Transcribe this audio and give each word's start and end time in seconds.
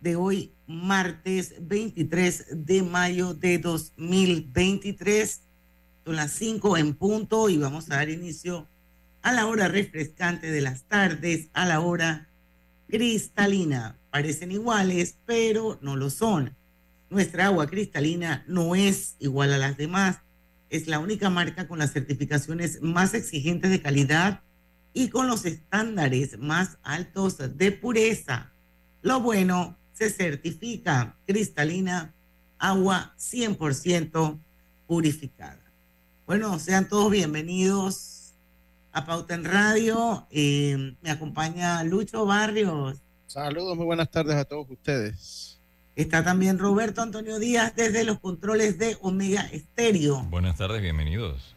de 0.00 0.16
hoy 0.16 0.54
martes 0.66 1.54
23 1.60 2.46
de 2.66 2.82
mayo 2.82 3.34
de 3.34 3.58
2023. 3.58 5.42
Son 6.04 6.16
las 6.16 6.32
5 6.32 6.76
en 6.78 6.94
punto 6.94 7.48
y 7.48 7.58
vamos 7.58 7.90
a 7.90 7.96
dar 7.96 8.08
inicio 8.08 8.68
a 9.22 9.32
la 9.32 9.46
hora 9.46 9.68
refrescante 9.68 10.50
de 10.50 10.60
las 10.62 10.84
tardes, 10.84 11.48
a 11.52 11.66
la 11.66 11.80
hora 11.80 12.28
cristalina. 12.88 13.98
Parecen 14.10 14.52
iguales, 14.52 15.18
pero 15.26 15.78
no 15.82 15.96
lo 15.96 16.10
son. 16.10 16.56
Nuestra 17.10 17.46
agua 17.46 17.66
cristalina 17.66 18.44
no 18.46 18.74
es 18.74 19.16
igual 19.18 19.52
a 19.52 19.58
las 19.58 19.76
demás. 19.76 20.18
Es 20.70 20.86
la 20.86 20.98
única 20.98 21.28
marca 21.28 21.68
con 21.68 21.78
las 21.78 21.92
certificaciones 21.92 22.80
más 22.80 23.14
exigentes 23.14 23.70
de 23.70 23.82
calidad 23.82 24.42
y 24.92 25.08
con 25.08 25.26
los 25.28 25.44
estándares 25.44 26.38
más 26.38 26.78
altos 26.82 27.38
de 27.56 27.72
pureza. 27.72 28.52
Lo 29.02 29.20
bueno 29.20 29.79
se 30.00 30.08
certifica 30.08 31.14
cristalina, 31.26 32.14
agua 32.58 33.12
100% 33.18 34.38
purificada. 34.86 35.60
Bueno, 36.26 36.58
sean 36.58 36.88
todos 36.88 37.10
bienvenidos 37.10 38.32
a 38.92 39.04
Pauta 39.04 39.34
en 39.34 39.44
Radio. 39.44 40.26
Eh, 40.30 40.96
me 41.02 41.10
acompaña 41.10 41.84
Lucho 41.84 42.24
Barrios. 42.24 42.96
Saludos, 43.26 43.76
muy 43.76 43.84
buenas 43.84 44.10
tardes 44.10 44.36
a 44.36 44.46
todos 44.46 44.70
ustedes. 44.70 45.60
Está 45.94 46.24
también 46.24 46.58
Roberto 46.58 47.02
Antonio 47.02 47.38
Díaz 47.38 47.76
desde 47.76 48.02
los 48.04 48.20
controles 48.20 48.78
de 48.78 48.96
Omega 49.02 49.42
Estéreo. 49.52 50.22
Buenas 50.30 50.56
tardes, 50.56 50.80
bienvenidos. 50.80 51.54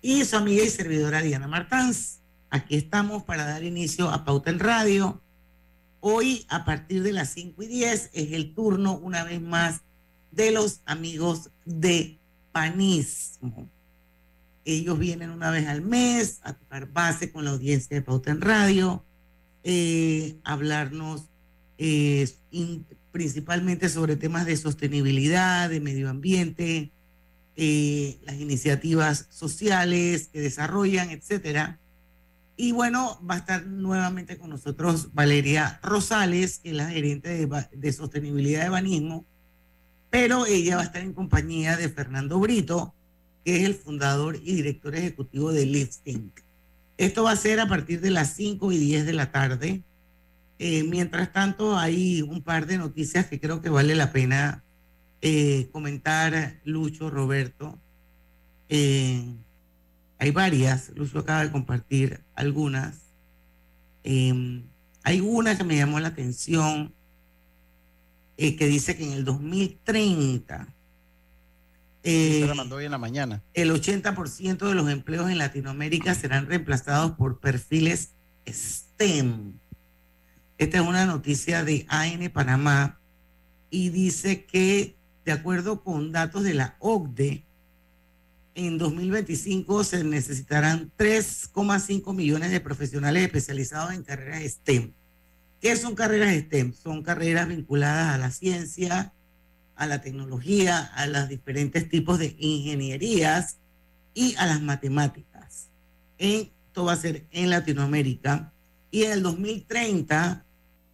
Y 0.00 0.24
su 0.24 0.34
amiga 0.34 0.64
y 0.64 0.70
servidora 0.70 1.20
Diana 1.20 1.46
Martans. 1.46 2.20
Aquí 2.48 2.74
estamos 2.74 3.24
para 3.24 3.44
dar 3.44 3.64
inicio 3.64 4.08
a 4.08 4.24
Pauta 4.24 4.48
en 4.48 4.60
Radio 4.60 5.20
Hoy, 6.00 6.46
a 6.48 6.64
partir 6.64 7.02
de 7.02 7.12
las 7.12 7.30
5 7.34 7.62
y 7.62 7.66
10, 7.66 8.10
es 8.12 8.32
el 8.32 8.54
turno, 8.54 8.96
una 8.96 9.24
vez 9.24 9.40
más, 9.40 9.82
de 10.30 10.50
los 10.50 10.80
amigos 10.86 11.50
de 11.64 12.18
Panismo. 12.52 13.68
Ellos 14.64 14.98
vienen 14.98 15.30
una 15.30 15.50
vez 15.50 15.66
al 15.66 15.82
mes 15.82 16.40
a 16.42 16.54
tocar 16.54 16.90
base 16.92 17.32
con 17.32 17.44
la 17.44 17.50
audiencia 17.50 17.96
de 17.96 18.02
Pauta 18.02 18.30
en 18.30 18.40
Radio, 18.40 19.04
eh, 19.64 20.36
hablarnos 20.44 21.24
eh, 21.76 22.28
principalmente 23.10 23.88
sobre 23.88 24.16
temas 24.16 24.46
de 24.46 24.56
sostenibilidad, 24.56 25.68
de 25.68 25.80
medio 25.80 26.08
ambiente, 26.08 26.92
eh, 27.56 28.18
las 28.24 28.36
iniciativas 28.36 29.26
sociales 29.30 30.28
que 30.32 30.40
desarrollan, 30.40 31.10
etcétera. 31.10 31.79
Y 32.62 32.72
bueno, 32.72 33.18
va 33.26 33.36
a 33.36 33.38
estar 33.38 33.66
nuevamente 33.66 34.36
con 34.36 34.50
nosotros 34.50 35.14
Valeria 35.14 35.80
Rosales, 35.82 36.58
que 36.58 36.68
es 36.68 36.76
la 36.76 36.90
gerente 36.90 37.48
de, 37.72 37.92
sostenibilidad 37.94 38.64
de 38.64 38.68
Banismo, 38.68 39.24
pero 40.10 40.44
ella 40.44 40.76
va 40.76 40.82
a 40.82 40.84
estar 40.84 41.00
en 41.00 41.14
compañía 41.14 41.78
de 41.78 41.88
Fernando 41.88 42.38
Brito, 42.38 42.94
que 43.46 43.56
es 43.56 43.64
el 43.64 43.74
fundador 43.74 44.36
y 44.36 44.56
director 44.56 44.94
ejecutivo 44.94 45.52
de 45.52 45.64
Lifting. 45.64 46.34
Esto 46.98 47.22
va 47.22 47.30
a 47.30 47.36
ser 47.36 47.60
a 47.60 47.66
partir 47.66 48.02
de 48.02 48.10
las 48.10 48.34
5 48.34 48.72
y 48.72 48.76
10 48.76 49.06
de 49.06 49.12
la 49.14 49.32
tarde. 49.32 49.82
Eh, 50.58 50.82
mientras 50.82 51.32
tanto, 51.32 51.78
hay 51.78 52.20
un 52.20 52.42
par 52.42 52.66
de 52.66 52.76
noticias 52.76 53.24
que 53.24 53.40
creo 53.40 53.62
que 53.62 53.70
vale 53.70 53.94
la 53.94 54.12
pena 54.12 54.62
eh, 55.22 55.70
comentar, 55.72 56.60
Lucho, 56.64 57.08
Roberto. 57.08 57.78
Eh, 58.68 59.24
hay 60.20 60.32
varias, 60.32 60.92
Lucio 60.94 61.20
acaba 61.20 61.42
de 61.42 61.50
compartir 61.50 62.20
algunas. 62.40 62.96
Em, 64.02 64.64
hay 65.02 65.20
una 65.20 65.56
que 65.56 65.64
me 65.64 65.76
llamó 65.76 66.00
la 66.00 66.08
atención, 66.08 66.92
eh, 68.36 68.56
que 68.56 68.66
dice 68.66 68.96
que 68.96 69.04
en 69.04 69.12
el 69.12 69.24
2030 69.24 70.68
eh, 72.02 72.44
la 72.46 72.54
mandó 72.54 72.76
hoy 72.76 72.86
en 72.86 72.90
la 72.90 72.98
mañana. 72.98 73.42
El 73.52 73.70
80% 73.70 74.68
de 74.68 74.74
los 74.74 74.88
empleos 74.88 75.30
en 75.30 75.38
Latinoamérica 75.38 76.14
serán 76.14 76.46
reemplazados 76.46 77.12
por 77.12 77.40
perfiles 77.40 78.12
STEM. 78.48 79.52
Esta 80.56 80.78
es 80.78 80.86
una 80.86 81.06
noticia 81.06 81.64
de 81.64 81.86
AN 81.88 82.30
Panamá 82.30 82.98
y 83.70 83.90
dice 83.90 84.44
que, 84.44 84.96
de 85.24 85.32
acuerdo 85.32 85.82
con 85.82 86.12
datos 86.12 86.42
de 86.42 86.54
la 86.54 86.76
OCDE, 86.80 87.44
en 88.54 88.78
2025 88.78 89.84
se 89.84 90.04
necesitarán 90.04 90.90
3,5 90.98 92.14
millones 92.14 92.50
de 92.50 92.60
profesionales 92.60 93.24
especializados 93.24 93.92
en 93.92 94.02
carreras 94.02 94.42
STEM. 94.42 94.92
¿Qué 95.60 95.76
son 95.76 95.94
carreras 95.94 96.34
STEM? 96.34 96.72
Son 96.72 97.02
carreras 97.02 97.48
vinculadas 97.48 98.14
a 98.14 98.18
la 98.18 98.30
ciencia, 98.30 99.12
a 99.76 99.86
la 99.86 100.00
tecnología, 100.00 100.78
a 100.78 101.06
los 101.06 101.28
diferentes 101.28 101.88
tipos 101.88 102.18
de 102.18 102.34
ingenierías 102.38 103.58
y 104.14 104.34
a 104.36 104.46
las 104.46 104.60
matemáticas. 104.60 105.68
Esto 106.18 106.84
va 106.84 106.92
a 106.92 106.96
ser 106.96 107.26
en 107.30 107.50
Latinoamérica. 107.50 108.52
Y 108.90 109.04
en 109.04 109.12
el 109.12 109.22
2030, 109.22 110.44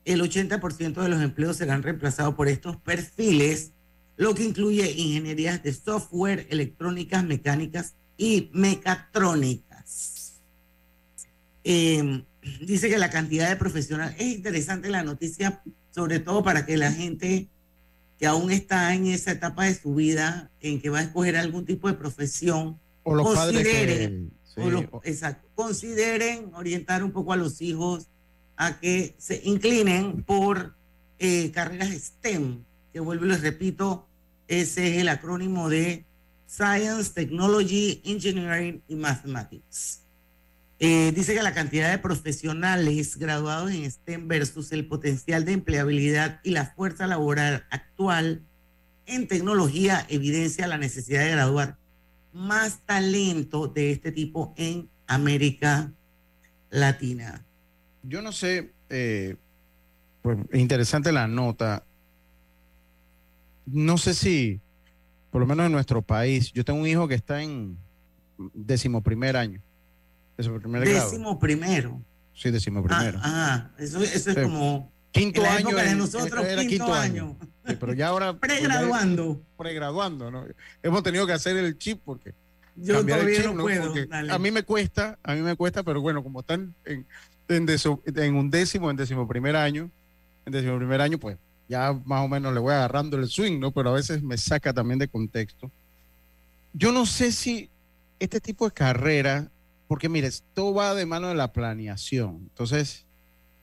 el 0.05 0.21
80% 0.21 1.03
de 1.03 1.09
los 1.09 1.23
empleos 1.23 1.57
serán 1.57 1.83
reemplazados 1.83 2.35
por 2.35 2.49
estos 2.49 2.77
perfiles 2.77 3.73
lo 4.17 4.35
que 4.35 4.45
incluye 4.45 4.91
ingenierías 4.93 5.63
de 5.63 5.73
software, 5.73 6.47
electrónicas, 6.51 7.25
mecánicas 7.25 7.95
y 8.17 8.51
mecatrónicas. 8.53 10.41
Em, 11.65 12.25
dice 12.61 12.89
que 12.89 12.99
la 12.99 13.11
cantidad 13.11 13.49
de 13.49 13.57
profesionales, 13.57 14.17
es 14.19 14.35
interesante 14.35 14.89
la 14.89 15.03
noticia, 15.03 15.63
sobre 15.91 16.21
todo 16.21 16.43
para 16.43 16.65
que 16.65 16.77
la 16.77 16.93
gente 16.93 17.49
que 18.19 18.27
aún 18.27 18.51
está 18.51 18.95
en 18.95 19.07
esa 19.07 19.33
etapa 19.33 19.65
de 19.65 19.75
su 19.75 19.95
vida, 19.95 20.51
en 20.61 20.81
que 20.81 20.89
va 20.89 21.01
a 21.01 21.03
escoger 21.03 21.37
algún 21.37 21.67
tipo 21.67 21.89
de 21.89 21.95
profesión, 21.95 22.79
o 23.03 23.15
los 23.15 23.27
consideren, 23.27 24.33
exacto, 25.05 25.49
consideren 25.55 26.51
orientar 26.55 27.05
un 27.05 27.13
poco 27.13 27.33
a 27.33 27.37
los 27.37 27.61
hijos 27.61 28.09
a 28.57 28.81
que 28.81 29.15
se 29.19 29.43
inclinen 29.45 30.23
por 30.23 30.75
eh, 31.19 31.51
carreras 31.51 31.91
STEM, 31.91 32.65
que 32.97 33.01
vuelvo 33.01 33.27
y 33.27 33.29
les 33.29 33.43
repito, 33.43 34.09
ese 34.49 34.87
es 34.89 35.03
el 35.03 35.11
acrónimo 35.11 35.69
de 35.69 36.07
Science, 36.49 37.13
Technology, 37.13 38.01
Engineering 38.07 38.83
y 38.89 38.95
Mathematics. 38.95 40.01
Eh, 40.79 41.13
dice 41.15 41.35
que 41.35 41.43
la 41.43 41.53
cantidad 41.53 41.91
de 41.91 41.99
profesionales 41.99 43.19
graduados 43.19 43.71
en 43.71 43.91
STEM 43.91 44.29
versus 44.29 44.73
el 44.73 44.87
potencial 44.87 45.45
de 45.45 45.53
empleabilidad 45.53 46.41
y 46.43 46.53
la 46.53 46.73
fuerza 46.75 47.07
laboral 47.07 47.67
actual 47.69 48.41
en 49.05 49.29
tecnología 49.29 50.07
evidencia 50.09 50.67
la 50.67 50.79
necesidad 50.79 51.21
de 51.23 51.33
graduar 51.33 51.77
más 52.33 52.79
talento 52.87 53.69
de 53.69 53.91
este 53.91 54.11
tipo 54.11 54.55
en 54.57 54.89
América 55.07 55.93
Latina. 56.71 57.45
Yo 58.05 58.23
no 58.23 58.33
sé, 58.33 58.73
eh, 58.89 59.37
pues 60.23 60.39
interesante 60.55 61.13
la 61.13 61.29
nota 61.29 61.85
no 63.67 63.99
sé 63.99 64.15
si, 64.15 64.61
por 65.31 65.41
lo 65.41 65.47
menos 65.47 65.67
en 65.67 65.73
nuestro 65.73 66.03
país, 66.03 66.53
yo 66.53 66.65
tengo 66.65 66.81
un 66.81 66.87
hijo 66.87 67.09
que 67.09 67.15
está 67.15 67.43
en 67.43 67.77
décimo 68.55 69.03
primer 69.03 69.37
año. 69.37 69.61
Décimo, 70.37 71.39
primero. 71.39 72.03
Sí, 72.35 72.51
décimo 72.51 72.83
primero. 72.83 73.19
Ah, 73.23 73.71
eso, 73.79 74.03
eso 74.03 74.31
es 74.31 74.39
como... 74.39 74.93
Quinto 75.11 75.47
año. 75.47 75.75
de 75.75 75.95
nosotros, 75.95 76.47
quinto, 76.69 76.93
año. 76.93 77.39
pero 77.81 77.95
ya 77.95 78.09
ahora... 78.09 78.35
pregraduando. 78.39 79.41
Pregraduando, 79.57 80.31
¿no? 80.31 80.45
Hemos 80.83 81.03
tenido 81.03 81.27
que 81.27 81.33
hacer 81.33 81.57
el 81.57 81.79
chip 81.79 82.03
porque... 82.05 82.35
Yo 82.77 83.03
todavía 83.03 83.43
no 83.51 83.63
puedo. 83.63 83.95
A 84.31 84.39
mí 84.39 84.51
me 84.51 84.63
cuesta, 84.63 85.19
a 85.23 85.35
mí 85.35 85.41
me 85.41 85.57
cuesta, 85.57 85.83
pero 85.83 86.03
bueno, 86.03 86.23
como 86.23 86.41
están 86.41 86.75
en, 86.85 87.07
en, 87.49 87.67
en 88.17 88.35
un 88.35 88.51
décimo, 88.51 88.91
en 88.91 88.99
décimo 88.99 89.27
primer 89.27 89.57
año, 89.57 89.91
en 90.45 90.53
décimo 90.53 90.77
primer 90.77 91.01
año, 91.01 91.17
pues 91.17 91.39
ya 91.69 91.93
más 92.05 92.25
o 92.25 92.29
menos 92.29 92.55
le 92.55 92.61
voy 92.61 92.73
agarrando 92.73 93.17
el 93.17 93.29
swing, 93.29 93.59
¿no? 93.59 93.73
Pero 93.73 93.91
a 93.91 93.95
veces 93.95 94.23
me 94.23 94.39
saca 94.39 94.73
también 94.73 94.99
de 94.99 95.09
contexto. 95.09 95.71
Yo 96.73 96.93
no 96.93 97.07
sé 97.07 97.33
si 97.33 97.71
este 98.19 98.41
tipo 98.41 98.67
de 98.67 98.73
carrera, 98.73 99.51
porque 99.89 100.09
mire, 100.09 100.31
todo 100.55 100.75
va 100.75 100.95
de 100.95 101.07
mano 101.07 101.29
de 101.29 101.35
la 101.35 101.53
planeación. 101.53 102.49
Entonces, 102.51 103.05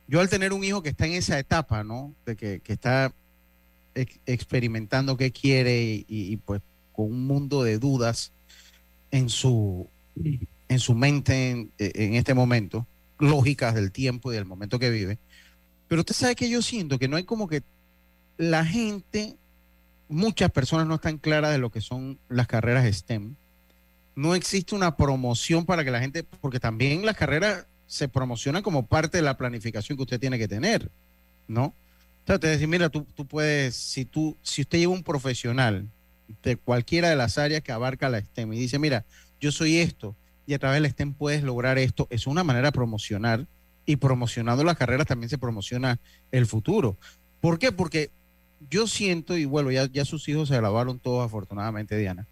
yo 0.07 0.19
al 0.19 0.29
tener 0.29 0.53
un 0.53 0.63
hijo 0.63 0.83
que 0.83 0.89
está 0.89 1.05
en 1.05 1.13
esa 1.13 1.39
etapa, 1.39 1.83
¿no? 1.83 2.13
De 2.25 2.35
que, 2.35 2.61
está 2.65 3.13
experimentando 4.25 5.17
qué 5.17 5.31
quiere 5.31 6.03
y, 6.07 6.37
pues 6.37 6.61
con 6.91 7.05
un 7.05 7.25
mundo 7.25 7.63
de 7.63 7.79
dudas 7.79 8.31
en 9.11 9.29
su, 9.29 9.87
en 10.67 10.79
su 10.79 10.93
mente 10.93 11.51
en, 11.51 11.71
en 11.77 12.15
este 12.15 12.33
momento, 12.33 12.85
lógicas 13.19 13.75
del 13.75 13.91
tiempo 13.91 14.31
y 14.31 14.35
del 14.35 14.45
momento 14.45 14.79
que 14.79 14.89
vive. 14.89 15.17
Pero 15.87 16.01
usted 16.01 16.15
sabe 16.15 16.35
que 16.35 16.49
yo 16.49 16.61
siento 16.61 16.99
que 16.99 17.07
no 17.07 17.17
hay 17.17 17.23
como 17.23 17.47
que 17.47 17.61
la 18.37 18.65
gente, 18.65 19.35
muchas 20.09 20.51
personas 20.51 20.87
no 20.87 20.95
están 20.95 21.17
claras 21.17 21.51
de 21.51 21.57
lo 21.57 21.69
que 21.69 21.81
son 21.81 22.17
las 22.29 22.47
carreras 22.47 22.85
STEM. 22.85 23.35
No 24.15 24.35
existe 24.35 24.75
una 24.75 24.95
promoción 24.95 25.65
para 25.65 25.83
que 25.83 25.91
la 25.91 25.99
gente, 25.99 26.23
porque 26.23 26.59
también 26.59 27.05
las 27.05 27.17
carreras 27.17 27.65
se 27.87 28.07
promocionan 28.07 28.63
como 28.63 28.85
parte 28.85 29.17
de 29.17 29.23
la 29.23 29.37
planificación 29.37 29.97
que 29.97 30.03
usted 30.03 30.19
tiene 30.19 30.37
que 30.37 30.47
tener, 30.47 30.89
¿no? 31.47 31.65
O 31.65 32.25
sea, 32.25 32.39
te 32.39 32.47
decir, 32.47 32.67
mira, 32.67 32.89
tú, 32.89 33.05
tú 33.15 33.25
puedes, 33.25 33.75
si 33.75 34.05
tú, 34.05 34.37
si 34.41 34.61
usted 34.61 34.79
lleva 34.79 34.93
un 34.93 35.03
profesional 35.03 35.87
de 36.41 36.55
cualquiera 36.55 37.09
de 37.09 37.15
las 37.15 37.37
áreas 37.37 37.61
que 37.61 37.71
abarca 37.71 38.09
la 38.09 38.21
STEM 38.21 38.53
y 38.53 38.59
dice, 38.59 38.79
mira, 38.79 39.03
yo 39.41 39.51
soy 39.51 39.77
esto, 39.77 40.15
y 40.45 40.53
a 40.53 40.59
través 40.59 40.81
del 40.81 40.91
STEM 40.91 41.13
puedes 41.13 41.43
lograr 41.43 41.77
esto, 41.77 42.07
es 42.09 42.27
una 42.27 42.43
manera 42.43 42.69
de 42.69 42.71
promocionar 42.71 43.45
y 43.85 43.97
promocionando 43.97 44.63
las 44.63 44.77
carreras 44.77 45.07
también 45.07 45.29
se 45.29 45.37
promociona 45.37 45.99
el 46.31 46.45
futuro. 46.45 46.97
¿Por 47.41 47.59
qué? 47.59 47.71
Porque 47.71 48.09
yo 48.69 48.87
siento, 48.87 49.37
y 49.37 49.45
bueno, 49.45 49.71
ya, 49.71 49.89
ya 49.91 50.05
sus 50.05 50.27
hijos 50.29 50.49
se 50.49 50.55
grabaron 50.55 50.99
todos 50.99 51.25
afortunadamente, 51.25 51.97
Diana, 51.97 52.27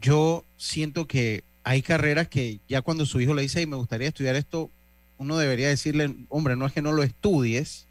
yo 0.00 0.44
siento 0.56 1.06
que 1.06 1.44
hay 1.64 1.82
carreras 1.82 2.28
que 2.28 2.60
ya 2.68 2.82
cuando 2.82 3.06
su 3.06 3.20
hijo 3.20 3.34
le 3.34 3.42
dice, 3.42 3.62
y 3.62 3.66
me 3.66 3.76
gustaría 3.76 4.08
estudiar 4.08 4.36
esto, 4.36 4.70
uno 5.18 5.36
debería 5.36 5.68
decirle, 5.68 6.14
hombre, 6.28 6.56
no 6.56 6.66
es 6.66 6.72
que 6.72 6.82
no 6.82 6.92
lo 6.92 7.02
estudies, 7.02 7.88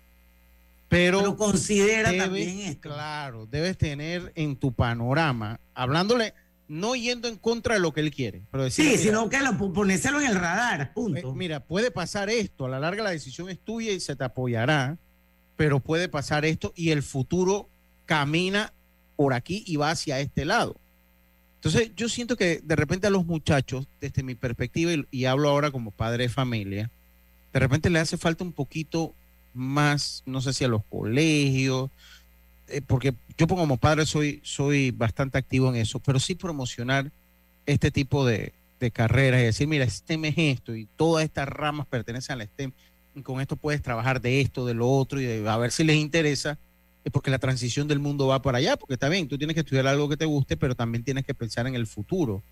pero, 0.89 1.35
considera 1.35 2.15
también 2.15 2.59
esto. 2.59 2.89
Claro, 2.89 3.45
debes 3.45 3.77
tener 3.77 4.31
en 4.35 4.55
tu 4.55 4.71
panorama, 4.71 5.59
hablándole, 5.73 6.33
no 6.67 6.95
yendo 6.95 7.27
en 7.27 7.35
contra 7.35 7.75
de 7.75 7.81
lo 7.81 7.93
que 7.93 8.01
él 8.01 8.11
quiere. 8.11 8.41
Pero 8.51 8.69
sí, 8.69 8.97
sino 8.97 9.29
que 9.29 9.39
lo, 9.39 9.57
ponéselo 9.73 10.21
en 10.21 10.27
el 10.27 10.35
radar, 10.35 10.93
punto. 10.93 11.33
Mira, 11.33 11.59
puede 11.59 11.91
pasar 11.91 12.29
esto, 12.29 12.65
a 12.65 12.69
la 12.69 12.79
larga 12.79 13.03
la 13.03 13.11
decisión 13.11 13.49
es 13.49 13.59
tuya 13.59 13.91
y 13.91 13.99
se 13.99 14.15
te 14.15 14.23
apoyará, 14.23 14.97
pero 15.57 15.79
puede 15.79 16.07
pasar 16.07 16.45
esto 16.45 16.71
y 16.75 16.91
el 16.91 17.03
futuro 17.03 17.67
camina 18.05 18.71
por 19.15 19.33
aquí 19.33 19.63
y 19.67 19.75
va 19.75 19.91
hacia 19.91 20.19
este 20.19 20.45
lado. 20.45 20.77
Entonces, 21.55 21.91
yo 21.95 22.07
siento 22.07 22.37
que 22.37 22.61
de 22.63 22.75
repente 22.75 23.07
a 23.07 23.09
los 23.09 23.25
muchachos, 23.25 23.87
desde 23.99 24.23
mi 24.23 24.35
perspectiva, 24.35 24.91
y, 25.11 25.25
hablo 25.25 25.49
ahora 25.49 25.71
como 25.71 25.91
padre 25.91 26.23
de 26.23 26.29
familia, 26.29 26.91
de 27.51 27.59
repente 27.59 27.89
le 27.89 27.99
hace 27.99 28.17
falta 28.17 28.43
un 28.43 28.53
poquito 28.53 29.13
más, 29.53 30.21
no 30.27 30.39
sé 30.39 30.53
si 30.53 30.63
a 30.63 30.67
los 30.67 30.83
colegios, 30.85 31.89
eh, 32.67 32.81
porque 32.85 33.15
yo 33.37 33.47
como 33.47 33.77
padre 33.77 34.05
soy, 34.05 34.39
soy 34.43 34.91
bastante 34.91 35.39
activo 35.39 35.69
en 35.69 35.77
eso, 35.77 35.99
pero 35.99 36.19
sí 36.19 36.35
promocionar 36.35 37.11
este 37.65 37.89
tipo 37.89 38.25
de, 38.25 38.53
de 38.79 38.91
carreras 38.91 39.41
y 39.41 39.45
decir, 39.45 39.67
mira, 39.67 39.89
STEM 39.89 40.25
es 40.25 40.35
esto 40.37 40.75
y 40.75 40.87
todas 40.95 41.25
estas 41.25 41.49
ramas 41.49 41.87
pertenecen 41.87 42.39
al 42.39 42.47
STEM 42.47 42.71
con 43.23 43.41
esto 43.41 43.55
puedes 43.55 43.81
trabajar 43.81 44.21
de 44.21 44.41
esto, 44.41 44.65
de 44.65 44.73
lo 44.73 44.89
otro, 44.89 45.21
y 45.21 45.45
a 45.45 45.57
ver 45.57 45.71
si 45.71 45.83
les 45.83 45.97
interesa, 45.97 46.57
es 47.03 47.11
porque 47.11 47.31
la 47.31 47.39
transición 47.39 47.87
del 47.87 47.99
mundo 47.99 48.27
va 48.27 48.41
para 48.41 48.57
allá, 48.57 48.75
porque 48.75 48.95
está 48.95 49.09
bien, 49.09 49.27
tú 49.27 49.37
tienes 49.37 49.53
que 49.53 49.61
estudiar 49.61 49.87
algo 49.87 50.09
que 50.09 50.17
te 50.17 50.25
guste, 50.25 50.57
pero 50.57 50.75
también 50.75 51.03
tienes 51.03 51.25
que 51.25 51.33
pensar 51.33 51.65
en 51.67 51.75
el 51.75 51.87
futuro 51.87 52.43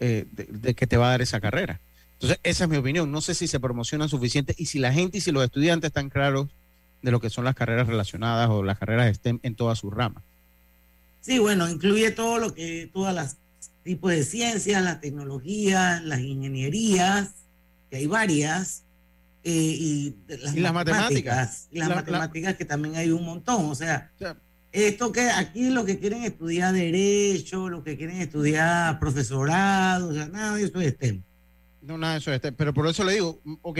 eh, 0.00 0.26
de, 0.30 0.74
que 0.74 0.86
te 0.86 0.96
va 0.96 1.08
a 1.08 1.10
dar 1.10 1.22
esa 1.22 1.40
carrera. 1.40 1.80
Entonces, 2.14 2.38
esa 2.42 2.64
es 2.64 2.70
mi 2.70 2.76
opinión. 2.76 3.10
No 3.12 3.20
sé 3.20 3.34
si 3.34 3.46
se 3.46 3.60
promociona 3.60 4.08
suficiente 4.08 4.54
y 4.58 4.66
si 4.66 4.78
la 4.78 4.92
gente 4.92 5.18
y 5.18 5.20
si 5.20 5.30
los 5.30 5.44
estudiantes 5.44 5.88
están 5.88 6.10
claros 6.10 6.48
de 7.02 7.10
lo 7.10 7.20
que 7.20 7.30
son 7.30 7.44
las 7.44 7.54
carreras 7.54 7.86
relacionadas 7.86 8.50
o 8.50 8.62
las 8.62 8.78
carreras 8.78 9.14
STEM 9.16 9.38
en 9.42 9.54
todas 9.54 9.78
sus 9.78 9.92
ramas. 9.94 10.22
Sí, 11.20 11.38
bueno, 11.38 11.68
incluye 11.68 12.10
todo 12.10 12.38
lo 12.38 12.52
que, 12.52 12.90
todas 12.92 13.14
las 13.14 13.36
tipos 13.84 14.10
de 14.10 14.24
ciencias, 14.24 14.82
la 14.82 15.00
tecnología, 15.00 16.00
las 16.04 16.20
ingenierías, 16.20 17.30
que 17.90 17.96
hay 17.96 18.06
varias, 18.06 18.82
eh, 19.42 19.52
y, 19.52 20.16
las, 20.28 20.72
matemáticas, 20.72 21.68
Y 21.70 21.78
las 21.78 21.88
matemáticas 21.88 22.56
que 22.56 22.64
también 22.64 22.96
hay 22.96 23.10
un 23.10 23.24
montón. 23.24 23.70
O 23.70 23.74
sea, 23.74 24.10
esto 24.72 25.12
que 25.12 25.30
aquí 25.30 25.70
lo 25.70 25.84
que 25.84 25.98
quieren 25.98 26.24
estudiar 26.24 26.74
derecho, 26.74 27.68
lo 27.68 27.82
que 27.82 27.96
quieren 27.96 28.20
estudiar 28.20 28.98
profesorado, 28.98 30.08
o 30.08 30.14
sea, 30.14 30.28
nada 30.28 30.56
de 30.56 30.64
eso 30.64 30.80
es 30.80 30.94
STEM. 30.94 31.22
No, 31.82 31.96
nada 31.96 32.14
de 32.14 32.18
eso 32.20 32.32
es 32.32 32.38
STEM. 32.38 32.54
Pero 32.54 32.74
por 32.74 32.86
eso 32.86 33.02
le 33.04 33.14
digo, 33.14 33.40
ok, 33.62 33.78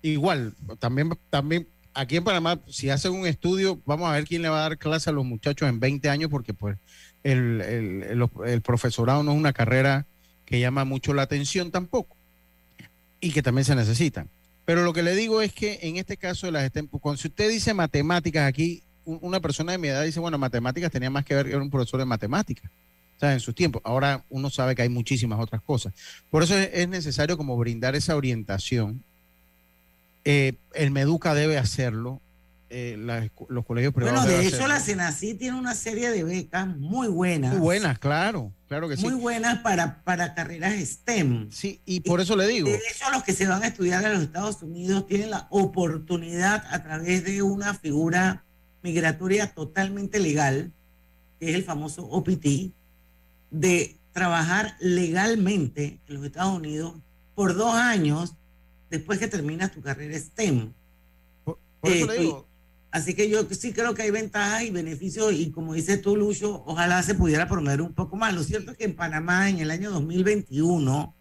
igual, 0.00 0.54
también, 0.78 1.10
también 1.28 1.68
aquí 1.92 2.16
en 2.16 2.24
Panamá, 2.24 2.60
si 2.66 2.88
hacen 2.88 3.12
un 3.12 3.26
estudio, 3.26 3.80
vamos 3.84 4.08
a 4.08 4.12
ver 4.12 4.24
quién 4.24 4.40
le 4.40 4.48
va 4.48 4.58
a 4.58 4.68
dar 4.68 4.78
clase 4.78 5.10
a 5.10 5.12
los 5.12 5.24
muchachos 5.24 5.68
en 5.68 5.80
20 5.80 6.08
años, 6.08 6.30
porque 6.30 6.54
pues 6.54 6.78
el, 7.22 7.60
el, 7.60 8.28
el 8.46 8.62
profesorado 8.62 9.22
no 9.22 9.32
es 9.32 9.38
una 9.38 9.52
carrera 9.52 10.06
que 10.46 10.60
llama 10.60 10.84
mucho 10.84 11.12
la 11.12 11.22
atención 11.22 11.70
tampoco 11.70 12.16
y 13.20 13.32
que 13.32 13.42
también 13.42 13.64
se 13.64 13.74
necesitan. 13.74 14.28
Pero 14.64 14.82
lo 14.82 14.92
que 14.92 15.02
le 15.02 15.14
digo 15.14 15.42
es 15.42 15.52
que 15.52 15.80
en 15.82 15.96
este 15.96 16.16
caso 16.16 16.46
de 16.46 16.52
las 16.52 16.70
cuando 17.00 17.20
usted 17.22 17.50
dice 17.50 17.74
matemáticas 17.74 18.48
aquí, 18.48 18.82
una 19.04 19.40
persona 19.40 19.72
de 19.72 19.78
mi 19.78 19.88
edad 19.88 20.04
dice, 20.04 20.20
bueno, 20.20 20.38
matemáticas 20.38 20.90
tenía 20.90 21.10
más 21.10 21.24
que 21.24 21.34
ver 21.34 21.48
que 21.48 21.56
un 21.56 21.70
profesor 21.70 22.00
de 22.00 22.06
matemáticas. 22.06 22.70
O 23.20 23.26
en 23.26 23.40
sus 23.40 23.54
tiempos. 23.54 23.80
Ahora 23.84 24.24
uno 24.28 24.50
sabe 24.50 24.74
que 24.74 24.82
hay 24.82 24.88
muchísimas 24.88 25.40
otras 25.40 25.62
cosas. 25.62 25.92
Por 26.30 26.42
eso 26.42 26.58
es, 26.58 26.88
necesario 26.88 27.36
como 27.36 27.56
brindar 27.56 27.94
esa 27.94 28.16
orientación. 28.16 29.02
Eh, 30.24 30.54
el 30.74 30.90
Meduca 30.90 31.34
debe 31.34 31.56
hacerlo. 31.56 32.20
Eh, 32.70 32.96
los 33.48 33.64
colegios 33.64 33.94
privados. 33.94 34.24
Bueno, 34.24 34.38
de 34.38 34.46
hecho, 34.48 34.66
la 34.66 34.80
Senací 34.80 35.34
tiene 35.34 35.58
una 35.58 35.74
serie 35.74 36.10
de 36.10 36.24
becas 36.24 36.66
muy 36.66 37.08
buenas. 37.08 37.52
Muy 37.52 37.60
buenas, 37.60 37.98
claro, 37.98 38.52
claro 38.66 38.88
que 38.88 38.96
sí. 38.96 39.02
Muy 39.02 39.14
buenas 39.14 39.60
para, 39.60 40.02
para 40.02 40.34
carreras 40.34 40.74
STEM. 40.80 41.50
Sí, 41.50 41.80
y 41.84 42.00
por 42.00 42.20
eso 42.20 42.34
le 42.36 42.48
digo. 42.48 42.68
De 42.68 42.76
hecho, 42.76 43.10
los 43.12 43.22
que 43.22 43.32
se 43.32 43.46
van 43.46 43.62
a 43.62 43.68
estudiar 43.68 44.02
en 44.04 44.14
los 44.14 44.22
Estados 44.22 44.62
Unidos 44.62 45.06
tienen 45.06 45.30
la 45.30 45.46
oportunidad 45.50 46.64
a 46.70 46.82
través 46.82 47.24
de 47.24 47.42
una 47.42 47.74
figura 47.74 48.44
migratoria 48.82 49.52
totalmente 49.52 50.18
legal, 50.18 50.72
que 51.38 51.50
es 51.50 51.54
el 51.54 51.64
famoso 51.64 52.04
OPT, 52.06 52.72
de 53.50 53.96
trabajar 54.12 54.76
legalmente 54.80 56.00
en 56.08 56.14
los 56.14 56.24
Estados 56.24 56.56
Unidos 56.56 56.94
por 57.34 57.54
dos 57.54 57.74
años 57.74 58.34
después 58.90 59.18
que 59.18 59.28
terminas 59.28 59.72
tu 59.72 59.80
carrera 59.80 60.18
STEM. 60.18 60.72
Por, 61.44 61.58
eso 61.84 62.06
le 62.06 62.16
eh, 62.16 62.20
digo, 62.20 62.46
Así 62.94 63.14
que 63.14 63.28
yo 63.28 63.44
sí 63.50 63.72
creo 63.72 63.92
que 63.92 64.02
hay 64.02 64.12
ventajas 64.12 64.62
y 64.62 64.70
beneficios 64.70 65.32
y 65.32 65.50
como 65.50 65.74
dice 65.74 65.98
tú, 65.98 66.16
Lucho, 66.16 66.62
ojalá 66.64 67.02
se 67.02 67.16
pudiera 67.16 67.48
promover 67.48 67.82
un 67.82 67.92
poco 67.92 68.14
más. 68.14 68.32
Lo 68.32 68.44
cierto 68.44 68.70
es 68.70 68.76
que 68.76 68.84
en 68.84 68.94
Panamá 68.94 69.50
en 69.50 69.58
el 69.58 69.72
año 69.72 69.90
2021 69.90 71.12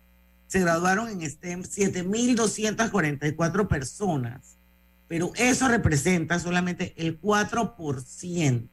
se 0.45 0.59
graduaron 0.59 1.09
en 1.09 1.27
STEM 1.27 1.63
7.244 1.63 3.67
personas, 3.67 4.59
pero 5.07 5.31
eso 5.35 5.67
representa 5.67 6.37
solamente 6.37 6.93
el 6.95 7.19
4% 7.19 8.69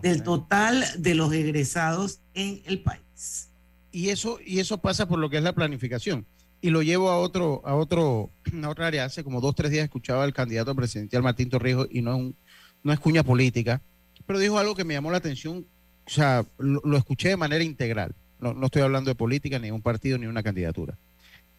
del 0.00 0.22
total 0.22 0.82
de 0.96 1.14
los 1.14 1.30
egresados 1.34 2.22
en 2.32 2.62
el 2.64 2.82
país. 2.82 3.50
Y 3.92 4.08
eso, 4.08 4.38
y 4.42 4.60
eso 4.60 4.78
pasa 4.78 5.06
por 5.06 5.18
lo 5.18 5.28
que 5.28 5.36
es 5.36 5.42
la 5.42 5.54
planificación 5.54 6.24
y 6.60 6.70
lo 6.70 6.82
llevo 6.82 7.10
a 7.10 7.18
otro, 7.18 7.62
a 7.64 7.74
otro, 7.74 8.30
a 8.62 8.68
otra 8.68 8.86
área. 8.86 9.04
Hace 9.04 9.24
como 9.24 9.40
dos, 9.40 9.54
tres 9.54 9.70
días 9.70 9.84
escuchaba 9.84 10.24
al 10.24 10.32
candidato 10.32 10.74
presidencial 10.74 11.22
Martín 11.22 11.50
Torrijos 11.50 11.88
y 11.90 12.02
no 12.02 12.12
es, 12.12 12.16
un, 12.18 12.36
no 12.82 12.92
es 12.92 13.00
cuña 13.00 13.22
política, 13.22 13.80
pero 14.26 14.38
dijo 14.38 14.58
algo 14.58 14.74
que 14.74 14.84
me 14.84 14.94
llamó 14.94 15.10
la 15.10 15.18
atención, 15.18 15.66
o 16.06 16.10
sea, 16.10 16.44
lo, 16.58 16.96
escuché 16.96 17.30
de 17.30 17.36
manera 17.36 17.64
integral. 17.64 18.14
No, 18.38 18.54
no, 18.54 18.66
estoy 18.66 18.82
hablando 18.82 19.10
de 19.10 19.14
política, 19.14 19.58
ni 19.58 19.66
de 19.66 19.72
un 19.72 19.82
partido, 19.82 20.16
ni 20.16 20.26
una 20.26 20.42
candidatura. 20.42 20.96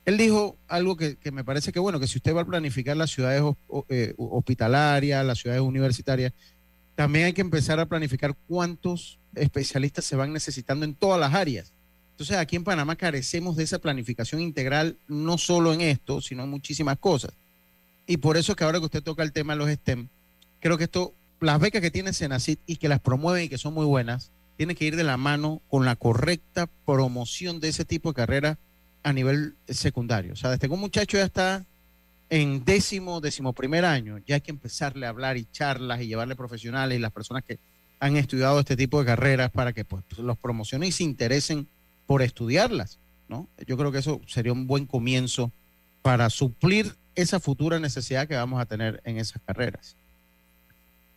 Él 0.04 0.18
dijo 0.18 0.58
algo 0.68 0.98
que, 0.98 1.16
que, 1.16 1.32
me 1.32 1.44
parece 1.44 1.72
que, 1.72 1.80
bueno, 1.80 2.00
que 2.00 2.08
si 2.08 2.18
usted 2.18 2.36
va 2.36 2.42
a 2.42 2.46
planificar 2.46 2.98
las 2.98 3.12
ciudades 3.12 3.44
eh, 3.90 4.16
hospitalarias, 4.18 5.24
las 5.24 5.38
ciudades 5.38 5.62
universitarias, 5.62 6.34
también 6.96 7.26
hay 7.26 7.34
que 7.34 7.42
empezar 7.42 7.80
a 7.80 7.86
planificar 7.86 8.36
cuántos 8.48 9.20
especialistas 9.36 10.06
se 10.06 10.16
van 10.16 10.34
necesitando 10.34 10.86
en 10.86 10.96
todas 10.96 11.20
las 11.20 11.34
áreas 11.36 11.72
entonces 12.12 12.38
aquí 12.38 12.56
en 12.56 12.64
Panamá 12.64 12.96
carecemos 12.96 13.56
de 13.56 13.64
esa 13.64 13.80
planificación 13.80 14.42
integral, 14.42 14.98
no 15.08 15.38
solo 15.38 15.74
en 15.74 15.82
esto, 15.82 16.22
sino 16.22 16.44
en 16.44 16.50
muchísimas 16.50 16.98
cosas. 16.98 17.34
Y 18.08 18.18
por 18.18 18.38
eso 18.38 18.56
que 18.56 18.64
ahora 18.64 18.80
que 18.80 18.86
usted 18.86 19.04
toca 19.04 19.24
el 19.24 19.32
tema 19.32 19.54
de 19.54 19.60
los 19.60 19.70
STEM, 19.70 20.08
creo 20.60 20.78
que 20.78 20.86
esto, 20.86 21.14
las 21.40 21.60
becas 21.60 21.82
que 21.82 21.92
tiene 21.92 22.14
Senacit 22.14 22.60
y 22.66 22.76
que 22.76 22.90
las 22.90 23.00
promueven 23.00 23.46
y 23.46 23.50
que 23.50 23.58
son 23.58 23.74
muy 23.74 23.86
buenas, 23.86 24.32
tienen 24.58 24.76
que 24.76 24.86
ir 24.86 24.96
de 24.96 25.04
la 25.04 25.18
mano 25.18 25.62
con 25.70 25.86
la 25.86 25.96
correcta 25.96 26.68
promoción 26.86 27.60
de 27.60 27.70
ese 27.70 27.86
tipo 27.86 28.10
de 28.10 28.16
carrera 28.16 28.60
a 29.04 29.14
nivel 29.14 29.56
secundario. 29.68 30.34
O 30.34 30.36
sea, 30.36 30.52
desde 30.52 30.68
que 30.68 30.74
un 30.74 30.80
muchacho 30.80 31.18
ya 31.18 31.26
está 31.26 31.66
en 32.30 32.64
décimo, 32.64 33.22
décimo 33.22 33.54
primer 33.54 33.86
año, 33.86 34.20
ya 34.28 34.36
hay 34.36 34.42
que 34.42 34.52
empezarle 34.52 35.06
a 35.06 35.10
hablar 35.10 35.38
y 35.38 35.46
charlas 35.52 36.02
y 36.02 36.08
llevarle 36.08 36.36
profesionales 36.36 36.98
y 36.98 37.02
las 37.02 37.12
personas 37.12 37.44
que 37.44 37.60
han 38.00 38.18
estudiado 38.18 38.60
este 38.60 38.76
tipo 38.76 39.00
de 39.00 39.06
carreras 39.06 39.52
para 39.52 39.74
que 39.74 39.86
pues, 39.86 40.04
los 40.18 40.38
promocionen 40.38 40.90
y 40.90 40.92
se 40.92 41.04
interesen 41.04 41.68
por 42.12 42.22
estudiarlas, 42.22 43.00
¿no? 43.30 43.48
Yo 43.66 43.78
creo 43.78 43.90
que 43.90 44.00
eso 44.00 44.20
sería 44.28 44.52
un 44.52 44.68
buen 44.68 44.86
comienzo 44.86 45.50
para 46.02 46.30
suplir 46.30 46.94
esa 47.16 47.40
futura 47.40 47.80
necesidad 47.80 48.28
que 48.28 48.36
vamos 48.36 48.60
a 48.60 48.66
tener 48.66 49.02
en 49.06 49.18
esas 49.18 49.42
carreras. 49.46 49.96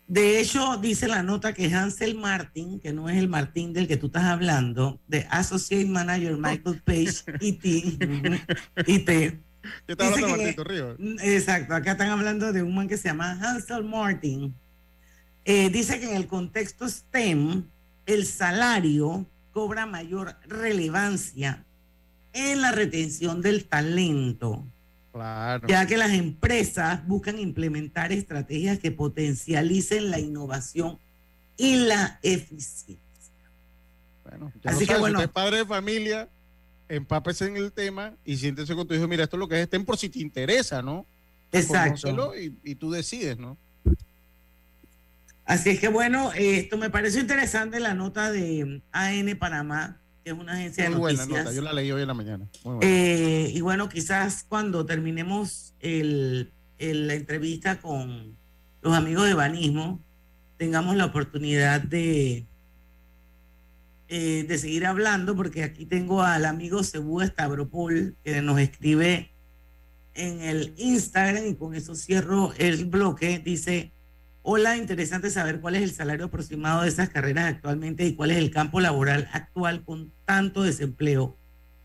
De 0.07 0.39
hecho, 0.39 0.77
dice 0.77 1.09
la 1.09 1.25
nota 1.25 1.53
que 1.53 1.67
Hansel 1.67 2.15
Martin, 2.15 2.79
que 2.79 2.93
no 2.93 3.09
es 3.09 3.17
el 3.17 3.29
Martín 3.29 3.73
del 3.73 3.89
que 3.89 3.97
tú 3.97 4.07
estás 4.07 4.23
hablando, 4.23 5.01
de 5.09 5.27
Associate 5.31 5.85
Manager 5.85 6.37
Michael 6.37 6.81
Page, 6.85 7.25
IT, 7.41 7.65
IT. 8.87 9.41
Exacto, 11.25 11.75
acá 11.75 11.91
están 11.91 12.11
hablando 12.11 12.53
de 12.53 12.63
un 12.63 12.73
man 12.73 12.87
que 12.87 12.99
se 12.99 13.09
llama 13.09 13.33
Hansel 13.33 13.83
Martin. 13.83 14.55
Eh, 15.45 15.71
dice 15.71 15.99
que 15.99 16.09
en 16.09 16.15
el 16.15 16.29
contexto 16.29 16.89
STEM, 16.89 17.65
el 18.07 18.27
salario 18.27 19.27
cobra 19.55 19.87
mayor 19.87 20.37
relevancia 20.47 21.65
en 22.35 22.61
la 22.61 22.73
retención 22.73 23.41
del 23.41 23.67
talento. 23.67 24.67
Ya 25.69 25.87
que 25.87 25.97
las 25.97 26.11
empresas 26.11 27.07
buscan 27.07 27.39
implementar 27.39 28.11
estrategias 28.11 28.81
que 28.81 28.91
potencialicen 28.91 30.11
la 30.11 30.19
innovación 30.19 30.99
y 31.57 31.77
la 31.77 32.19
eficiencia. 32.23 32.99
Bueno, 34.25 34.53
Así 34.65 34.87
que 34.87 34.97
bueno. 34.99 35.21
Si 35.21 35.29
padre 35.29 35.59
de 35.59 35.67
familia, 35.67 36.29
empápese 36.89 37.47
en 37.47 37.57
el 37.57 37.71
tema 37.71 38.15
y 38.25 38.37
siéntese 38.37 38.75
con 38.75 38.89
tu 38.89 38.95
hijo, 38.95 39.07
mira, 39.07 39.23
esto 39.23 39.37
es 39.37 39.41
lo 39.41 39.49
que 39.49 39.61
es 39.61 39.67
STEM 39.69 39.85
por 39.85 39.97
si 39.97 40.09
te 40.09 40.19
interesa, 40.19 40.83
¿no? 40.83 41.07
Exacto. 41.53 42.35
Y, 42.37 42.53
y 42.65 42.75
tú 42.75 42.91
decides, 42.91 43.39
¿no? 43.39 43.57
Así 45.45 45.71
es 45.71 45.79
que 45.79 45.89
bueno, 45.89 46.33
esto 46.35 46.79
me 46.79 46.89
pareció 46.89 47.21
interesante 47.21 47.79
la 47.79 47.93
nota 47.93 48.33
de 48.33 48.83
AN 48.93 49.39
Panamá, 49.39 50.01
que 50.25 50.31
es 50.31 50.37
una 50.37 50.55
agencia 50.55 50.85
de 50.85 50.91
noticias. 50.91 51.29
Buena 51.29 51.43
nota, 51.45 51.55
yo 51.55 51.61
la 51.61 51.75
leí 51.75 51.93
hoy 51.93 52.01
en 52.01 52.09
la 52.09 52.15
mañana. 52.15 52.49
Eh, 52.81 53.51
y 53.55 53.61
bueno, 53.61 53.91
quizás 53.91 54.45
cuando 54.49 54.87
terminemos 54.87 55.75
el, 55.81 56.51
la 56.79 57.15
entrevista 57.15 57.79
con 57.79 58.39
los 58.81 58.95
amigos 58.95 59.27
de 59.27 59.35
Banismo, 59.35 60.03
tengamos 60.57 60.97
la 60.97 61.05
oportunidad 61.05 61.83
de, 61.83 62.47
eh, 64.09 64.47
de 64.49 64.59
seguir 64.59 64.87
hablando, 64.87 65.37
porque 65.37 65.63
aquí 65.63 65.85
tengo 65.85 66.23
al 66.23 66.47
amigo 66.47 66.83
Cebú 66.83 67.21
Stavropol, 67.21 68.17
que 68.25 68.41
nos 68.41 68.59
escribe 68.61 69.31
en 70.15 70.41
el 70.41 70.73
Instagram, 70.79 71.49
y 71.49 71.55
con 71.55 71.75
eso 71.75 71.95
cierro 71.95 72.55
el 72.57 72.87
bloque, 72.87 73.41
dice... 73.41 73.91
Hola, 74.47 74.77
interesante 74.77 75.31
saber 75.31 75.63
cuál 75.63 75.75
es 75.75 75.83
el 75.83 75.93
salario 75.93 76.27
aproximado 76.27 76.83
de 76.83 76.89
esas 76.89 77.09
carreras 77.09 77.47
actualmente 77.47 78.05
y 78.05 78.15
cuál 78.15 78.31
es 78.31 78.37
el 78.37 78.51
campo 78.51 78.79
laboral 78.79 79.27
actual 79.33 79.83
con 79.85 80.13
tanto 80.27 80.63
desempleo. 80.63 81.39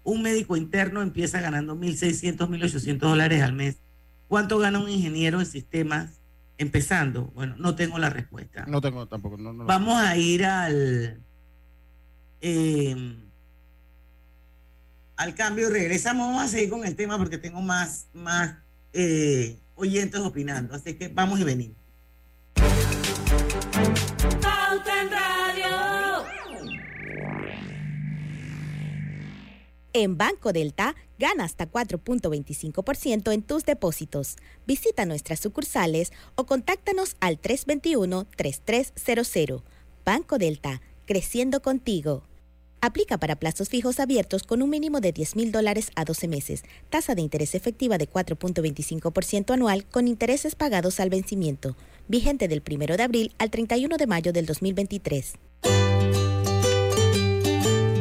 Un 0.04 0.24
médico 0.24 0.58
interno 0.58 1.01
empieza 1.01 1.39
ganando 1.39 1.78
1.600, 1.78 2.50
1.800 2.50 2.98
dólares 2.98 3.42
al 3.44 3.54
mes. 3.54 3.78
¿Cuánto 4.28 4.58
gana 4.60 4.80
un 4.80 4.89
ingeniero 4.89 5.39
en 5.39 5.46
sistemas 5.46 6.20
empezando? 6.58 7.28
Bueno, 7.28 7.56
no 7.58 7.75
tengo 7.75 7.98
la 7.98 8.10
respuesta. 8.10 8.66
No 8.68 8.82
tengo 8.82 9.08
tampoco. 9.08 9.38
Vamos 9.39 9.96
a 9.96 10.18
ir 10.18 10.44
al, 10.44 11.24
em, 12.42 13.16
al 15.16 15.34
cambio 15.34 15.70
y 15.70 15.72
regresamos. 15.72 16.28
Vamos 16.28 16.44
a 16.44 16.48
seguir 16.50 16.70
con 16.70 16.84
el 16.84 16.98
tema 16.98 17.18
porque 17.18 17.38
tengo 17.38 17.62
más, 17.62 18.10
más 18.12 18.58
eh, 18.92 19.58
oyentes 19.75 20.20
opinando. 20.20 20.75
Así 20.75 20.96
que 20.96 21.08
vamos 21.08 21.39
y 21.39 21.46
venimos. 21.46 21.79
En 29.91 30.17
Banco 30.17 30.53
Delta, 30.53 30.96
gana 31.17 31.46
hasta 31.46 31.67
4.25% 31.69 33.34
en 33.34 33.41
tus 33.41 33.65
depósitos. 33.65 34.36
Visita 34.67 35.05
nuestras 35.05 35.39
sucursales 35.39 36.13
o 36.36 36.46
contáctanos 36.46 37.15
al 37.19 37.41
321-3300. 37.41 39.63
Banco 40.05 40.38
Delta, 40.38 40.84
creciendo 41.08 41.63
contigo. 41.63 42.22
Aplica 42.81 43.17
para 43.17 43.38
plazos 43.38 43.69
fijos 43.69 44.00
abiertos 44.00 44.43
con 44.43 44.62
un 44.62 44.69
mínimo 44.69 45.01
de 45.01 45.12
10 45.12 45.36
mil 45.36 45.51
dólares 45.51 45.89
a 45.96 46.05
12 46.05 46.27
meses. 46.27 46.63
Tasa 46.91 47.15
de 47.15 47.24
interés 47.24 47.55
efectiva 47.55 47.98
de 47.98 48.08
4.25% 48.08 49.55
anual 49.55 49.86
con 49.86 50.08
intereses 50.08 50.53
pagados 50.53 51.00
al 51.00 51.10
vencimiento. 51.10 51.75
Vigente 52.08 52.48
del 52.48 52.62
1 52.65 52.96
de 52.96 53.03
abril 53.03 53.34
al 53.39 53.50
31 53.50 53.98
de 53.98 54.08
mayo 54.08 54.34
del 54.34 54.46
2023. 54.46 55.49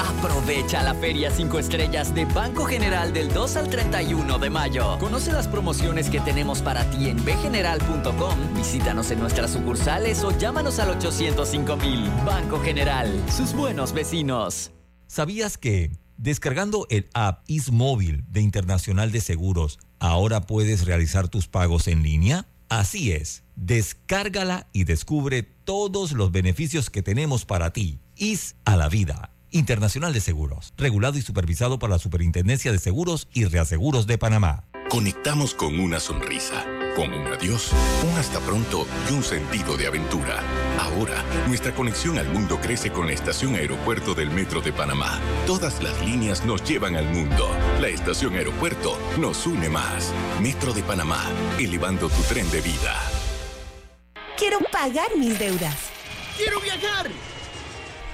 Aprovecha 0.00 0.82
la 0.82 0.94
Feria 0.94 1.30
5 1.30 1.58
Estrellas 1.58 2.14
de 2.14 2.24
Banco 2.24 2.64
General 2.64 3.12
del 3.12 3.28
2 3.28 3.56
al 3.56 3.68
31 3.68 4.38
de 4.38 4.48
mayo. 4.48 4.96
Conoce 4.98 5.30
las 5.30 5.46
promociones 5.46 6.08
que 6.08 6.20
tenemos 6.20 6.62
para 6.62 6.88
ti 6.90 7.10
en 7.10 7.22
bgeneral.com. 7.22 8.54
Visítanos 8.56 9.10
en 9.10 9.20
nuestras 9.20 9.50
sucursales 9.50 10.24
o 10.24 10.36
llámanos 10.38 10.78
al 10.78 10.90
805 10.90 11.76
mil. 11.76 12.08
Banco 12.24 12.58
General, 12.60 13.08
sus 13.30 13.52
buenos 13.52 13.92
vecinos. 13.92 14.72
¿Sabías 15.06 15.58
que 15.58 15.90
descargando 16.16 16.86
el 16.88 17.10
app 17.12 17.46
Móvil 17.70 18.24
de 18.28 18.40
Internacional 18.40 19.12
de 19.12 19.20
Seguros, 19.20 19.78
ahora 19.98 20.40
puedes 20.40 20.86
realizar 20.86 21.28
tus 21.28 21.46
pagos 21.46 21.88
en 21.88 22.02
línea? 22.02 22.46
Así 22.70 23.12
es, 23.12 23.42
descárgala 23.54 24.68
y 24.72 24.84
descubre 24.84 25.42
todos 25.42 26.12
los 26.12 26.32
beneficios 26.32 26.88
que 26.88 27.02
tenemos 27.02 27.44
para 27.44 27.74
ti. 27.74 27.98
IS 28.16 28.56
a 28.64 28.76
la 28.76 28.88
vida 28.88 29.32
Internacional 29.50 30.12
de 30.12 30.20
Seguros, 30.20 30.72
regulado 30.76 31.18
y 31.18 31.22
supervisado 31.22 31.78
por 31.78 31.90
la 31.90 31.98
Superintendencia 31.98 32.72
de 32.72 32.78
Seguros 32.78 33.28
y 33.32 33.44
Reaseguros 33.44 34.06
de 34.06 34.18
Panamá. 34.18 34.64
Conectamos 34.90 35.54
con 35.54 35.78
una 35.78 36.00
sonrisa, 36.00 36.66
con 36.96 37.12
un 37.12 37.26
adiós, 37.28 37.70
un 38.10 38.18
hasta 38.18 38.40
pronto 38.40 38.86
y 39.08 39.12
un 39.12 39.22
sentido 39.22 39.76
de 39.76 39.86
aventura. 39.86 40.42
Ahora, 40.80 41.24
nuestra 41.46 41.72
conexión 41.72 42.18
al 42.18 42.28
mundo 42.28 42.58
crece 42.60 42.90
con 42.90 43.06
la 43.06 43.12
estación 43.12 43.54
aeropuerto 43.54 44.14
del 44.14 44.30
Metro 44.30 44.60
de 44.60 44.72
Panamá. 44.72 45.20
Todas 45.46 45.80
las 45.80 46.04
líneas 46.04 46.44
nos 46.44 46.64
llevan 46.64 46.96
al 46.96 47.06
mundo. 47.06 47.48
La 47.80 47.86
estación 47.86 48.34
aeropuerto 48.34 48.98
nos 49.16 49.46
une 49.46 49.68
más. 49.68 50.12
Metro 50.40 50.72
de 50.72 50.82
Panamá, 50.82 51.24
elevando 51.56 52.08
tu 52.08 52.22
tren 52.22 52.50
de 52.50 52.60
vida. 52.60 52.96
Quiero 54.36 54.58
pagar 54.72 55.16
mis 55.16 55.38
deudas. 55.38 55.76
Quiero 56.36 56.60
viajar 56.60 57.10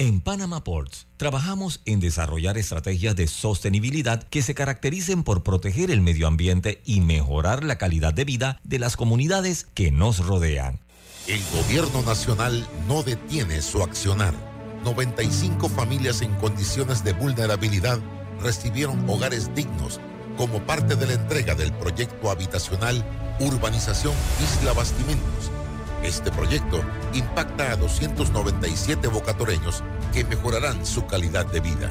En 0.00 0.22
Panama 0.22 0.64
Ports 0.64 1.08
trabajamos 1.18 1.82
en 1.84 2.00
desarrollar 2.00 2.56
estrategias 2.56 3.14
de 3.16 3.26
sostenibilidad 3.26 4.22
que 4.22 4.40
se 4.40 4.54
caractericen 4.54 5.22
por 5.24 5.42
proteger 5.42 5.90
el 5.90 6.00
medio 6.00 6.26
ambiente 6.26 6.80
y 6.86 7.02
mejorar 7.02 7.64
la 7.64 7.76
calidad 7.76 8.14
de 8.14 8.24
vida 8.24 8.58
de 8.64 8.78
las 8.78 8.96
comunidades 8.96 9.66
que 9.74 9.90
nos 9.90 10.24
rodean. 10.24 10.80
El 11.26 11.42
gobierno 11.54 12.00
nacional 12.00 12.66
no 12.88 13.02
detiene 13.02 13.60
su 13.60 13.82
accionar. 13.82 14.32
95 14.84 15.68
familias 15.68 16.22
en 16.22 16.34
condiciones 16.36 17.04
de 17.04 17.12
vulnerabilidad 17.12 17.98
recibieron 18.40 19.06
hogares 19.06 19.54
dignos 19.54 20.00
como 20.38 20.62
parte 20.62 20.96
de 20.96 21.08
la 21.08 21.12
entrega 21.12 21.54
del 21.54 21.74
proyecto 21.74 22.30
habitacional 22.30 23.04
Urbanización 23.38 24.14
Isla 24.42 24.72
Bastimentos 24.72 25.50
este 26.02 26.30
proyecto 26.30 26.82
impacta 27.14 27.72
a 27.72 27.76
297 27.76 29.08
bocatoreños 29.08 29.82
que 30.12 30.24
mejorarán 30.24 30.84
su 30.84 31.06
calidad 31.06 31.46
de 31.46 31.60
vida. 31.60 31.90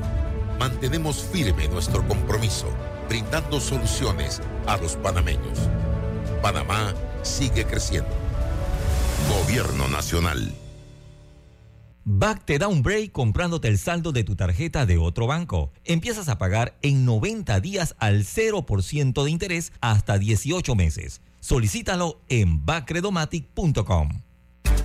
Mantenemos 0.60 1.24
firme 1.32 1.68
nuestro 1.68 2.06
compromiso 2.08 2.68
brindando 3.08 3.60
soluciones 3.60 4.42
a 4.68 4.78
los 4.78 4.96
panameños. 4.96 5.60
Panamá 6.42 6.94
sigue 7.24 7.66
creciendo. 7.66 8.10
Gobierno 9.30 9.88
Nacional. 9.88 10.54
BAC 12.06 12.46
te 12.46 12.58
da 12.58 12.68
un 12.68 12.82
break 12.82 13.12
comprándote 13.12 13.68
el 13.68 13.78
saldo 13.78 14.12
de 14.12 14.24
tu 14.24 14.36
tarjeta 14.36 14.86
de 14.86 14.98
otro 14.98 15.28
banco. 15.28 15.72
Empiezas 15.84 16.28
a 16.28 16.38
pagar 16.38 16.78
en 16.82 17.06
90 17.06 17.60
días 17.60 17.96
al 18.00 18.24
0% 18.24 19.24
de 19.24 19.30
interés 19.30 19.74
hasta 19.82 20.18
18 20.18 20.75
meses. 20.75 21.22
Solicítalo 21.39 22.22
en 22.27 22.65
bacredomatic.com. 22.65 24.10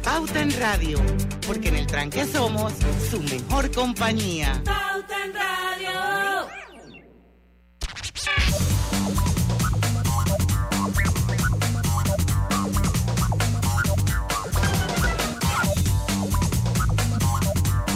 Pauta 0.03 0.43
en 0.43 0.51
Radio, 0.61 0.99
porque 1.47 1.69
en 1.69 1.77
el 1.77 1.87
tranque 1.87 2.27
somos 2.27 2.75
su 3.11 3.23
mejor 3.23 3.71
compañía. 3.71 4.63
Pauta 4.65 5.25
en 5.25 5.33
Radio. 5.35 5.91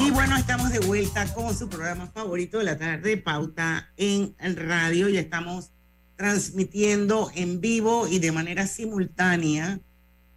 Y 0.00 0.10
bueno, 0.10 0.36
estamos 0.36 0.72
de 0.72 0.80
vuelta 0.80 1.32
con 1.34 1.54
su 1.56 1.68
programa 1.68 2.06
favorito 2.06 2.58
de 2.58 2.64
la 2.64 2.78
tarde, 2.78 3.18
Pauta 3.18 3.92
en 3.98 4.34
Radio. 4.40 5.08
Ya 5.10 5.20
estamos 5.20 5.72
transmitiendo 6.18 7.30
en 7.36 7.60
vivo 7.60 8.08
y 8.08 8.18
de 8.18 8.32
manera 8.32 8.66
simultánea 8.66 9.80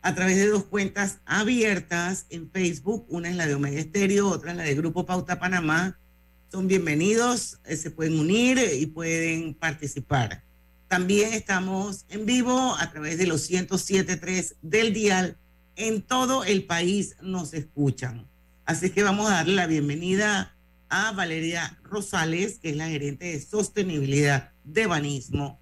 a 0.03 0.13
través 0.13 0.37
de 0.37 0.47
dos 0.47 0.65
cuentas 0.65 1.17
abiertas 1.25 2.27
en 2.29 2.51
Facebook. 2.51 3.07
Una 3.09 3.29
es 3.29 3.35
la 3.35 3.47
de 3.47 3.55
Omega 3.55 3.79
Estéreo, 3.79 4.29
otra 4.29 4.51
es 4.51 4.57
la 4.57 4.63
de 4.63 4.75
Grupo 4.75 5.07
Pauta 5.07 5.39
Panamá. 5.39 5.99
Son 6.51 6.67
bienvenidos, 6.67 7.59
eh, 7.65 7.75
se 7.77 7.89
pueden 7.89 8.19
unir 8.19 8.59
y 8.79 8.85
pueden 8.85 9.55
participar. 9.55 10.43
También 10.87 11.33
estamos 11.33 12.05
en 12.09 12.27
vivo 12.27 12.75
a 12.77 12.91
través 12.91 13.17
de 13.17 13.25
los 13.25 13.49
107.3 13.49 14.57
del 14.61 14.93
dial. 14.93 15.37
En 15.75 16.03
todo 16.03 16.43
el 16.43 16.65
país 16.65 17.15
nos 17.23 17.55
escuchan. 17.55 18.27
Así 18.65 18.91
que 18.91 19.01
vamos 19.01 19.31
a 19.31 19.35
darle 19.35 19.55
la 19.55 19.65
bienvenida 19.65 20.55
a 20.89 21.11
Valeria 21.13 21.79
Rosales, 21.83 22.59
que 22.59 22.69
es 22.69 22.75
la 22.75 22.87
gerente 22.87 23.25
de 23.25 23.41
sostenibilidad 23.41 24.51
de 24.63 24.85
Banismo, 24.85 25.60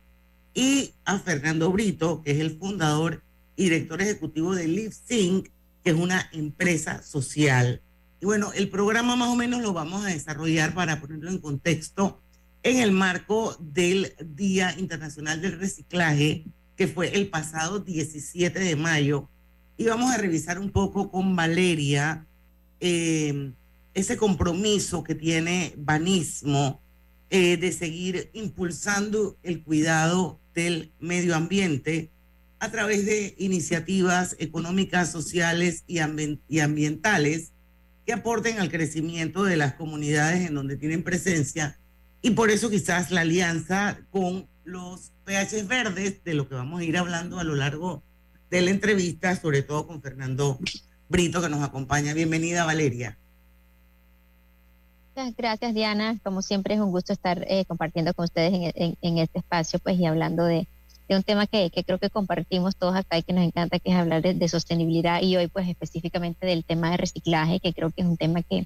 y 0.53 0.93
a 1.05 1.19
Fernando 1.19 1.71
Brito, 1.71 2.21
que 2.21 2.31
es 2.31 2.39
el 2.39 2.57
fundador 2.57 3.23
y 3.55 3.63
director 3.63 4.01
ejecutivo 4.01 4.55
de 4.55 4.67
LiveSync, 4.67 5.47
que 5.83 5.89
es 5.89 5.95
una 5.95 6.29
empresa 6.31 7.03
social. 7.03 7.81
Y 8.21 8.25
bueno, 8.25 8.51
el 8.53 8.69
programa 8.69 9.15
más 9.15 9.29
o 9.29 9.35
menos 9.35 9.61
lo 9.61 9.73
vamos 9.73 10.05
a 10.05 10.09
desarrollar 10.09 10.73
para 10.73 10.99
ponerlo 10.99 11.29
en 11.29 11.39
contexto 11.39 12.21
en 12.63 12.79
el 12.79 12.91
marco 12.91 13.55
del 13.59 14.13
Día 14.25 14.75
Internacional 14.77 15.41
del 15.41 15.59
Reciclaje, 15.59 16.45
que 16.75 16.87
fue 16.87 17.15
el 17.15 17.29
pasado 17.29 17.79
17 17.79 18.59
de 18.59 18.75
mayo. 18.75 19.29
Y 19.77 19.85
vamos 19.85 20.11
a 20.11 20.17
revisar 20.17 20.59
un 20.59 20.71
poco 20.71 21.09
con 21.09 21.35
Valeria 21.35 22.25
eh, 22.81 23.53
ese 23.93 24.17
compromiso 24.17 25.03
que 25.03 25.15
tiene 25.15 25.73
Banismo 25.77 26.81
eh, 27.31 27.57
de 27.57 27.71
seguir 27.71 28.29
impulsando 28.33 29.37
el 29.43 29.63
cuidado 29.63 30.39
del 30.55 30.91
medio 30.99 31.35
ambiente 31.35 32.09
a 32.59 32.71
través 32.71 33.05
de 33.05 33.35
iniciativas 33.37 34.35
económicas, 34.39 35.11
sociales 35.11 35.83
y, 35.87 35.99
ambientales 35.99 37.53
que 38.05 38.13
aporten 38.13 38.59
al 38.59 38.71
crecimiento 38.71 39.43
de 39.43 39.57
las 39.57 39.75
comunidades 39.75 40.47
en 40.47 40.55
donde 40.55 40.75
tienen 40.75 41.03
presencia 41.03 41.79
y 42.21 42.31
por 42.31 42.49
eso 42.49 42.69
quizás 42.69 43.11
la 43.11 43.21
alianza 43.21 43.99
con 44.09 44.47
los 44.65 45.13
PH 45.25 45.63
verdes, 45.63 46.23
de 46.23 46.33
lo 46.33 46.49
que 46.49 46.55
vamos 46.55 46.81
a 46.81 46.83
ir 46.83 46.97
hablando 46.97 47.39
a 47.39 47.43
lo 47.43 47.55
largo 47.55 48.03
de 48.49 48.61
la 48.61 48.71
entrevista, 48.71 49.35
sobre 49.35 49.61
todo 49.61 49.87
con 49.87 50.01
Fernando 50.01 50.59
Brito 51.07 51.41
que 51.41 51.49
nos 51.49 51.63
acompaña. 51.63 52.13
Bienvenida 52.13 52.65
Valeria. 52.65 53.17
Gracias 55.37 55.73
Diana, 55.73 56.17
como 56.23 56.41
siempre 56.41 56.75
es 56.75 56.79
un 56.79 56.91
gusto 56.91 57.13
estar 57.13 57.45
eh, 57.49 57.65
compartiendo 57.65 58.13
con 58.13 58.25
ustedes 58.25 58.73
en, 58.75 58.97
en, 59.01 59.17
este 59.17 59.39
espacio 59.39 59.79
pues 59.79 59.99
y 59.99 60.05
hablando 60.05 60.45
de, 60.45 60.67
de 61.07 61.15
un 61.15 61.23
tema 61.23 61.45
que, 61.45 61.69
que, 61.69 61.83
creo 61.83 61.97
que 61.97 62.09
compartimos 62.09 62.75
todos 62.75 62.95
acá 62.95 63.17
y 63.17 63.23
que 63.23 63.33
nos 63.33 63.43
encanta, 63.43 63.79
que 63.79 63.91
es 63.91 63.95
hablar 63.95 64.21
de, 64.21 64.33
de, 64.33 64.47
sostenibilidad 64.47 65.21
y 65.21 65.35
hoy 65.35 65.47
pues 65.47 65.67
específicamente 65.67 66.45
del 66.45 66.63
tema 66.63 66.91
de 66.91 66.97
reciclaje, 66.97 67.59
que 67.59 67.73
creo 67.73 67.89
que 67.89 68.01
es 68.01 68.07
un 68.07 68.17
tema 68.17 68.41
que, 68.43 68.65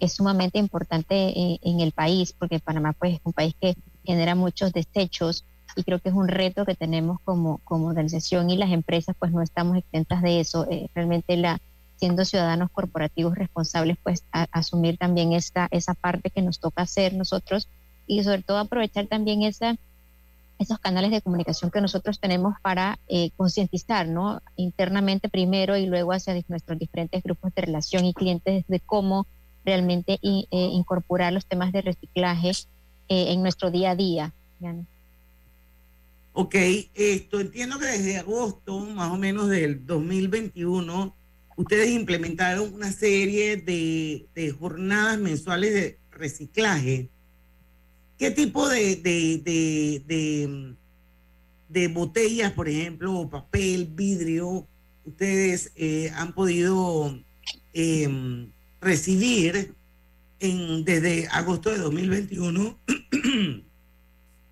es 0.00 0.14
sumamente 0.14 0.58
importante 0.58 1.14
en, 1.14 1.58
en, 1.62 1.80
el 1.80 1.92
país, 1.92 2.34
porque 2.36 2.58
Panamá 2.58 2.92
pues 2.92 3.14
es 3.14 3.20
un 3.22 3.32
país 3.32 3.54
que 3.60 3.76
genera 4.04 4.34
muchos 4.34 4.72
desechos 4.72 5.44
y 5.76 5.84
creo 5.84 6.00
que 6.00 6.08
es 6.08 6.14
un 6.14 6.26
reto 6.26 6.64
que 6.64 6.74
tenemos 6.74 7.18
como, 7.24 7.58
como 7.58 7.86
organización 7.86 8.50
y 8.50 8.56
las 8.56 8.72
empresas 8.72 9.14
pues 9.16 9.30
no 9.30 9.42
estamos 9.42 9.76
exentas 9.76 10.20
de 10.22 10.40
eso. 10.40 10.66
Eh, 10.68 10.88
realmente 10.92 11.36
la 11.36 11.60
siendo 12.02 12.24
ciudadanos 12.24 12.68
corporativos 12.72 13.36
responsables, 13.36 13.96
pues 14.02 14.24
a, 14.32 14.48
asumir 14.50 14.98
también 14.98 15.32
esta, 15.32 15.68
esa 15.70 15.94
parte 15.94 16.30
que 16.30 16.42
nos 16.42 16.58
toca 16.58 16.82
hacer 16.82 17.14
nosotros 17.14 17.68
y 18.08 18.24
sobre 18.24 18.42
todo 18.42 18.58
aprovechar 18.58 19.06
también 19.06 19.44
esa, 19.44 19.76
esos 20.58 20.80
canales 20.80 21.12
de 21.12 21.20
comunicación 21.20 21.70
que 21.70 21.80
nosotros 21.80 22.18
tenemos 22.18 22.56
para 22.60 22.98
eh, 23.06 23.30
concientizar, 23.36 24.08
¿no? 24.08 24.42
Internamente 24.56 25.28
primero 25.28 25.76
y 25.76 25.86
luego 25.86 26.12
hacia 26.12 26.34
nuestros 26.48 26.76
diferentes 26.76 27.22
grupos 27.22 27.54
de 27.54 27.62
relación 27.62 28.04
y 28.04 28.14
clientes 28.14 28.64
de 28.66 28.80
cómo 28.80 29.28
realmente 29.64 30.14
eh, 30.14 30.46
incorporar 30.50 31.32
los 31.32 31.46
temas 31.46 31.70
de 31.70 31.82
reciclaje 31.82 32.50
eh, 32.50 33.26
en 33.28 33.42
nuestro 33.42 33.70
día 33.70 33.92
a 33.92 33.94
día. 33.94 34.34
Diana. 34.58 34.84
Ok, 36.32 36.56
esto 36.94 37.38
entiendo 37.38 37.78
que 37.78 37.86
desde 37.86 38.18
agosto 38.18 38.80
más 38.80 39.12
o 39.12 39.18
menos 39.18 39.48
del 39.48 39.86
2021 39.86 41.21
ustedes 41.56 41.90
implementaron 41.90 42.72
una 42.74 42.92
serie 42.92 43.56
de, 43.56 44.54
jornadas 44.58 45.18
mensuales 45.18 45.74
de 45.74 45.98
reciclaje. 46.10 47.10
¿Qué 48.18 48.30
tipo 48.30 48.68
de, 48.68 48.88
botellas, 51.92 52.52
por 52.52 52.68
ejemplo, 52.68 53.28
papel, 53.28 53.86
vidrio, 53.86 54.66
ustedes 55.04 55.72
eh, 55.74 56.10
han 56.14 56.32
podido 56.32 57.18
eh, 57.72 58.48
recibir 58.80 59.74
en, 60.40 60.84
desde 60.84 61.28
agosto 61.28 61.70
de 61.70 61.78
2021 61.78 62.78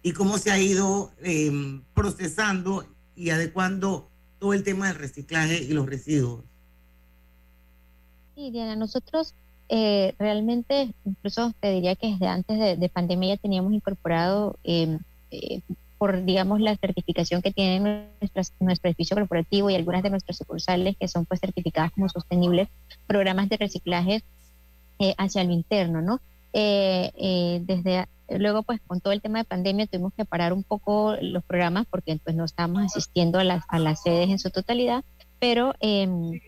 y 0.02 0.12
cómo 0.12 0.38
se 0.38 0.50
ha 0.50 0.58
ido 0.60 1.12
eh, 1.22 1.80
procesando 1.94 2.86
y 3.14 3.30
adecuando 3.30 4.10
todo 4.38 4.54
el 4.54 4.62
tema 4.62 4.88
del 4.88 4.96
reciclaje 4.96 5.62
y 5.62 5.72
los 5.72 5.86
residuos? 5.86 6.49
Sí, 8.40 8.50
Diana, 8.50 8.74
nosotros 8.74 9.35
eh, 9.68 10.14
realmente, 10.18 10.94
incluso 11.05 11.53
te 11.61 11.72
diría 11.72 11.94
que 11.94 12.12
desde 12.12 12.26
antes 12.26 12.59
de, 12.59 12.74
de 12.79 12.88
pandemia 12.88 13.35
ya 13.35 13.37
teníamos 13.37 13.74
incorporado, 13.74 14.57
eh, 14.64 14.98
eh, 15.31 15.61
por 15.98 16.24
digamos 16.24 16.59
la 16.62 16.74
certificación 16.74 17.42
que 17.42 17.53
tiene 17.53 18.09
nuestras, 18.18 18.55
nuestro 18.59 18.88
edificio 18.88 19.14
corporativo 19.14 19.68
y 19.68 19.74
algunas 19.74 20.03
de 20.03 20.09
nuestras 20.09 20.38
sucursales 20.38 20.96
que 20.98 21.07
son 21.07 21.26
pues 21.26 21.40
certificadas 21.40 21.92
como 21.92 22.09
sostenibles, 22.09 22.68
programas 23.07 23.50
de 23.50 23.59
reciclaje 23.59 24.22
eh, 25.00 25.14
hacia 25.18 25.44
lo 25.44 25.53
interno, 25.53 26.00
¿no? 26.00 26.18
Eh, 26.55 27.61
desde 27.66 28.07
luego 28.31 28.62
pues 28.62 28.81
con 28.87 29.03
todo 29.03 29.12
el 29.12 29.20
tema 29.20 29.40
de 29.40 29.44
pandemia 29.44 29.87
tuvimos 29.87 30.14
que 30.14 30.24
parar 30.24 30.55
un 30.55 30.62
poco 30.62 31.14
los 31.20 31.44
programas 31.44 31.85
porque 31.90 32.18
pues 32.24 32.35
no 32.35 32.46
estábamos 32.46 32.85
asistiendo 32.85 33.38
a 33.38 33.44
las, 33.44 33.64
a 33.68 33.79
las 33.79 34.03
sedes 34.03 34.31
en 34.31 34.38
su 34.38 34.48
totalidad, 34.48 35.05
pero 35.38 35.74
em, 35.81 36.40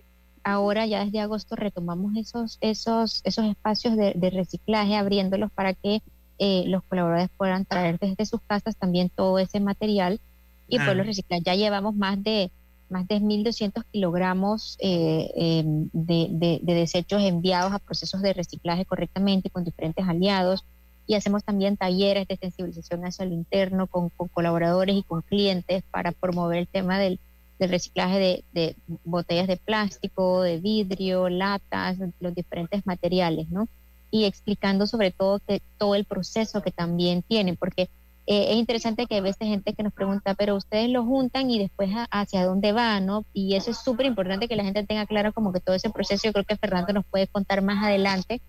ahora 0.45 0.87
ya 0.87 1.05
desde 1.05 1.21
agosto 1.21 1.57
retomamos 1.57 2.17
esos, 2.17 2.59
esos, 2.61 3.21
esos 3.25 3.45
espacios 3.45 3.97
de, 3.97 4.13
de 4.15 4.31
reciclaje, 4.31 4.97
abriéndolos 4.97 5.51
para 5.53 5.75
que 5.75 6.03
eh, 6.39 6.65
los 6.67 6.83
colaboradores 6.85 7.31
puedan 7.37 7.65
traer 7.65 7.99
desde 7.99 8.27
sus 8.27 8.41
casas 8.43 8.77
también 8.77 9.11
todo 9.11 9.39
ese 9.39 9.61
material 9.61 10.21
y 10.69 10.79
ah. 10.79 10.85
poderlo 10.85 11.05
reciclar. 11.05 11.43
Ya 11.43 11.55
llevamos 11.55 11.95
más 11.95 12.23
de 12.23 12.51
más 12.89 13.09
de 13.09 13.21
1.200 13.21 13.85
kilogramos 13.91 14.77
eh, 14.79 15.31
eh, 15.35 15.63
de, 15.65 16.29
de, 16.31 16.61
de, 16.63 16.75
desechos 16.75 17.23
enviados 17.23 17.73
a 17.73 17.79
procesos 17.79 18.21
de 18.21 18.35
reciclaje 18.35 18.85
correctamente 18.85 19.49
con 19.49 19.65
diferentes 19.65 20.07
aliados 20.07 20.67
y 21.07 21.15
hacemos 21.15 21.43
también 21.43 21.79
talleres 21.79 22.29
de 22.29 22.37
sensibilización 22.37 23.05
hacia 23.07 23.25
lo 23.25 23.33
interno 23.33 23.87
con, 23.87 24.11
con 24.11 24.29
colaboradores 24.29 24.95
y 24.95 25.03
con 25.05 25.23
clientes 25.23 25.83
para 25.91 26.13
promover 26.13 26.59
el 26.59 26.69
tema 26.69 26.99
del, 26.99 27.19
del 27.63 27.71
reciclaje 27.71 28.45
de, 28.53 28.77
botellas 29.05 29.47
de 29.47 29.57
plástico, 29.57 30.43
de 30.43 30.59
vidrio, 30.59 31.29
latas, 31.29 31.97
los 32.19 32.35
diferentes 32.35 32.85
materiales, 32.87 33.49
¿no? 33.51 33.69
Y 34.11 34.25
explicando 34.25 34.87
sobre 34.87 35.13
todo 35.13 35.39
que 35.39 35.63
todo 35.79 35.95
el 35.95 36.05
proceso 36.05 36.61
que 36.61 36.73
también 36.73 37.23
tienen, 37.23 37.57
porque 37.57 37.89
eh, 38.27 38.51
es 38.51 38.57
interesante 38.57 39.07
que 39.07 39.15
hay 39.15 39.21
veces 39.21 39.47
gente 39.49 39.75
que 39.75 39.83
nos 39.83 39.93
pregunta, 39.93 40.35
pero 40.35 40.57
ustedes 40.57 40.91
lo 40.91 41.05
juntan 41.05 41.51
y 41.51 41.59
después 41.61 41.91
a, 41.95 42.05
hacia 42.11 42.45
dónde 42.45 42.73
va, 42.73 42.99
¿no? 43.01 43.25
Y 43.33 43.55
eso 43.55 43.71
es 43.71 43.79
súper 43.79 44.07
importante 44.07 44.49
que 44.49 44.57
la 44.57 44.65
gente 44.65 44.85
tenga 44.85 45.07
claro 45.07 45.33
como 45.33 45.53
que 45.53 45.61
todo 45.61 45.77
ese 45.77 45.91
proceso, 45.91 46.25
yo 46.25 46.33
creo 46.33 46.45
que 46.45 46.57
Fernando 46.57 46.93
nos 46.93 47.05
puede 47.07 47.29
contar 47.29 47.63
más 47.63 47.85
adelante, 47.85 48.43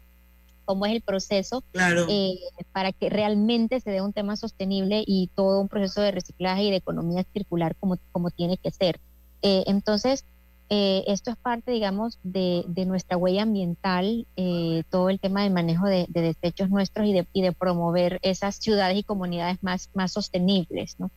cómo 0.66 0.86
es 0.86 0.94
el 0.94 1.02
proceso 1.02 1.64
claro. 1.72 2.06
eh, 2.10 2.36
para 2.72 2.92
que 2.92 3.10
realmente 3.10 3.80
se 3.80 3.92
dé 3.92 4.02
un 4.02 4.14
tema 4.14 4.36
sostenible 4.36 5.04
y 5.06 5.30
todo 5.36 5.62
un 5.62 5.68
proceso 5.68 6.02
de 6.02 6.12
reciclaje 6.12 6.64
y 6.64 6.72
de 6.72 6.78
economía 6.78 7.26
circular 7.34 7.76
como, 7.76 7.98
como 8.12 8.32
tiene 8.32 8.58
que 8.58 8.72
ser. 8.72 9.00
Eh, 9.42 9.64
entonces, 9.68 10.26
eh, 10.70 11.04
esto 11.08 11.30
es 11.30 11.38
parte, 11.38 11.72
digamos, 11.72 12.20
de, 12.24 12.64
de 12.68 12.86
nuestra 12.86 13.18
huella 13.18 13.44
ambiental, 13.44 14.26
eh, 14.38 14.84
todo 14.90 15.10
el 15.10 15.20
tema 15.20 15.44
del 15.44 15.54
manejo 15.54 15.86
de, 15.86 16.06
de 16.10 16.22
desechos 16.22 16.70
nuestros 16.70 17.06
y 17.06 17.14
de, 17.14 17.28
y 17.34 17.42
de 17.42 17.52
promover 17.52 18.20
esas 18.24 18.56
ciudades 18.56 18.98
y 18.98 19.04
comunidades 19.04 19.62
más, 19.62 19.90
más 19.94 20.14
sostenibles, 20.14 20.96
¿no? 21.00 21.12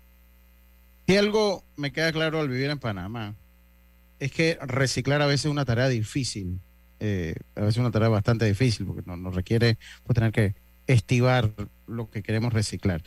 Si 1.06 1.16
algo 1.16 1.62
me 1.76 1.92
queda 1.92 2.12
claro 2.12 2.40
al 2.40 2.48
vivir 2.48 2.68
en 2.68 2.80
Panamá, 2.80 3.36
es 4.18 4.32
que 4.32 4.58
reciclar 4.60 5.22
a 5.22 5.26
veces 5.26 5.46
es 5.46 5.50
una 5.52 5.64
tarea 5.64 5.88
difícil, 5.88 6.58
eh, 7.00 7.34
a 7.54 7.60
veces 7.62 7.78
una 7.78 7.90
tarea 7.90 8.08
bastante 8.08 8.44
difícil, 8.44 8.86
porque 8.86 9.02
nos, 9.06 9.18
nos 9.18 9.34
requiere 9.34 9.78
pues, 10.04 10.14
tener 10.14 10.32
que 10.32 10.54
estivar 10.86 11.52
lo 11.86 12.10
que 12.10 12.22
queremos 12.22 12.52
reciclar. 12.52 13.02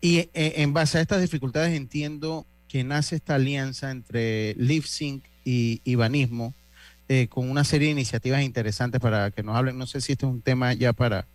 Y 0.00 0.18
eh, 0.18 0.30
en 0.34 0.72
base 0.72 0.98
a 0.98 1.00
estas 1.00 1.20
dificultades 1.20 1.74
entiendo 1.74 2.46
que 2.68 2.84
nace 2.84 3.16
esta 3.16 3.36
alianza 3.36 3.90
entre 3.90 4.54
LiveSync 4.54 5.24
y 5.44 5.80
Ibanismo, 5.84 6.54
eh, 7.08 7.28
con 7.28 7.50
una 7.50 7.64
serie 7.64 7.88
de 7.88 7.92
iniciativas 7.92 8.42
interesantes 8.42 9.00
para 9.00 9.30
que 9.30 9.42
nos 9.42 9.56
hablen. 9.56 9.78
No 9.78 9.86
sé 9.86 10.00
si 10.00 10.12
este 10.12 10.26
es 10.26 10.32
un 10.32 10.42
tema 10.42 10.72
ya 10.72 10.92
para, 10.92 11.26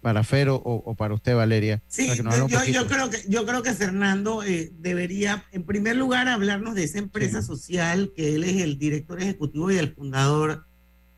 para 0.00 0.22
Fero 0.24 0.56
o, 0.56 0.74
o 0.74 0.94
para 0.94 1.14
usted, 1.14 1.34
Valeria. 1.34 1.82
Sí, 1.88 2.04
para 2.04 2.16
que 2.16 2.22
nos 2.22 2.50
yo, 2.50 2.64
yo 2.64 2.86
creo 2.86 3.10
que, 3.10 3.18
yo 3.28 3.44
creo 3.44 3.62
que 3.62 3.74
Fernando 3.74 4.42
eh, 4.42 4.72
debería, 4.78 5.44
en 5.52 5.64
primer 5.64 5.96
lugar, 5.96 6.28
hablarnos 6.28 6.74
de 6.74 6.84
esa 6.84 6.98
empresa 6.98 7.42
social, 7.42 8.12
que 8.14 8.34
él 8.34 8.44
es 8.44 8.62
el 8.62 8.78
director 8.78 9.20
ejecutivo 9.20 9.70
y 9.70 9.78
el 9.78 9.94
fundador 9.94 10.66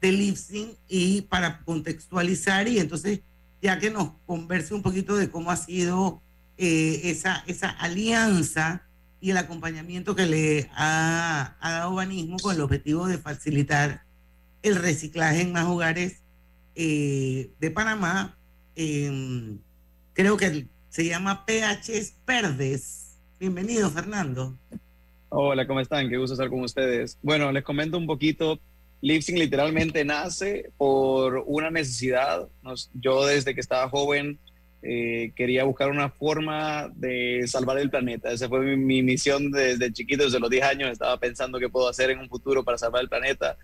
de 0.01 0.13
Lipsing, 0.13 0.77
y 0.89 1.23
para 1.23 1.61
contextualizar, 1.65 2.69
y 2.69 2.79
entonces, 2.79 3.21
ya 3.61 3.79
que 3.79 3.91
nos 3.91 4.13
converse 4.27 4.75
un 4.75 4.83
poquito 4.83 5.17
de 5.17 5.31
cómo 5.31 5.51
ha 5.51 5.57
sido 5.57 6.23
eh, 6.57 7.01
esa, 7.05 7.43
esa 7.47 7.71
alianza 7.71 8.83
y 9.21 9.31
el 9.31 9.37
acompañamiento 9.37 10.15
que 10.15 10.27
le 10.27 10.71
ha, 10.75 11.57
ha 11.61 11.73
dado 11.73 11.95
Banismo 11.95 12.37
con 12.39 12.55
el 12.55 12.61
objetivo 12.61 13.07
de 13.07 13.19
facilitar 13.19 14.05
el 14.63 14.77
reciclaje 14.77 15.43
en 15.43 15.53
más 15.53 15.67
hogares 15.67 16.23
eh, 16.75 17.51
de 17.59 17.71
Panamá. 17.71 18.39
eh, 18.77 19.57
creo 20.13 20.37
que 20.37 20.69
se 20.89 21.05
llama 21.05 21.45
PHs 21.47 22.15
Verdes. 22.27 23.19
Bienvenido, 23.39 23.91
Fernando. 23.91 24.59
Hola, 25.29 25.67
¿cómo 25.67 25.81
están? 25.81 26.09
Qué 26.09 26.17
gusto 26.17 26.35
estar 26.35 26.49
con 26.49 26.61
ustedes. 26.63 27.19
Bueno, 27.23 27.53
les 27.53 27.63
comento 27.63 27.99
un 27.99 28.07
poquito. 28.07 28.59
Lipsing 29.01 29.39
literalmente 29.39 30.05
nace 30.05 30.71
por 30.77 31.45
una 31.47 31.71
necesidad. 31.71 32.49
Nos- 32.63 32.91
yo 32.95 33.25
desde 33.27 33.55
que 33.55 33.61
estaba 33.61 33.89
joven 33.89 34.39
eh, 34.83 35.33
quería 35.35 35.65
buscar 35.65 35.91
una 35.91 36.09
forma 36.09 36.89
de 36.95 37.45
salvar 37.47 37.79
el 37.79 37.91
planeta. 37.91 38.31
Esa 38.33 38.49
fue 38.49 38.61
mi, 38.61 38.77
mi 38.77 39.03
misión 39.03 39.51
desde 39.51 39.93
chiquito, 39.93 40.25
desde 40.25 40.39
los 40.41 40.51
10 40.51 40.65
años. 40.65 40.91
Estaba 40.91 41.19
pensando 41.19 41.59
qué 41.59 41.69
puedo 41.69 41.89
hacer 41.89 42.11
en 42.11 42.19
un 42.21 42.29
futuro 42.29 42.65
para 42.65 42.79
salvar 42.79 43.03
el 43.03 43.09
planeta. 43.09 43.57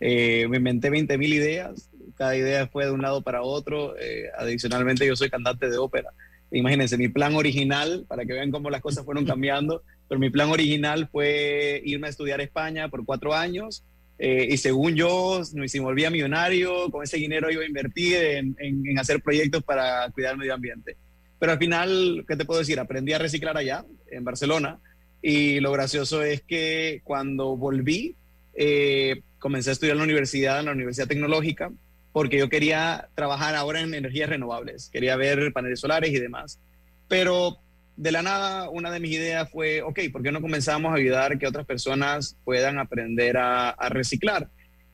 Eh, 0.00 0.46
me 0.48 0.58
inventé 0.58 0.90
20 0.90 1.16
mil 1.18 1.32
ideas. 1.32 1.90
Cada 2.16 2.36
idea 2.36 2.66
fue 2.66 2.84
de 2.86 2.90
un 2.92 3.00
lado 3.02 3.22
para 3.22 3.42
otro. 3.42 3.94
Eh, 3.98 4.24
adicionalmente, 4.38 5.06
yo 5.06 5.16
soy 5.16 5.30
cantante 5.30 5.70
de 5.70 5.78
ópera. 5.78 6.10
Imagínense, 6.50 6.96
mi 6.96 7.08
plan 7.08 7.34
original, 7.34 8.04
para 8.08 8.24
que 8.24 8.32
vean 8.32 8.50
cómo 8.50 8.70
las 8.70 8.80
cosas 8.80 9.04
fueron 9.04 9.26
cambiando, 9.26 9.82
pero 10.08 10.18
mi 10.18 10.30
plan 10.30 10.48
original 10.50 11.08
fue 11.12 11.82
irme 11.84 12.06
a 12.06 12.10
estudiar 12.10 12.40
España 12.40 12.88
por 12.88 13.04
cuatro 13.04 13.34
años. 13.34 13.84
Eh, 14.18 14.48
y 14.50 14.56
según 14.56 14.94
yo, 14.96 15.42
si 15.44 15.78
me 15.78 15.84
volvía 15.84 16.10
millonario, 16.10 16.90
con 16.90 17.04
ese 17.04 17.16
dinero 17.18 17.50
iba 17.50 17.62
a 17.62 17.66
invertir 17.66 18.16
en, 18.16 18.56
en- 18.58 18.86
en 18.86 18.98
hacer 18.98 19.22
proyectos 19.22 19.62
para 19.62 20.10
cuidar 20.10 20.32
el 20.32 20.38
medio 20.38 20.54
ambiente. 20.54 20.96
Pero 21.38 21.52
al 21.52 21.58
final, 21.58 22.24
¿qué 22.26 22.36
te 22.36 22.44
puedo 22.44 22.58
decir? 22.60 22.80
Aprendí 22.80 23.12
a 23.12 23.18
reciclar 23.18 23.56
allá, 23.56 23.84
en 24.10 24.24
Barcelona. 24.24 24.80
Y 25.22 25.60
lo 25.60 25.70
gracioso 25.72 26.22
es 26.22 26.42
que 26.42 27.00
cuando 27.04 27.56
volví, 27.56 28.16
eh, 28.54 29.20
comencé 29.38 29.70
a 29.70 29.72
estudiar 29.74 29.94
en 29.94 29.98
la 29.98 30.04
universidad, 30.04 30.58
en 30.60 30.66
la 30.66 30.72
Universidad 30.72 31.06
Tecnológica, 31.06 31.70
porque 32.12 32.38
yo 32.38 32.48
quería 32.48 33.08
trabajar 33.14 33.54
ahora 33.54 33.80
en 33.80 33.94
energías 33.94 34.28
renovables. 34.30 34.90
Quería 34.92 35.14
ver 35.16 35.52
paneles 35.52 35.78
solares 35.78 36.10
y 36.10 36.18
demás. 36.18 36.58
Pero 37.06 37.58
de 37.98 38.12
la 38.12 38.22
nada, 38.22 38.70
una 38.70 38.92
de 38.92 39.00
mis 39.00 39.10
ideas 39.10 39.50
fue, 39.50 39.82
ok, 39.82 39.98
¿por 40.12 40.22
qué 40.22 40.30
no 40.30 40.40
comenzamos 40.40 40.92
a 40.92 40.94
ayudar 40.94 41.36
que 41.36 41.48
otras 41.48 41.66
personas 41.66 42.36
puedan 42.44 42.78
aprender 42.78 43.36
a, 43.36 43.74
reciclar? 43.88 44.48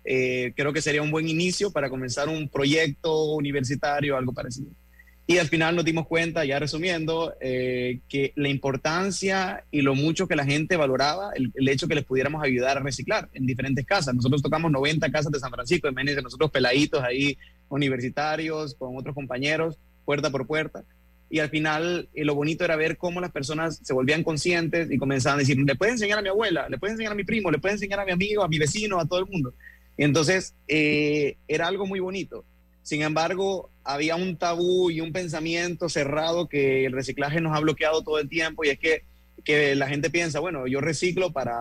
Eh, 0.06 0.54
creo 0.56 0.72
que 0.72 0.80
sería 0.80 1.02
un 1.02 1.10
buen 1.10 1.28
inicio 1.28 1.70
para 1.70 1.90
comenzar 1.90 2.30
un 2.30 2.48
proyecto 2.48 3.34
universitario, 3.34 4.16
algo 4.16 4.32
parecido. 4.32 4.70
Y 5.26 5.36
al 5.36 5.48
final 5.48 5.76
nos 5.76 5.84
dimos 5.84 6.06
cuenta, 6.06 6.46
ya 6.46 6.58
resumiendo, 6.58 7.34
eh, 7.42 8.00
que 8.08 8.32
la 8.36 8.48
importancia 8.48 9.64
y 9.70 9.82
lo 9.82 9.94
mucho 9.94 10.26
que 10.26 10.36
la 10.36 10.46
gente 10.46 10.76
valoraba 10.76 11.32
el, 11.34 11.52
el 11.54 11.68
hecho 11.68 11.86
que 11.86 11.94
les 11.94 12.04
pudiéramos 12.04 12.42
ayudar 12.42 12.78
a 12.78 12.80
reciclar 12.80 13.28
en 13.34 13.44
diferentes 13.44 13.84
casas. 13.84 14.14
Nosotros 14.14 14.42
tocamos 14.42 14.72
90 14.72 15.10
casas 15.10 15.30
de 15.30 15.40
San 15.40 15.50
Francisco, 15.50 15.88
imagínense 15.88 16.22
nosotros 16.22 16.50
peladitos 16.50 17.02
ahí, 17.02 17.36
universitarios, 17.68 18.74
con 18.74 18.96
otros 18.96 19.14
compañeros, 19.14 19.76
puerta 20.06 20.30
por 20.30 20.46
puerta. 20.46 20.84
Y 21.30 21.40
al 21.40 21.50
final 21.50 22.08
eh, 22.14 22.24
lo 22.24 22.34
bonito 22.34 22.64
era 22.64 22.76
ver 22.76 22.96
cómo 22.96 23.20
las 23.20 23.32
personas 23.32 23.80
se 23.82 23.92
volvían 23.92 24.22
conscientes 24.22 24.90
y 24.90 24.98
comenzaban 24.98 25.38
a 25.38 25.40
decir, 25.40 25.58
le 25.58 25.74
puedes 25.74 25.94
enseñar 25.94 26.18
a 26.18 26.22
mi 26.22 26.28
abuela, 26.28 26.68
le 26.68 26.78
puedes 26.78 26.92
enseñar 26.92 27.12
a 27.12 27.16
mi 27.16 27.24
primo, 27.24 27.50
le 27.50 27.58
puedes 27.58 27.76
enseñar 27.76 28.00
a 28.00 28.04
mi 28.04 28.12
amigo, 28.12 28.44
a 28.44 28.48
mi 28.48 28.58
vecino, 28.58 29.00
a 29.00 29.06
todo 29.06 29.20
el 29.20 29.26
mundo. 29.26 29.54
Entonces 29.96 30.54
eh, 30.68 31.36
era 31.48 31.66
algo 31.66 31.86
muy 31.86 32.00
bonito. 32.00 32.44
Sin 32.82 33.02
embargo, 33.02 33.70
había 33.82 34.16
un 34.16 34.36
tabú 34.36 34.90
y 34.90 35.00
un 35.00 35.12
pensamiento 35.12 35.88
cerrado 35.88 36.48
que 36.48 36.84
el 36.84 36.92
reciclaje 36.92 37.40
nos 37.40 37.56
ha 37.56 37.60
bloqueado 37.60 38.02
todo 38.02 38.18
el 38.18 38.28
tiempo 38.28 38.64
y 38.64 38.68
es 38.68 38.78
que, 38.78 39.04
que 39.42 39.74
la 39.74 39.88
gente 39.88 40.10
piensa, 40.10 40.40
bueno, 40.40 40.66
yo 40.66 40.80
reciclo 40.80 41.32
para, 41.32 41.54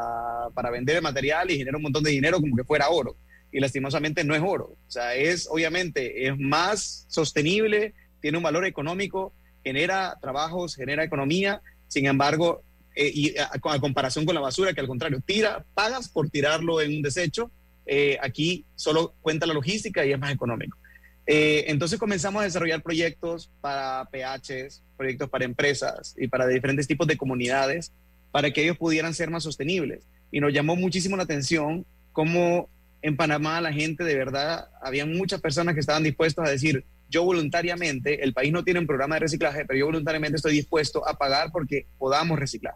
para 0.53 0.69
vender 0.69 0.97
el 0.97 1.01
material 1.01 1.49
y 1.49 1.57
genero 1.57 1.77
un 1.77 1.83
montón 1.83 2.03
de 2.03 2.11
dinero 2.11 2.41
como 2.41 2.55
que 2.55 2.65
fuera 2.65 2.89
oro. 2.89 3.15
Y 3.51 3.59
lastimosamente 3.59 4.23
no 4.23 4.35
es 4.35 4.41
oro. 4.43 4.75
O 4.87 4.91
sea, 4.91 5.15
es 5.15 5.47
obviamente, 5.49 6.27
es 6.27 6.37
más 6.37 7.05
sostenible, 7.07 7.93
tiene 8.19 8.37
un 8.37 8.43
valor 8.43 8.65
económico, 8.65 9.33
genera 9.63 10.17
trabajos, 10.21 10.75
genera 10.75 11.03
economía. 11.03 11.61
Sin 11.87 12.05
embargo, 12.05 12.63
eh, 12.95 13.11
y 13.13 13.37
a, 13.37 13.51
a 13.51 13.79
comparación 13.79 14.25
con 14.25 14.35
la 14.35 14.41
basura, 14.41 14.73
que 14.73 14.81
al 14.81 14.87
contrario, 14.87 15.21
tira, 15.25 15.65
pagas 15.73 16.09
por 16.09 16.29
tirarlo 16.29 16.81
en 16.81 16.97
un 16.97 17.01
desecho, 17.01 17.49
eh, 17.85 18.17
aquí 18.21 18.65
solo 18.75 19.13
cuenta 19.21 19.45
la 19.45 19.53
logística 19.53 20.05
y 20.05 20.11
es 20.11 20.19
más 20.19 20.33
económico. 20.33 20.77
Eh, 21.25 21.65
entonces 21.67 21.99
comenzamos 21.99 22.41
a 22.41 22.45
desarrollar 22.45 22.81
proyectos 22.81 23.49
para 23.61 24.07
PHs, 24.11 24.83
proyectos 24.97 25.29
para 25.29 25.45
empresas 25.45 26.15
y 26.17 26.27
para 26.27 26.47
diferentes 26.47 26.87
tipos 26.87 27.07
de 27.07 27.17
comunidades 27.17 27.91
para 28.31 28.51
que 28.51 28.63
ellos 28.63 28.77
pudieran 28.77 29.13
ser 29.13 29.29
más 29.29 29.43
sostenibles. 29.43 30.03
Y 30.31 30.39
nos 30.39 30.53
llamó 30.53 30.75
muchísimo 30.75 31.15
la 31.15 31.23
atención 31.23 31.85
cómo 32.11 32.69
en 33.01 33.15
Panamá 33.15 33.61
la 33.61 33.71
gente 33.71 34.03
de 34.03 34.15
verdad, 34.15 34.69
había 34.81 35.05
muchas 35.05 35.41
personas 35.41 35.73
que 35.73 35.81
estaban 35.81 36.03
dispuestos 36.03 36.47
a 36.47 36.51
decir, 36.51 36.85
yo 37.13 37.23
voluntariamente, 37.23 38.23
el 38.23 38.33
país 38.33 38.51
no 38.51 38.63
tiene 38.63 38.79
un 38.79 38.87
programa 38.87 39.15
de 39.15 39.19
reciclaje, 39.19 39.65
pero 39.65 39.77
yo 39.77 39.85
voluntariamente 39.85 40.37
estoy 40.37 40.53
dispuesto 40.53 41.07
a 41.07 41.15
pagar 41.15 41.51
porque 41.51 41.85
podamos 41.99 42.39
reciclar 42.39 42.73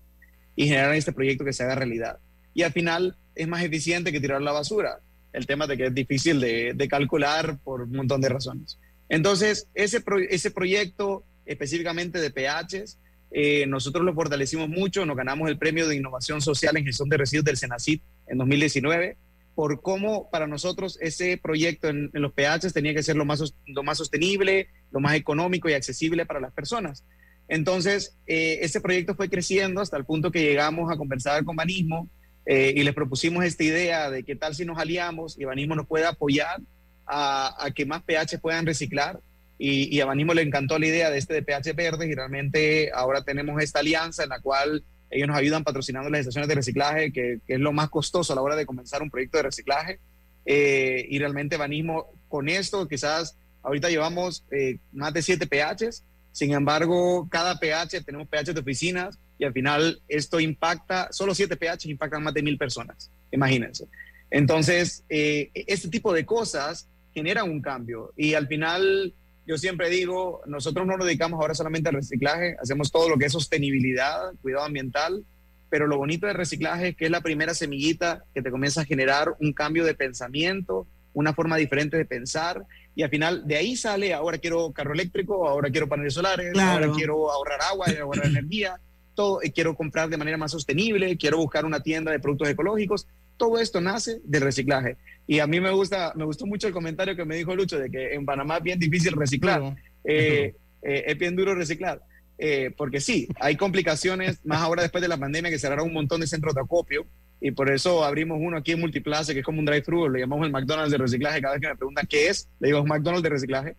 y 0.56 0.67
generar 0.67 0.93
este 0.93 1.12
proyecto 1.12 1.43
que 1.43 1.54
se 1.54 1.63
haga 1.63 1.73
realidad. 1.73 2.19
Y 2.54 2.62
al 2.62 2.71
final 2.71 3.17
es 3.34 3.47
más 3.47 3.63
eficiente 3.63 4.12
que 4.12 4.21
tirar 4.21 4.41
la 4.41 4.52
basura 4.52 5.00
el 5.34 5.47
tema 5.47 5.65
de 5.65 5.76
que 5.76 5.88
es 5.88 5.93
difícil 5.93 6.39
de, 6.39 6.88
calcular 6.89 7.58
por 7.63 7.82
un 7.82 7.91
montón 7.91 8.21
de 8.21 8.30
razones. 8.30 8.78
Entonces, 9.10 9.67
ese, 9.73 10.04
ese 10.30 10.52
proyecto 10.52 11.23
específicamente 11.45 12.19
de 12.19 12.30
PHs, 12.30 12.97
eh, 13.32 13.65
nosotros 13.67 14.06
lo 14.06 14.13
fortalecimos 14.13 14.69
mucho, 14.69 15.06
nos 15.06 15.17
ganamos 15.17 15.50
el 15.50 15.58
premio 15.58 15.88
de 15.88 15.95
innovación 15.95 16.41
social 16.41 16.78
en 16.78 16.86
gestión 16.86 17.10
de 17.10 17.17
residuos 17.17 17.45
del 17.45 17.58
Senacid 17.58 18.02
en 18.28 18.38
2019, 18.38 19.17
por 19.58 19.82
cómo 19.82 20.30
para 20.30 20.46
nosotros 20.46 21.00
ese 21.02 21.36
proyecto 21.36 21.88
en, 21.88 22.12
los 22.13 22.32
PHs 22.32 22.74
tenía 22.74 22.93
que 22.93 23.02
ser 23.02 23.15
lo 23.15 23.26
más, 23.26 23.56
lo 23.65 23.82
más 23.82 23.98
sostenible, 23.98 24.67
lo 24.91 25.00
más 25.00 25.15
económico 25.15 25.67
y 25.67 25.74
accesible 25.74 26.28
para 26.28 26.39
las 26.39 26.54
personas. 26.54 27.04
Entonces, 27.48 28.15
eh, 28.28 28.60
ese 28.62 28.82
proyecto 28.82 29.15
fue 29.15 29.32
creciendo 29.32 29.82
hasta 29.82 29.98
el 29.98 30.06
punto 30.06 30.30
que 30.30 30.43
llegamos 30.43 30.91
a 30.91 30.96
conversar 30.96 31.43
con 31.43 31.56
Banismo, 31.56 32.08
eh, 32.46 32.72
y 32.76 32.84
les 32.84 32.93
propusimos 32.93 33.43
esta 33.46 33.63
idea 33.63 34.12
de 34.12 34.22
qué 34.22 34.36
tal 34.36 34.54
si 34.54 34.63
nos 34.63 34.78
aliamos 34.78 35.39
y 35.39 35.46
Banismo 35.46 35.74
nos 35.74 35.88
puede 35.88 36.06
apoyar 36.06 36.62
a, 37.08 37.56
a 37.58 37.72
que 37.72 37.88
más 37.88 38.04
PH 38.04 38.38
puedan 38.38 38.67
reciclar. 38.67 39.20
Y, 39.58 39.93
y, 39.93 40.02
a 40.02 40.06
Banismo 40.06 40.36
le 40.36 40.43
encantó 40.43 40.78
la 40.78 40.86
idea 40.86 41.10
de 41.10 41.17
este 41.17 41.34
de 41.34 41.41
PH 41.41 41.74
Verdes 41.74 42.08
y 42.08 42.13
realmente 42.13 42.91
ahora 42.93 43.24
tenemos 43.24 43.60
esta 43.60 43.80
alianza 43.80 44.22
en 44.22 44.30
la 44.30 44.39
cual 44.39 44.84
ellos 45.10 45.28
nos 45.28 45.38
ayudan 45.38 45.63
patrocinando 45.63 46.10
las 46.10 46.22
estaciones 46.22 46.48
de 46.48 46.56
reciclaje, 46.56 47.12
que, 47.12 47.39
que 47.46 47.54
es 47.54 47.60
lo 47.60 47.74
más 47.74 47.89
costoso 47.89 48.34
a 48.34 48.36
la 48.36 48.41
hora 48.41 48.56
de 48.56 48.65
comenzar 48.65 49.02
un 49.02 49.10
proyecto 49.10 49.38
de 49.38 49.43
reciclaje. 49.43 50.00
Eh, 50.46 51.06
y 51.10 51.20
realmente 51.20 51.58
Banismo 51.58 52.08
con 52.30 52.48
esto 52.48 52.88
quizás 52.88 53.36
ahorita 53.63 53.89
llevamos 53.89 54.46
eh, 54.52 54.80
más 54.93 55.13
de 55.13 55.22
siete 55.22 55.46
PHs, 55.46 56.04
sin 56.32 56.54
embargo 56.54 57.28
cada 57.30 57.60
PH 57.60 58.02
tenemos 58.02 58.28
PH 58.28 58.54
de 58.54 58.60
oficinas, 58.62 59.20
y 59.39 59.46
al 59.46 59.54
final 59.54 60.02
esto 60.08 60.39
impacta, 60.39 61.10
solo 61.12 61.36
7 61.36 61.56
pH 61.58 61.89
impactan 61.89 62.24
más 62.24 62.34
de 62.34 62.41
mil 62.41 62.58
personas, 62.58 63.12
imagínense. 63.32 63.88
Entonces, 64.30 65.04
eh, 65.10 65.52
este 65.54 65.89
tipo 65.89 66.12
de 66.13 66.26
cosas 66.26 66.88
generan 67.13 67.50
un 67.50 67.62
cambio 67.62 68.13
y 68.17 68.34
al 68.34 68.48
final 68.48 69.13
yo 69.47 69.57
siempre 69.57 69.89
digo, 69.89 70.41
nosotros 70.45 70.86
no 70.86 70.97
nos 70.97 71.07
dedicamos 71.07 71.39
ahora 71.39 71.55
solamente 71.55 71.88
al 71.88 71.95
reciclaje, 71.95 72.57
hacemos 72.62 72.91
todo 72.91 73.07
lo 73.07 73.17
que 73.17 73.27
es 73.27 73.31
sostenibilidad, 73.31 74.33
cuidado 74.41 74.65
ambiental, 74.65 75.23
pero 75.69 75.88
lo 75.88 75.97
bonito 75.97 76.27
del 76.27 76.36
reciclaje 76.36 76.89
es 76.89 76.95
que 76.97 77.05
es 77.05 77.12
la 77.12 77.21
primera 77.21 77.53
semillita 77.53 78.25
que 78.33 78.41
te 78.41 78.51
comienza 78.51 78.81
a 78.81 78.86
generar 78.86 79.36
un 79.39 79.53
cambio 79.53 79.86
de 79.86 79.95
pensamiento, 79.95 80.86
una 81.13 81.33
forma 81.33 81.55
diferente 81.55 81.95
de 81.95 82.03
pensar, 82.03 82.65
y 82.93 83.03
al 83.03 83.10
final 83.10 83.47
de 83.47 83.55
ahí 83.55 83.77
sale, 83.77 84.13
ahora 84.13 84.38
quiero 84.38 84.71
carro 84.73 84.93
eléctrico, 84.93 85.47
ahora 85.47 85.69
quiero 85.69 85.88
paneles 85.88 86.13
solares, 86.13 86.57
ahora 86.60 86.91
quiero 86.93 87.31
ahorrar 87.31 87.62
agua, 87.62 87.88
ahorrar 88.01 88.25
energía, 88.25 88.81
todo, 89.15 89.41
eh, 89.41 89.51
quiero 89.51 89.75
comprar 89.75 90.10
de 90.10 90.17
manera 90.17 90.38
más 90.38 90.51
sostenible, 90.51 91.17
quiero 91.17 91.38
buscar 91.38 91.63
una 91.63 91.81
tienda 91.81 92.12
de 92.12 92.19
productos 92.19 92.49
ecológicos, 92.49 93.07
todo 93.38 93.60
esto 93.60 93.79
nace 93.79 94.19
del 94.25 94.41
reciclaje. 94.41 94.97
Y 95.28 95.40
a 95.40 95.48
mí 95.48 95.60
me 95.60 95.72
gusta, 95.72 96.13
me 96.16 96.24
gustó 96.24 96.46
mucho 96.46 96.68
el 96.68 96.74
comentario 96.74 97.16
que 97.16 97.26
me 97.26 97.36
dijo 97.36 97.54
Lucho 97.54 97.78
de 97.78 97.92
que 97.92 98.13
en 98.13 98.26
Panamá 98.26 98.58
es 98.58 98.63
bien 98.63 98.80
difícil 98.80 99.12
reciclar. 99.12 99.76
Eh, 100.06 100.56
eh, 100.82 101.04
es 101.06 101.18
bien 101.18 101.36
duro 101.36 101.54
reciclar. 101.54 102.02
Eh, 102.38 102.72
porque 102.78 103.02
sí, 103.02 103.28
hay 103.40 103.58
complicaciones, 103.58 104.40
más 104.46 104.62
ahora 104.62 104.84
después 104.84 105.02
de 105.02 105.10
la 105.10 105.18
pandemia 105.18 105.52
que 105.52 105.60
cerraron 105.60 105.88
un 105.88 105.94
montón 105.94 106.22
de 106.22 106.28
centros 106.28 106.56
de 106.56 106.62
acopio 106.62 107.06
y 107.42 107.52
por 107.52 107.70
eso 107.70 108.06
abrimos 108.06 108.38
uno 108.40 108.58
aquí 108.58 108.72
en 108.72 108.80
Multiplaza 108.80 109.34
que 109.34 109.40
es 109.40 109.46
como 109.46 109.60
un 109.60 109.66
drive-thru, 109.66 110.08
le 110.10 110.20
llamamos 110.20 110.46
el 110.46 110.52
McDonald's 110.52 110.92
de 110.92 110.98
reciclaje, 110.98 111.42
cada 111.42 111.56
vez 111.56 111.62
que 111.62 111.68
me 111.68 111.76
preguntan 111.76 112.08
qué 112.08 112.30
es, 112.30 112.48
le 112.60 112.68
digo 112.68 112.86
McDonald's 112.86 113.24
de 113.24 113.30
reciclaje, 113.30 113.76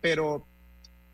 pero 0.00 0.46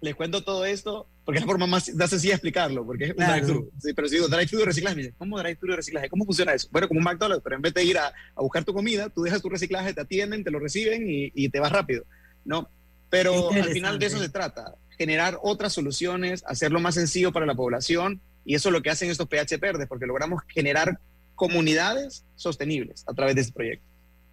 les 0.02 0.14
cuento 0.14 0.44
todo 0.44 0.66
esto 0.66 1.06
porque 1.24 1.38
es 1.38 1.44
la 1.44 1.50
forma 1.50 1.66
más, 1.66 1.84
sencilla 1.84 2.32
de 2.32 2.34
explicarlo, 2.34 2.84
porque 2.84 3.04
es 3.04 3.10
un 3.10 3.24
drive-thru. 3.24 3.70
pero 3.94 4.08
si 4.08 4.16
digo 4.16 4.28
drive-thru 4.28 4.58
de 4.58 4.64
reciclaje, 4.64 5.14
¿cómo 5.16 5.38
drive-thru 5.38 5.70
de 5.70 5.76
reciclaje? 5.76 6.08
¿Cómo 6.08 6.24
funciona 6.24 6.52
eso? 6.52 6.68
Bueno, 6.72 6.88
como 6.88 6.98
un 6.98 7.04
McDonald's, 7.04 7.42
pero 7.44 7.56
en 7.56 7.62
vez 7.62 7.74
de 7.74 7.84
ir 7.84 7.98
a, 7.98 8.08
a 8.08 8.42
buscar 8.42 8.64
tu 8.64 8.72
comida, 8.74 9.08
tú 9.08 9.22
dejas 9.22 9.40
tu 9.40 9.48
reciclaje, 9.48 9.94
te 9.94 10.00
atienden, 10.00 10.42
te 10.42 10.50
lo 10.50 10.58
reciben 10.58 11.08
y, 11.08 11.30
y 11.34 11.48
te 11.48 11.60
vas 11.60 11.70
rápido, 11.70 12.04
¿no? 12.44 12.68
Pero 13.08 13.50
al 13.52 13.70
final 13.70 13.98
de 13.98 14.06
eso 14.06 14.18
se 14.18 14.30
trata, 14.30 14.74
generar 14.98 15.38
otras 15.42 15.72
soluciones, 15.72 16.42
hacerlo 16.46 16.80
más 16.80 16.94
sencillo 16.94 17.30
para 17.30 17.46
la 17.46 17.54
población, 17.54 18.20
y 18.44 18.54
eso 18.54 18.70
es 18.70 18.72
lo 18.72 18.82
que 18.82 18.90
hacen 18.90 19.10
estos 19.10 19.28
PH 19.28 19.58
verdes, 19.58 19.86
porque 19.86 20.06
logramos 20.06 20.42
generar 20.48 20.98
comunidades 21.34 22.24
sostenibles 22.36 23.04
a 23.06 23.14
través 23.14 23.34
de 23.34 23.42
este 23.42 23.52
proyecto. 23.52 23.86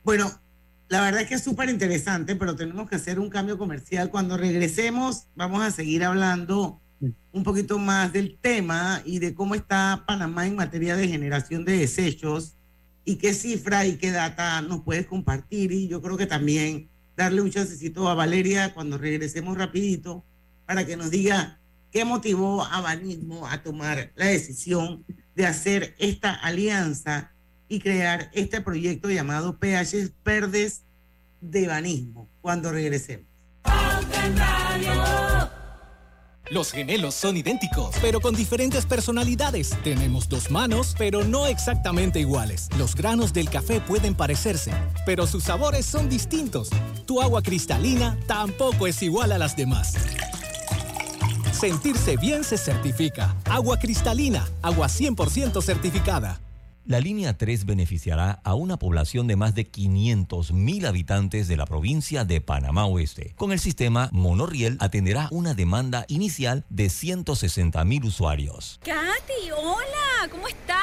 Bueno, 0.03 0.31
la 0.89 1.01
verdad 1.01 1.21
es 1.21 1.27
que 1.27 1.35
es 1.35 1.43
súper 1.43 1.69
interesante, 1.69 2.35
pero 2.35 2.55
tenemos 2.55 2.89
que 2.89 2.95
hacer 2.95 3.19
un 3.19 3.29
cambio 3.29 3.59
comercial. 3.59 4.09
Cuando 4.09 4.37
regresemos, 4.37 5.27
vamos 5.35 5.61
a 5.61 5.69
seguir 5.69 6.03
hablando 6.03 6.81
un 7.31 7.43
poquito 7.43 7.77
más 7.77 8.11
del 8.11 8.37
tema 8.41 9.01
y 9.05 9.19
de 9.19 9.35
cómo 9.35 9.53
está 9.53 10.03
Panamá 10.07 10.47
en 10.47 10.55
materia 10.55 10.95
de 10.95 11.07
generación 11.07 11.63
de 11.63 11.77
desechos 11.77 12.55
y 13.05 13.15
qué 13.17 13.35
cifra 13.35 13.85
y 13.85 13.97
qué 13.97 14.11
data 14.11 14.61
nos 14.63 14.81
puedes 14.81 15.05
compartir. 15.05 15.71
Y 15.71 15.87
yo 15.87 16.01
creo 16.01 16.17
que 16.17 16.25
también 16.25 16.89
darle 17.15 17.41
un 17.41 17.51
chancecito 17.51 18.09
a 18.09 18.15
Valeria 18.15 18.73
cuando 18.73 18.97
regresemos 18.97 19.57
rapidito 19.59 20.25
para 20.65 20.87
que 20.87 20.97
nos 20.97 21.11
diga 21.11 21.59
qué 21.91 22.03
motivó 22.03 22.65
a 22.65 22.81
Banismo 22.81 23.47
a 23.47 23.61
tomar 23.61 24.11
la 24.15 24.25
decisión 24.25 25.05
de 25.35 25.45
hacer 25.45 25.95
esta 25.99 26.33
alianza 26.33 27.31
y 27.69 27.79
crear 27.79 28.29
este 28.33 28.59
proyecto 28.59 29.09
llamado 29.09 29.57
PH 29.57 30.11
Verdes 30.25 30.81
de 31.39 31.67
Banismo 31.67 32.27
cuando 32.41 32.71
regresemos. 32.71 33.27
Los 36.51 36.71
gemelos 36.71 37.13
son 37.13 37.37
idénticos, 37.37 37.95
pero 38.01 38.19
con 38.19 38.33
diferentes 38.33 38.87
personalidades. 38.87 39.69
Tenemos 39.83 40.27
dos 40.27 40.49
manos, 40.49 40.95
pero 40.97 41.23
no 41.23 41.45
exactamente 41.45 42.19
iguales. 42.19 42.69
Los 42.75 42.95
granos 42.95 43.33
del 43.33 43.51
café 43.51 43.79
pueden 43.79 44.15
parecerse, 44.15 44.71
pero 45.05 45.27
sus 45.27 45.43
sabores 45.43 45.85
son 45.85 46.09
distintos. 46.09 46.69
Tu 47.05 47.21
agua 47.21 47.43
cristalina 47.43 48.17
tampoco 48.25 48.87
es 48.87 49.03
igual 49.03 49.31
a 49.31 49.37
las 49.37 49.55
demás. 49.55 49.93
Sentirse 51.51 52.17
bien 52.17 52.43
se 52.43 52.57
certifica. 52.57 53.35
Agua 53.45 53.77
cristalina, 53.77 54.47
agua 54.63 54.87
100% 54.87 55.61
certificada. 55.61 56.41
La 56.85 56.99
línea 56.99 57.37
3 57.37 57.65
beneficiará 57.65 58.39
a 58.43 58.55
una 58.55 58.79
población 58.79 59.27
de 59.27 59.35
más 59.35 59.53
de 59.53 59.65
500 59.65 60.53
mil 60.53 60.85
habitantes 60.85 61.47
de 61.47 61.57
la 61.57 61.65
provincia 61.65 62.25
de 62.25 62.41
Panamá 62.41 62.85
Oeste. 62.85 63.33
Con 63.35 63.51
el 63.51 63.59
sistema, 63.59 64.09
Monoriel 64.11 64.77
atenderá 64.79 65.27
una 65.31 65.53
demanda 65.53 66.05
inicial 66.07 66.65
de 66.69 66.89
160 66.89 67.83
mil 67.85 68.05
usuarios. 68.05 68.79
Katy, 68.83 69.51
hola, 69.55 70.29
¿cómo 70.31 70.47
estás? 70.47 70.77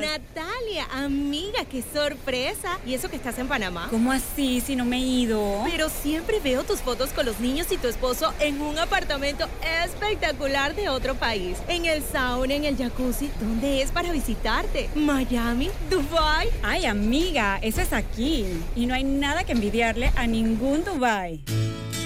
Natalia, 0.00 0.88
amiga, 0.92 1.64
qué 1.70 1.82
sorpresa. 1.82 2.80
¿Y 2.84 2.94
eso 2.94 3.08
que 3.08 3.14
estás 3.14 3.38
en 3.38 3.46
Panamá? 3.46 3.86
¿Cómo 3.90 4.10
así 4.10 4.60
si 4.60 4.74
no 4.74 4.84
me 4.84 4.96
he 4.96 5.06
ido? 5.06 5.62
Pero 5.70 5.88
siempre 5.88 6.40
veo 6.40 6.64
tus 6.64 6.80
fotos 6.80 7.10
con 7.10 7.26
los 7.26 7.38
niños 7.38 7.70
y 7.70 7.76
tu 7.76 7.86
esposo 7.86 8.34
en 8.40 8.60
un 8.60 8.76
apartamento 8.78 9.46
espectacular 9.84 10.74
de 10.74 10.88
otro 10.88 11.14
país. 11.14 11.58
En 11.68 11.84
el 11.84 12.02
sauna, 12.02 12.54
en 12.54 12.64
el 12.64 12.76
jacuzzi. 12.76 13.30
¿Dónde 13.38 13.82
es 13.82 13.92
para 13.92 14.10
visitarte? 14.10 14.88
Miami 14.96 15.33
Miami, 15.34 15.68
Dubai. 15.90 16.48
Ay, 16.62 16.86
amiga, 16.86 17.58
eso 17.60 17.80
es 17.80 17.92
aquí. 17.92 18.46
Y 18.76 18.86
no 18.86 18.94
hay 18.94 19.02
nada 19.02 19.42
que 19.42 19.50
envidiarle 19.50 20.12
a 20.14 20.28
ningún 20.28 20.84
Dubai. 20.84 21.42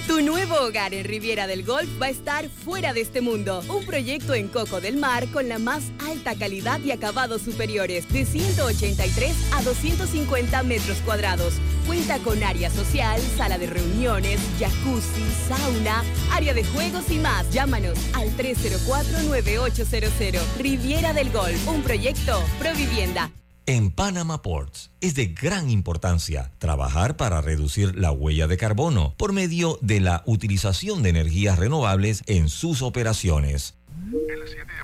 Tu 0.06 0.22
nuevo 0.22 0.54
hogar 0.54 0.94
en 0.94 1.04
Riviera 1.04 1.46
del 1.46 1.62
Golf 1.62 1.90
va 2.00 2.06
a 2.06 2.08
estar 2.08 2.48
fuera 2.48 2.94
de 2.94 3.02
este 3.02 3.20
mundo. 3.20 3.62
Un 3.68 3.84
proyecto 3.84 4.32
en 4.32 4.48
Coco 4.48 4.80
del 4.80 4.96
Mar 4.96 5.28
con 5.30 5.46
la 5.46 5.58
más 5.58 5.82
alta 6.08 6.34
calidad 6.36 6.80
y 6.80 6.90
acabados 6.90 7.42
superiores, 7.42 8.10
de 8.10 8.24
183 8.24 9.36
a 9.52 9.62
250 9.62 10.62
metros 10.62 10.96
cuadrados. 11.04 11.52
Cuenta 11.88 12.18
con 12.18 12.44
área 12.44 12.70
social, 12.70 13.18
sala 13.38 13.56
de 13.56 13.66
reuniones, 13.66 14.38
jacuzzi, 14.58 15.24
sauna, 15.48 16.04
área 16.30 16.52
de 16.52 16.62
juegos 16.62 17.10
y 17.10 17.18
más. 17.18 17.50
Llámanos 17.50 17.98
al 18.12 18.28
304-9800. 18.36 20.38
Riviera 20.58 21.14
del 21.14 21.30
Golf, 21.30 21.66
un 21.66 21.80
proyecto 21.80 22.44
Provivienda. 22.58 23.30
En 23.64 23.90
Panama 23.90 24.42
Ports 24.42 24.90
es 25.00 25.14
de 25.14 25.28
gran 25.28 25.70
importancia 25.70 26.52
trabajar 26.58 27.16
para 27.16 27.40
reducir 27.40 27.96
la 27.96 28.12
huella 28.12 28.46
de 28.46 28.58
carbono 28.58 29.14
por 29.16 29.32
medio 29.32 29.78
de 29.80 30.00
la 30.00 30.22
utilización 30.26 31.02
de 31.02 31.08
energías 31.08 31.58
renovables 31.58 32.22
en 32.26 32.50
sus 32.50 32.82
operaciones. 32.82 33.76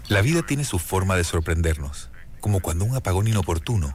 La 0.09 0.23
vida 0.23 0.41
tiene 0.41 0.65
su 0.65 0.79
forma 0.79 1.17
de 1.17 1.25
sorprendernos, 1.25 2.09
como 2.41 2.61
cuando 2.61 2.87
un 2.87 2.97
apagón 2.97 3.29
inoportuno 3.29 3.95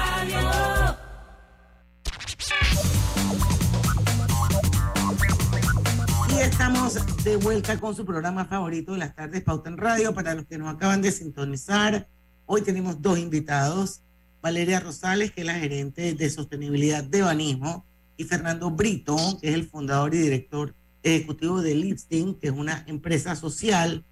Estamos 6.91 7.23
de 7.23 7.37
vuelta 7.37 7.79
con 7.79 7.95
su 7.95 8.05
programa 8.05 8.43
favorito 8.43 8.91
de 8.91 8.97
las 8.97 9.15
tardes, 9.15 9.41
Pauta 9.43 9.69
en 9.69 9.77
Radio. 9.77 10.13
Para 10.13 10.35
los 10.35 10.45
que 10.45 10.57
nos 10.57 10.67
acaban 10.67 11.01
de 11.01 11.13
sintonizar, 11.13 12.09
hoy 12.45 12.63
tenemos 12.63 13.01
dos 13.01 13.17
invitados. 13.17 14.01
Valeria 14.41 14.81
Rosales, 14.81 15.31
que 15.31 15.41
es 15.41 15.47
la 15.47 15.53
gerente 15.53 16.13
de 16.13 16.29
sostenibilidad 16.29 17.01
de 17.01 17.21
Banismo, 17.21 17.85
y 18.17 18.25
Fernando 18.25 18.71
Brito, 18.71 19.15
que 19.39 19.49
es 19.49 19.55
el 19.55 19.69
fundador 19.69 20.13
y 20.13 20.17
director 20.17 20.75
ejecutivo 21.01 21.61
de 21.61 21.75
Lipsting, 21.75 22.35
que 22.35 22.47
es 22.47 22.53
una 22.53 22.83
empresa 22.87 23.37
social. 23.37 24.03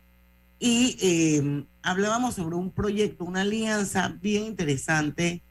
Y 0.58 0.98
eh, 1.02 1.66
hablábamos 1.82 2.36
sobre 2.36 2.56
un 2.56 2.72
proyecto, 2.72 3.26
una 3.26 3.42
alianza 3.42 4.08
bien 4.22 4.46
interesante 4.46 5.44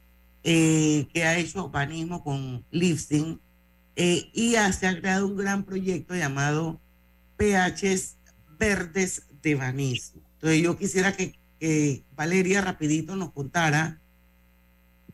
eh, 0.45 1.07
que 1.13 1.25
ha 1.25 1.37
hecho 1.37 1.69
Banismo 1.69 2.25
con 2.25 2.65
Lipsting. 2.71 3.39
Eh, 3.97 4.31
y 4.33 4.55
se 4.73 4.87
ha 4.87 4.99
creado 4.99 5.27
un 5.27 5.37
gran 5.37 5.65
proyecto 5.65 6.15
llamado 6.15 6.81
PHs 7.39 8.17
Verdes 8.59 9.23
de 9.43 9.55
Banismo. 9.55 10.21
Entonces 10.35 10.63
yo 10.63 10.77
quisiera 10.77 11.17
que, 11.17 11.39
Valeria 12.15 12.61
rapidito 12.61 13.17
nos 13.17 13.33
contara 13.33 14.01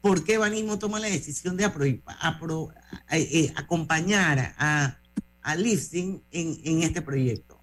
por 0.02 0.24
qué 0.24 0.36
Banismo 0.36 0.78
toma 0.78 1.00
la 1.00 1.06
decisión 1.06 1.56
de 1.56 1.64
eh, 1.64 2.02
eh, 3.10 3.52
acompañar 3.56 4.54
a, 4.58 4.98
a 5.44 5.56
Lifting 5.56 6.22
en, 6.32 6.82
este 6.82 7.02
proyecto. 7.02 7.60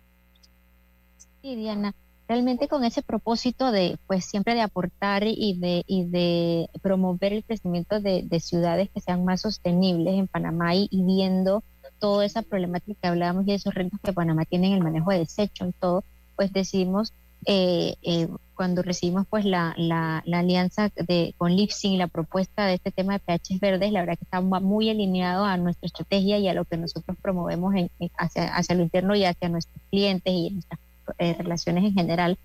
Sí, 1.41 1.56
Diana, 1.56 1.93
realmente 2.28 2.67
con 2.67 2.86
ese 2.86 3.02
propósito 3.02 3.71
de, 3.71 3.97
pues 4.08 4.24
siempre 4.24 4.54
de 4.54 4.62
aportar 4.62 5.24
y 5.26 5.58
de, 5.60 5.84
y 5.88 6.06
de 6.06 6.69
promover 6.82 7.34
el 7.34 7.43
crecimiento 7.43 8.00
de, 8.00 8.39
ciudades 8.39 8.89
que 8.93 9.02
sean 9.02 9.26
más 9.26 9.41
sostenibles 9.41 10.13
en 10.13 10.28
Panamá 10.28 10.76
y, 10.76 10.88
viendo 10.91 11.63
toda 12.01 12.25
esa 12.25 12.41
problemática 12.41 12.99
que 12.99 13.07
hablábamos 13.07 13.47
y 13.47 13.53
esos 13.53 13.73
retos 13.73 13.99
que 14.03 14.11
Panamá 14.11 14.43
tiene 14.43 14.67
en 14.67 14.73
el 14.73 14.83
manejo 14.83 15.11
de 15.11 15.19
desechos 15.19 15.69
y 15.69 15.73
todo, 15.73 16.03
pues 16.35 16.51
decidimos 16.51 17.13
eh, 17.45 17.95
eh, 18.01 18.27
cuando 18.55 18.81
recibimos 18.81 19.25
pues 19.27 19.45
la, 19.45 19.73
la, 19.77 20.21
la 20.25 20.39
alianza 20.39 20.89
de, 20.95 21.33
con 21.37 21.55
Lipsing, 21.55 21.97
la 21.97 22.07
propuesta 22.07 22.65
de 22.65 22.75
este 22.75 22.91
tema 22.91 23.13
de 23.13 23.19
pH 23.19 23.59
verdes, 23.59 23.91
la 23.91 24.01
verdad 24.01 24.17
que 24.17 24.25
está 24.25 24.41
muy 24.41 24.89
alineado 24.89 25.45
a 25.45 25.57
nuestra 25.57 25.87
estrategia 25.87 26.39
y 26.39 26.47
a 26.47 26.53
lo 26.53 26.65
que 26.65 26.77
nosotros 26.77 27.17
promovemos 27.21 27.75
en, 27.75 27.89
hacia, 28.17 28.55
hacia 28.55 28.75
lo 28.75 28.83
interno 28.83 29.15
y 29.15 29.23
hacia 29.23 29.49
nuestros 29.49 29.81
clientes 29.89 30.33
y 30.33 30.51
nuestras 30.51 30.79
eh, 31.19 31.35
relaciones 31.37 31.83
en 31.83 31.93
general. 31.93 32.37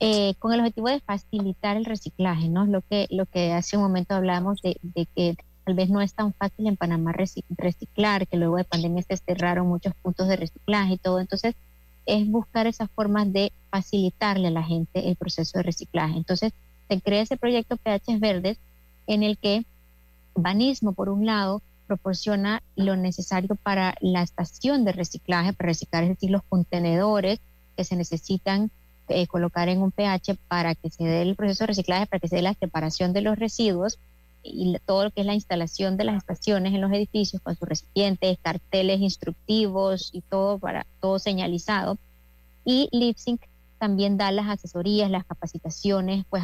Eh, 0.00 0.34
con 0.38 0.52
el 0.52 0.60
objetivo 0.60 0.88
de 0.88 1.00
facilitar 1.00 1.76
el 1.76 1.84
reciclaje, 1.84 2.48
¿no? 2.48 2.66
Lo 2.66 2.82
que, 2.82 3.08
lo 3.10 3.26
que 3.26 3.52
hace 3.52 3.76
un 3.76 3.82
momento 3.82 4.14
hablábamos 4.14 4.62
de, 4.62 4.76
de 4.82 5.06
que 5.06 5.36
tal 5.68 5.74
vez 5.74 5.90
no 5.90 6.00
es 6.00 6.14
tan 6.14 6.32
fácil 6.32 6.66
en 6.66 6.78
Panamá 6.78 7.12
reciclar, 7.12 8.26
que 8.26 8.38
luego 8.38 8.56
de 8.56 8.64
pandemia 8.64 9.02
se 9.02 9.18
cerraron 9.18 9.68
muchos 9.68 9.92
puntos 10.00 10.26
de 10.26 10.36
reciclaje 10.36 10.94
y 10.94 10.96
todo. 10.96 11.20
Entonces, 11.20 11.56
es 12.06 12.26
buscar 12.26 12.66
esas 12.66 12.90
formas 12.92 13.30
de 13.34 13.52
facilitarle 13.68 14.48
a 14.48 14.50
la 14.50 14.62
gente 14.62 15.10
el 15.10 15.16
proceso 15.16 15.58
de 15.58 15.64
reciclaje. 15.64 16.16
Entonces, 16.16 16.54
se 16.88 17.02
crea 17.02 17.20
ese 17.20 17.36
proyecto 17.36 17.76
PH 17.76 18.18
Verdes 18.18 18.56
en 19.06 19.22
el 19.22 19.36
que 19.36 19.66
Banismo, 20.34 20.94
por 20.94 21.10
un 21.10 21.26
lado, 21.26 21.60
proporciona 21.86 22.62
lo 22.74 22.96
necesario 22.96 23.54
para 23.54 23.94
la 24.00 24.22
estación 24.22 24.86
de 24.86 24.92
reciclaje, 24.92 25.52
para 25.52 25.68
reciclar, 25.68 26.04
es 26.04 26.08
decir, 26.08 26.30
los 26.30 26.44
contenedores 26.48 27.40
que 27.76 27.84
se 27.84 27.94
necesitan 27.94 28.70
eh, 29.08 29.26
colocar 29.26 29.68
en 29.68 29.82
un 29.82 29.90
pH 29.90 30.38
para 30.48 30.74
que 30.74 30.88
se 30.88 31.04
dé 31.04 31.20
el 31.20 31.36
proceso 31.36 31.64
de 31.64 31.68
reciclaje, 31.68 32.06
para 32.06 32.20
que 32.20 32.28
se 32.28 32.36
dé 32.36 32.42
la 32.42 32.54
separación 32.54 33.12
de 33.12 33.20
los 33.20 33.38
residuos 33.38 33.98
y 34.42 34.76
todo 34.86 35.04
lo 35.04 35.10
que 35.10 35.20
es 35.20 35.26
la 35.26 35.34
instalación 35.34 35.96
de 35.96 36.04
las 36.04 36.16
estaciones 36.16 36.74
en 36.74 36.80
los 36.80 36.92
edificios 36.92 37.42
con 37.42 37.56
sus 37.56 37.68
recipientes, 37.68 38.38
carteles 38.42 39.00
instructivos 39.00 40.10
y 40.12 40.20
todo 40.22 40.58
para 40.58 40.86
todo 41.00 41.18
señalizado. 41.18 41.98
Y 42.64 42.88
LipSync 42.92 43.42
también 43.78 44.16
da 44.16 44.30
las 44.32 44.48
asesorías, 44.48 45.10
las 45.10 45.24
capacitaciones, 45.24 46.24
pues 46.28 46.42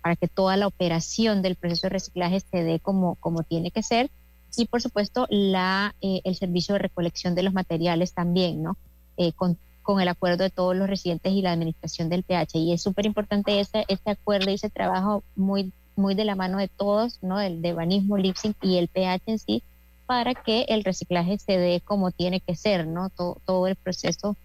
para 0.00 0.16
que 0.16 0.28
toda 0.28 0.56
la 0.56 0.66
operación 0.66 1.42
del 1.42 1.56
proceso 1.56 1.86
de 1.86 1.90
reciclaje 1.90 2.40
se 2.40 2.62
dé 2.62 2.80
como, 2.80 3.16
como 3.16 3.42
tiene 3.42 3.70
que 3.70 3.82
ser. 3.82 4.10
Y 4.56 4.66
por 4.66 4.80
supuesto, 4.80 5.26
la, 5.28 5.94
eh, 6.00 6.20
el 6.24 6.34
servicio 6.36 6.74
de 6.74 6.78
recolección 6.78 7.34
de 7.34 7.42
los 7.42 7.52
materiales 7.52 8.14
también, 8.14 8.62
¿no? 8.62 8.78
Eh, 9.18 9.32
con, 9.32 9.58
con, 9.82 10.00
el 10.00 10.08
acuerdo 10.08 10.44
de 10.44 10.50
todos 10.50 10.74
los 10.74 10.88
residentes 10.88 11.32
y 11.32 11.42
la 11.42 11.52
administración 11.52 12.08
del 12.08 12.22
PH. 12.22 12.58
Y 12.58 12.72
es 12.72 12.82
súper 12.82 13.04
importante 13.04 13.60
ese, 13.60 13.84
este 13.88 14.10
acuerdo 14.10 14.50
y 14.50 14.54
ese 14.54 14.70
trabajo 14.70 15.24
muy 15.34 15.72
muy 15.96 16.14
de 16.14 16.24
la 16.24 16.34
mano 16.34 16.58
de 16.58 16.68
todos, 16.68 17.18
¿no? 17.22 17.40
El 17.40 17.62
de 17.62 17.72
banismo, 17.72 18.18
Lipsync 18.18 18.56
y 18.62 18.78
el 18.78 18.88
pH 18.88 19.22
en 19.26 19.38
sí, 19.38 19.62
para 20.06 20.34
que 20.34 20.66
el 20.68 20.84
reciclaje 20.84 21.38
se 21.38 21.58
dé 21.58 21.80
como 21.84 22.10
tiene 22.10 22.40
que 22.40 22.54
ser, 22.54 22.86
¿no? 22.86 23.10
Todo, 23.10 23.38
todo 23.44 23.66
el 23.66 23.76
proceso 23.76 24.36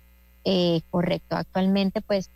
eh, 0.44 0.82
correcto. 0.90 1.36
Actualmente, 1.36 2.02
pues, 2.02 2.30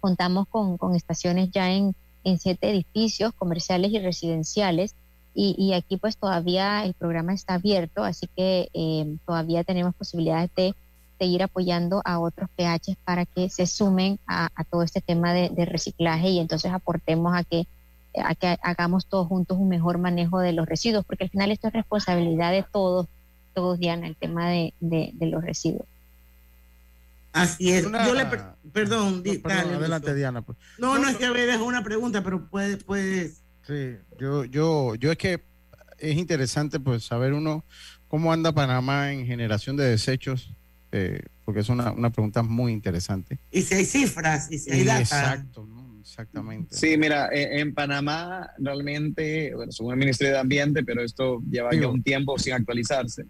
contamos 0.00 0.46
con, 0.48 0.76
con 0.78 0.94
estaciones 0.94 1.50
ya 1.50 1.72
en, 1.72 1.94
en, 2.24 2.38
siete 2.38 2.70
edificios 2.70 3.32
comerciales 3.34 3.92
y 3.92 3.98
residenciales. 3.98 4.94
Y, 5.34 5.54
y, 5.56 5.72
aquí 5.72 5.96
pues 5.96 6.18
todavía 6.18 6.84
el 6.84 6.92
programa 6.92 7.32
está 7.32 7.54
abierto, 7.54 8.04
así 8.04 8.28
que 8.36 8.68
eh, 8.74 9.16
todavía 9.24 9.64
tenemos 9.64 9.94
posibilidades 9.94 10.50
de 10.54 10.74
seguir 11.18 11.42
apoyando 11.42 12.02
a 12.04 12.18
otros 12.18 12.50
PHs 12.54 12.96
para 13.02 13.24
que 13.24 13.48
se 13.48 13.66
sumen 13.66 14.18
a, 14.26 14.50
a 14.54 14.64
todo 14.64 14.82
este 14.82 15.00
tema 15.00 15.32
de, 15.32 15.48
de 15.48 15.64
reciclaje 15.64 16.28
y 16.28 16.38
entonces 16.38 16.70
aportemos 16.70 17.34
a 17.34 17.44
que 17.44 17.66
a 18.20 18.34
que 18.34 18.58
hagamos 18.62 19.06
todos 19.06 19.26
juntos 19.26 19.58
un 19.58 19.68
mejor 19.68 19.98
manejo 19.98 20.40
de 20.40 20.52
los 20.52 20.66
residuos, 20.66 21.04
porque 21.04 21.24
al 21.24 21.30
final 21.30 21.50
esto 21.50 21.68
es 21.68 21.74
responsabilidad 21.74 22.52
de 22.52 22.64
todos, 22.70 23.06
todos, 23.54 23.78
Diana, 23.78 24.06
el 24.06 24.16
tema 24.16 24.48
de, 24.48 24.74
de, 24.80 25.26
los 25.26 25.42
residuos. 25.42 25.86
Así 27.32 27.70
es. 27.70 27.84
Yo 27.84 28.14
le, 28.14 28.26
perdón, 28.72 29.22
adelante, 29.46 30.14
Diana. 30.14 30.42
Pues. 30.42 30.58
No, 30.78 30.98
no, 30.98 31.08
es 31.08 31.16
que 31.16 31.30
me 31.30 31.46
dejó 31.46 31.64
una 31.64 31.82
pregunta, 31.82 32.22
pero 32.22 32.48
puedes, 32.48 32.84
puedes. 32.84 33.40
Sí, 33.66 33.96
yo, 34.18 34.44
yo, 34.44 34.94
yo 34.96 35.12
es 35.12 35.18
que 35.18 35.42
es 35.98 36.16
interesante 36.18 36.80
pues 36.80 37.04
saber 37.04 37.32
uno 37.32 37.64
cómo 38.08 38.32
anda 38.32 38.52
Panamá 38.52 39.12
en 39.12 39.24
generación 39.24 39.76
de 39.76 39.84
desechos, 39.84 40.52
eh, 40.90 41.22
porque 41.44 41.60
es 41.60 41.68
una, 41.70 41.92
una 41.92 42.10
pregunta 42.10 42.42
muy 42.42 42.72
interesante. 42.72 43.38
Y 43.50 43.62
si 43.62 43.74
hay 43.74 43.84
cifras, 43.86 44.50
y 44.50 44.58
si 44.58 44.70
hay 44.70 44.84
datos. 44.84 45.12
Exacto, 45.12 45.66
¿no? 45.66 45.81
Exactamente. 46.02 46.76
Sí, 46.76 46.98
mira, 46.98 47.30
en, 47.32 47.74
Panamá 47.74 48.50
realmente, 48.58 49.54
bueno, 49.54 49.72
según 49.72 49.92
el 49.92 49.98
Ministerio 49.98 50.34
de 50.34 50.40
Ambiente, 50.40 50.84
pero 50.84 51.02
esto 51.02 51.42
lleva 51.50 51.70
ya 51.72 51.88
un 51.88 52.02
tiempo 52.02 52.38
sin 52.38 52.52
actualizarse, 52.52 53.24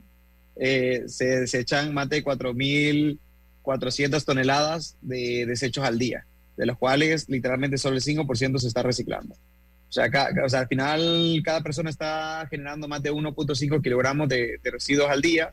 eh, 0.56 1.04
se 1.06 1.40
desechan 1.40 1.94
más 1.94 2.08
de 2.08 2.24
4.400 2.24 4.24
toneladas 4.24 4.96
de 5.00 5.46
desechos 5.46 5.84
al 5.84 5.98
día, 5.98 6.26
de 6.56 6.66
los 6.66 6.78
cuales 6.78 7.28
literalmente 7.28 7.78
solo 7.78 7.96
el 7.96 8.02
5% 8.02 8.58
se 8.58 8.68
está 8.68 8.82
reciclando. 8.82 9.34
O 9.34 9.92
sea, 9.92 10.10
o 10.42 10.48
sea, 10.48 10.60
al 10.60 10.68
final 10.68 11.42
cada 11.44 11.60
persona 11.60 11.90
está 11.90 12.46
generando 12.48 12.88
más 12.88 13.02
de 13.02 13.12
1.5 13.12 13.82
kilogramos 13.82 14.26
de, 14.26 14.58
residuos 14.64 15.10
al 15.10 15.20
día 15.20 15.52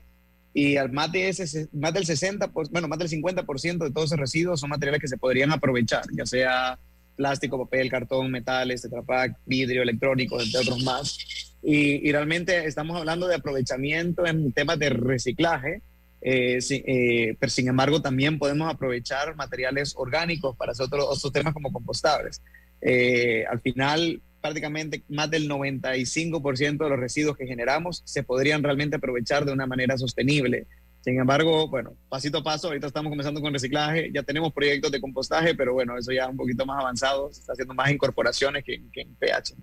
y 0.53 0.77
al 0.77 0.89
más, 0.91 1.11
de 1.11 1.27
ese, 1.27 1.67
más 1.73 1.93
del 1.93 2.05
60, 2.05 2.49
bueno, 2.71 2.87
más 2.87 2.99
del 2.99 3.09
50% 3.09 3.83
de 3.83 3.91
todos 3.91 4.05
esos 4.05 4.17
residuos 4.17 4.61
son 4.61 4.69
materiales 4.69 5.01
que 5.01 5.09
se 5.09 5.17
podrían 5.17 5.51
aprovechar, 5.51 6.03
ya 6.15 6.25
sea 6.25 6.79
plástico, 7.19 7.59
papel, 7.65 7.91
cartón, 7.91 8.31
metales, 8.31 8.81
tetrapack, 8.81 9.37
vidrio, 9.45 9.81
electrónico, 9.81 10.41
entre 10.41 10.61
otros 10.61 10.81
más. 10.85 11.57
Y, 11.61 12.09
realmente 12.13 12.65
estamos 12.65 12.97
hablando 12.97 13.27
de 13.27 13.35
aprovechamiento 13.35 14.25
en 14.25 14.53
temas 14.53 14.79
de 14.79 14.89
reciclaje, 14.89 15.81
eh, 16.21 16.59
eh, 16.69 17.35
pero 17.37 17.49
sin 17.49 17.67
embargo 17.67 18.01
también 18.01 18.39
podemos 18.39 18.73
aprovechar 18.73 19.35
materiales 19.35 19.93
orgánicos 19.97 20.55
para 20.55 20.71
hacer 20.71 20.85
otros, 20.85 21.29
temas 21.33 21.53
como 21.53 21.73
compostables. 21.73 22.41
Eh, 22.79 23.43
al 23.51 23.59
final, 23.59 24.21
prácticamente 24.39 25.03
más 25.09 25.29
del 25.29 25.49
95% 25.49 26.85
de 26.85 26.89
los 26.89 26.99
residuos 26.99 27.35
que 27.35 27.47
generamos 27.47 28.01
se 28.05 28.23
podrían 28.23 28.63
realmente 28.63 28.95
aprovechar 28.95 29.43
de 29.43 29.51
una 29.51 29.67
manera 29.67 29.97
sostenible. 29.97 30.67
Sin 31.01 31.19
embargo, 31.19 31.67
bueno, 31.67 31.93
pasito 32.09 32.39
a 32.39 32.43
paso, 32.43 32.67
ahorita 32.67 32.87
estamos 32.87 33.09
comenzando 33.09 33.41
con 33.41 33.53
reciclaje, 33.53 34.11
ya 34.13 34.21
tenemos 34.23 34.51
proyectos 34.51 34.91
de 34.91 34.99
compostaje, 34.99 35.55
pero 35.55 35.73
bueno, 35.73 35.97
eso 35.97 36.11
ya 36.11 36.27
un 36.27 36.35
poquito 36.35 36.65
más 36.65 36.81
avanzado, 36.81 37.31
se 37.31 37.39
está 37.39 37.53
haciendo 37.53 37.73
más 37.73 37.89
incorporaciones 37.89 38.63
que, 38.63 38.75
en 38.93 39.15
pH. 39.15 39.55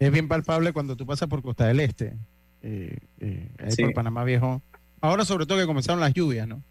Es 0.00 0.10
bien 0.10 0.26
palpable 0.26 0.72
cuando 0.72 0.96
tú 0.96 1.06
pasas 1.06 1.28
por 1.28 1.40
Costa 1.42 1.66
del 1.66 1.78
Este, 1.80 2.16
eh, 2.62 2.98
eh, 3.20 3.48
por 3.78 3.94
Panamá 3.94 4.24
Viejo. 4.24 4.60
Ahora 5.00 5.24
sobre 5.24 5.46
todo 5.46 5.58
que 5.58 5.66
comenzaron 5.66 6.00
las 6.00 6.14
lluvias, 6.14 6.48
¿no? 6.48 6.62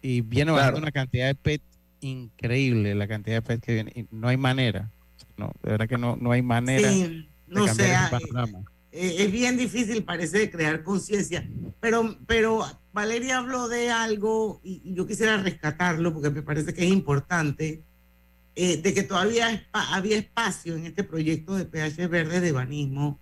Y 0.00 0.22
viene 0.22 0.50
bajando 0.50 0.80
una 0.80 0.90
cantidad 0.90 1.26
de 1.26 1.34
PET 1.34 1.62
increíble, 2.00 2.94
la 2.94 3.06
cantidad 3.06 3.36
de 3.36 3.42
PET 3.42 3.60
que 3.60 3.74
viene, 3.74 3.92
y 3.94 4.06
no 4.10 4.28
hay 4.28 4.38
manera, 4.38 4.90
no, 5.36 5.52
de 5.62 5.70
verdad 5.70 5.88
que 5.88 5.98
no, 5.98 6.16
no 6.16 6.32
hay 6.32 6.42
manera 6.42 6.90
de 6.90 7.26
cambiar 7.46 8.10
panorama. 8.10 8.64
Eh, 8.92 9.24
es 9.24 9.32
bien 9.32 9.56
difícil, 9.56 10.04
parece, 10.04 10.50
crear 10.50 10.84
conciencia. 10.84 11.48
Pero, 11.80 12.18
pero 12.26 12.64
Valeria 12.92 13.38
habló 13.38 13.68
de 13.68 13.90
algo 13.90 14.60
y, 14.62 14.94
yo 14.94 15.06
quisiera 15.06 15.38
rescatarlo 15.38 16.12
porque 16.12 16.30
me 16.30 16.42
parece 16.42 16.74
que 16.74 16.84
es 16.84 16.92
importante, 16.92 17.82
eh, 18.54 18.76
de 18.76 18.94
que 18.94 19.02
todavía 19.02 19.66
había 19.72 20.18
espacio 20.18 20.76
en 20.76 20.84
este 20.84 21.04
proyecto 21.04 21.54
de 21.56 21.64
PH 21.64 22.06
Verde 22.06 22.40
de 22.40 22.52
Banismo 22.52 23.18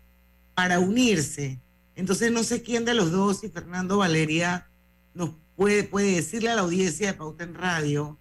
para 0.57 0.81
unirse. 0.81 1.61
Entonces 1.95 2.33
no 2.33 2.43
sé 2.43 2.63
quién 2.63 2.85
de 2.85 2.95
los 2.95 3.13
dos, 3.13 3.41
si 3.41 3.49
Fernando 3.49 3.99
Valeria 3.99 4.69
nos 5.15 5.31
puede, 5.55 5.85
puede 5.85 6.17
decirle 6.17 6.51
a 6.51 6.57
la 6.57 6.63
audiencia 6.63 7.07
de 7.07 7.15
Pauta 7.15 7.45
en 7.45 7.55
Radio 7.55 8.19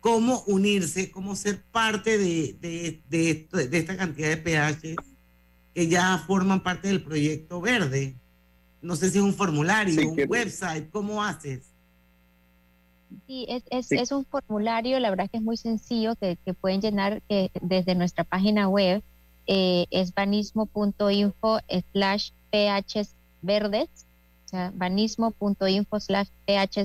cómo 0.00 0.44
unirse, 0.46 1.10
cómo 1.10 1.34
ser 1.34 1.62
parte 1.62 2.18
de, 2.18 2.56
de, 2.60 3.02
de, 3.08 3.68
de 3.68 3.78
esta 3.78 3.96
cantidad 3.96 4.28
de 4.28 4.36
PH 4.36 4.96
que 5.76 5.88
ya 5.88 6.16
forman 6.26 6.62
parte 6.62 6.88
del 6.88 7.02
proyecto 7.02 7.60
verde. 7.60 8.14
No 8.80 8.96
sé 8.96 9.10
si 9.10 9.18
es 9.18 9.24
un 9.24 9.34
formulario, 9.34 10.08
un 10.08 10.18
website, 10.26 10.88
¿cómo 10.90 11.22
haces? 11.22 11.66
Sí, 13.26 13.44
es, 13.46 13.62
es, 13.68 13.92
es, 13.92 14.10
un 14.10 14.24
formulario, 14.24 14.98
la 15.00 15.10
verdad 15.10 15.28
que 15.30 15.36
es 15.36 15.42
muy 15.42 15.58
sencillo, 15.58 16.16
que, 16.16 16.38
que 16.46 16.54
pueden 16.54 16.80
llenar 16.80 17.22
eh, 17.28 17.50
desde 17.60 17.94
nuestra 17.94 18.24
página 18.24 18.70
web, 18.70 19.02
eh, 19.46 19.84
es 19.90 20.14
banismo.info 20.14 21.60
slash 21.92 22.30
verdes, 23.42 23.88
o 24.46 24.48
sea, 24.48 24.72
banismo.info 24.74 26.00
slash 26.00 26.28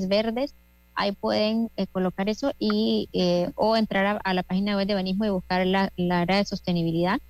verdes, 0.10 0.54
ahí 0.96 1.14
pueden 1.14 1.72
eh, 1.78 1.88
colocar 1.88 2.28
eso 2.28 2.52
y 2.60 3.08
eh, 3.14 3.54
o 3.56 3.78
entrar 3.78 4.20
a, 4.22 4.34
la 4.34 4.44
página 4.44 4.76
web 4.76 4.86
de 4.86 4.96
Banismo 4.96 5.24
y 5.24 5.30
buscar 5.30 5.66
la, 5.66 5.94
la 5.96 6.20
área 6.20 6.36
de 6.36 6.46
sostenibilidad 6.46 7.22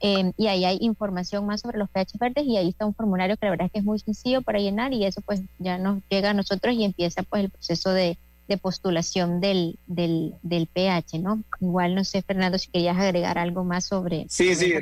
Em, 0.00 0.32
y 0.36 0.46
ahí 0.48 0.64
hay 0.64 0.78
información 0.80 1.46
más 1.46 1.62
sobre 1.62 1.78
los 1.78 1.88
pH 1.88 2.18
verdes 2.18 2.44
y 2.44 2.56
ahí 2.56 2.68
está 2.68 2.84
un 2.84 2.94
formulario 2.94 3.36
que 3.36 3.46
la 3.46 3.50
verdad 3.50 3.66
es 3.66 3.72
que 3.72 3.78
es 3.78 3.84
muy 3.84 3.98
sencillo 3.98 4.42
para 4.42 4.58
llenar 4.58 4.92
y 4.92 5.04
eso 5.04 5.22
pues 5.22 5.40
ya 5.58 5.78
nos 5.78 6.02
llega 6.10 6.30
a 6.30 6.34
nosotros 6.34 6.74
y 6.74 6.84
empieza 6.84 7.22
pues 7.22 7.44
el 7.44 7.50
proceso 7.50 7.90
de, 7.90 8.18
de 8.46 8.58
postulación 8.58 9.40
del, 9.40 9.78
del, 9.86 10.34
del, 10.42 10.66
pH, 10.66 11.18
¿no? 11.20 11.42
Igual 11.60 11.94
no 11.94 12.04
sé, 12.04 12.22
Fernando, 12.22 12.58
si 12.58 12.70
querías 12.70 12.98
agregar 12.98 13.38
algo 13.38 13.64
más 13.64 13.86
sobre... 13.86 14.26
Sí, 14.28 14.54
sí, 14.54 14.74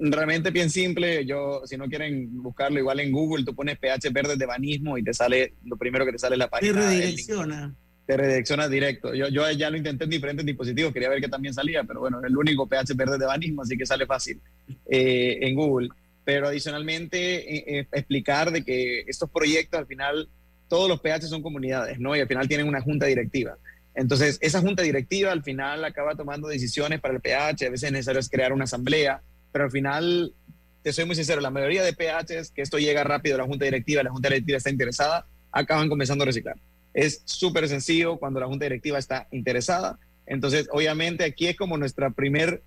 realmente 0.00 0.50
bien 0.50 0.70
simple. 0.70 1.24
Yo, 1.24 1.62
si 1.64 1.76
no 1.76 1.86
quieren 1.86 2.42
buscarlo 2.42 2.78
igual 2.78 3.00
en 3.00 3.12
Google, 3.12 3.44
tú 3.44 3.54
pones 3.54 3.78
pH 3.78 4.10
verde 4.10 4.36
de 4.36 4.46
banismo 4.46 4.98
y 4.98 5.04
te 5.04 5.14
sale, 5.14 5.54
lo 5.64 5.76
primero 5.76 6.04
que 6.04 6.12
te 6.12 6.18
sale 6.18 6.34
es 6.34 6.40
la 6.40 6.50
página. 6.50 6.80
Te 6.80 6.86
redirecciona. 6.86 7.74
Te 8.06 8.16
redirecciona 8.16 8.68
directo. 8.68 9.14
Yo, 9.14 9.28
yo 9.28 9.50
ya 9.50 9.68
lo 9.68 9.76
intenté 9.76 10.04
en 10.04 10.10
diferentes 10.10 10.46
dispositivos, 10.46 10.92
quería 10.92 11.08
ver 11.08 11.20
que 11.20 11.28
también 11.28 11.52
salía, 11.52 11.82
pero 11.84 12.00
bueno, 12.00 12.20
el 12.24 12.36
único 12.36 12.68
pH 12.68 12.94
verde 12.94 13.18
de 13.18 13.26
banismo, 13.26 13.62
así 13.62 13.76
que 13.76 13.84
sale 13.84 14.06
fácil 14.06 14.40
eh, 14.88 15.38
en 15.40 15.54
Google. 15.56 15.88
Pero 16.24 16.48
adicionalmente, 16.48 17.56
eh, 17.56 17.78
eh, 17.78 17.86
explicar 17.92 18.52
de 18.52 18.64
que 18.64 19.00
estos 19.08 19.28
proyectos 19.30 19.78
al 19.78 19.86
final, 19.86 20.28
todos 20.68 20.88
los 20.88 21.00
pH 21.00 21.26
son 21.26 21.42
comunidades, 21.42 21.98
¿no? 21.98 22.14
Y 22.16 22.20
al 22.20 22.28
final 22.28 22.48
tienen 22.48 22.68
una 22.68 22.80
junta 22.80 23.06
directiva. 23.06 23.56
Entonces, 23.96 24.38
esa 24.40 24.60
junta 24.60 24.82
directiva 24.82 25.32
al 25.32 25.42
final 25.42 25.84
acaba 25.84 26.14
tomando 26.14 26.48
decisiones 26.48 27.00
para 27.00 27.14
el 27.14 27.20
pH, 27.20 27.66
a 27.66 27.70
veces 27.70 27.84
es 27.84 27.92
necesario 27.92 28.20
crear 28.30 28.52
una 28.52 28.64
asamblea, 28.64 29.22
pero 29.52 29.64
al 29.64 29.70
final, 29.70 30.34
te 30.82 30.92
soy 30.92 31.06
muy 31.06 31.16
sincero, 31.16 31.40
la 31.40 31.50
mayoría 31.50 31.82
de 31.82 31.94
PHs 31.94 32.50
que 32.50 32.60
esto 32.60 32.78
llega 32.78 33.02
rápido 33.04 33.36
a 33.36 33.38
la 33.38 33.46
junta 33.46 33.64
directiva, 33.64 34.02
la 34.02 34.10
junta 34.10 34.28
directiva 34.28 34.58
está 34.58 34.70
interesada, 34.70 35.26
acaban 35.50 35.88
comenzando 35.88 36.22
a 36.22 36.26
reciclar. 36.26 36.56
Es 36.96 37.20
súper 37.26 37.68
sencillo 37.68 38.16
cuando 38.16 38.40
la 38.40 38.46
junta 38.46 38.64
directiva 38.64 38.98
está 38.98 39.28
interesada. 39.30 39.98
Entonces, 40.26 40.66
obviamente 40.72 41.24
aquí 41.24 41.46
es 41.46 41.54
como 41.54 41.76
nuestra 41.76 42.08
primer, 42.08 42.62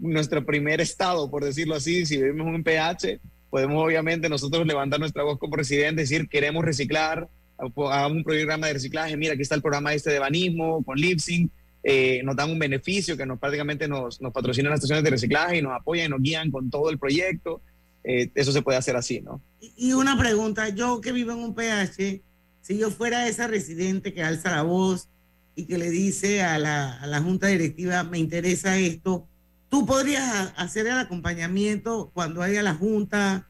nuestro 0.00 0.44
primer 0.44 0.80
estado, 0.80 1.30
por 1.30 1.44
decirlo 1.44 1.76
así, 1.76 2.04
si 2.04 2.16
vivimos 2.16 2.48
un 2.48 2.64
PH, 2.64 3.20
podemos 3.50 3.84
obviamente 3.84 4.28
nosotros 4.28 4.66
levantar 4.66 4.98
nuestra 4.98 5.22
voz 5.22 5.38
como 5.38 5.52
presidente, 5.52 6.02
decir 6.02 6.28
queremos 6.28 6.64
reciclar, 6.64 7.28
hagamos 7.56 8.16
un 8.16 8.24
programa 8.24 8.66
de 8.66 8.72
reciclaje, 8.72 9.16
mira, 9.16 9.34
aquí 9.34 9.42
está 9.42 9.54
el 9.54 9.62
programa 9.62 9.94
este 9.94 10.10
de 10.10 10.18
banismo 10.18 10.82
con 10.82 10.98
Lipsing, 10.98 11.48
eh, 11.84 12.20
nos 12.24 12.34
dan 12.34 12.50
un 12.50 12.58
beneficio 12.58 13.16
que 13.16 13.26
nos 13.26 13.38
prácticamente 13.38 13.86
nos, 13.86 14.20
nos 14.20 14.32
patrocinan 14.32 14.70
las 14.70 14.78
estaciones 14.78 15.04
de 15.04 15.10
reciclaje 15.10 15.58
y 15.58 15.62
nos 15.62 15.72
apoyan 15.72 16.06
y 16.06 16.08
nos 16.08 16.20
guían 16.20 16.50
con 16.50 16.68
todo 16.68 16.90
el 16.90 16.98
proyecto. 16.98 17.62
Eh, 18.02 18.30
eso 18.34 18.50
se 18.50 18.62
puede 18.62 18.76
hacer 18.76 18.96
así, 18.96 19.20
¿no? 19.20 19.40
Y 19.60 19.92
una 19.92 20.18
pregunta, 20.18 20.68
yo 20.70 21.00
que 21.00 21.12
vivo 21.12 21.30
en 21.32 21.38
un 21.38 21.54
PH, 21.54 22.22
si 22.68 22.76
yo 22.76 22.90
fuera 22.90 23.26
esa 23.26 23.46
residente 23.46 24.12
que 24.12 24.22
alza 24.22 24.50
la 24.50 24.60
voz 24.60 25.08
y 25.54 25.64
que 25.64 25.78
le 25.78 25.88
dice 25.88 26.42
a 26.42 26.58
la, 26.58 27.00
a 27.00 27.06
la 27.06 27.22
junta 27.22 27.46
directiva, 27.46 28.02
me 28.04 28.18
interesa 28.18 28.76
esto, 28.78 29.26
¿tú 29.70 29.86
podrías 29.86 30.52
hacer 30.54 30.86
el 30.86 30.98
acompañamiento 30.98 32.10
cuando 32.12 32.42
haya 32.42 32.62
la 32.62 32.74
junta 32.74 33.48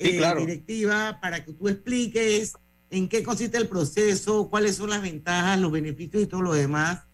sí, 0.00 0.16
claro. 0.16 0.40
directiva 0.40 1.20
para 1.22 1.44
que 1.44 1.52
tú 1.52 1.68
expliques 1.68 2.54
en 2.90 3.08
qué 3.08 3.22
consiste 3.22 3.56
el 3.56 3.68
proceso, 3.68 4.50
cuáles 4.50 4.74
son 4.74 4.90
las 4.90 5.00
ventajas, 5.00 5.60
los 5.60 5.70
beneficios 5.70 6.24
y 6.24 6.26
todo 6.26 6.42
lo 6.42 6.52
demás? 6.52 7.04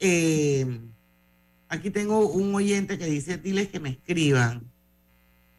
Eh, 0.00 0.80
aquí 1.70 1.88
tengo 1.88 2.28
un 2.28 2.54
oyente 2.54 2.98
que 2.98 3.06
dice, 3.06 3.38
diles 3.38 3.68
que 3.68 3.80
me 3.80 3.88
escriban. 3.88 4.70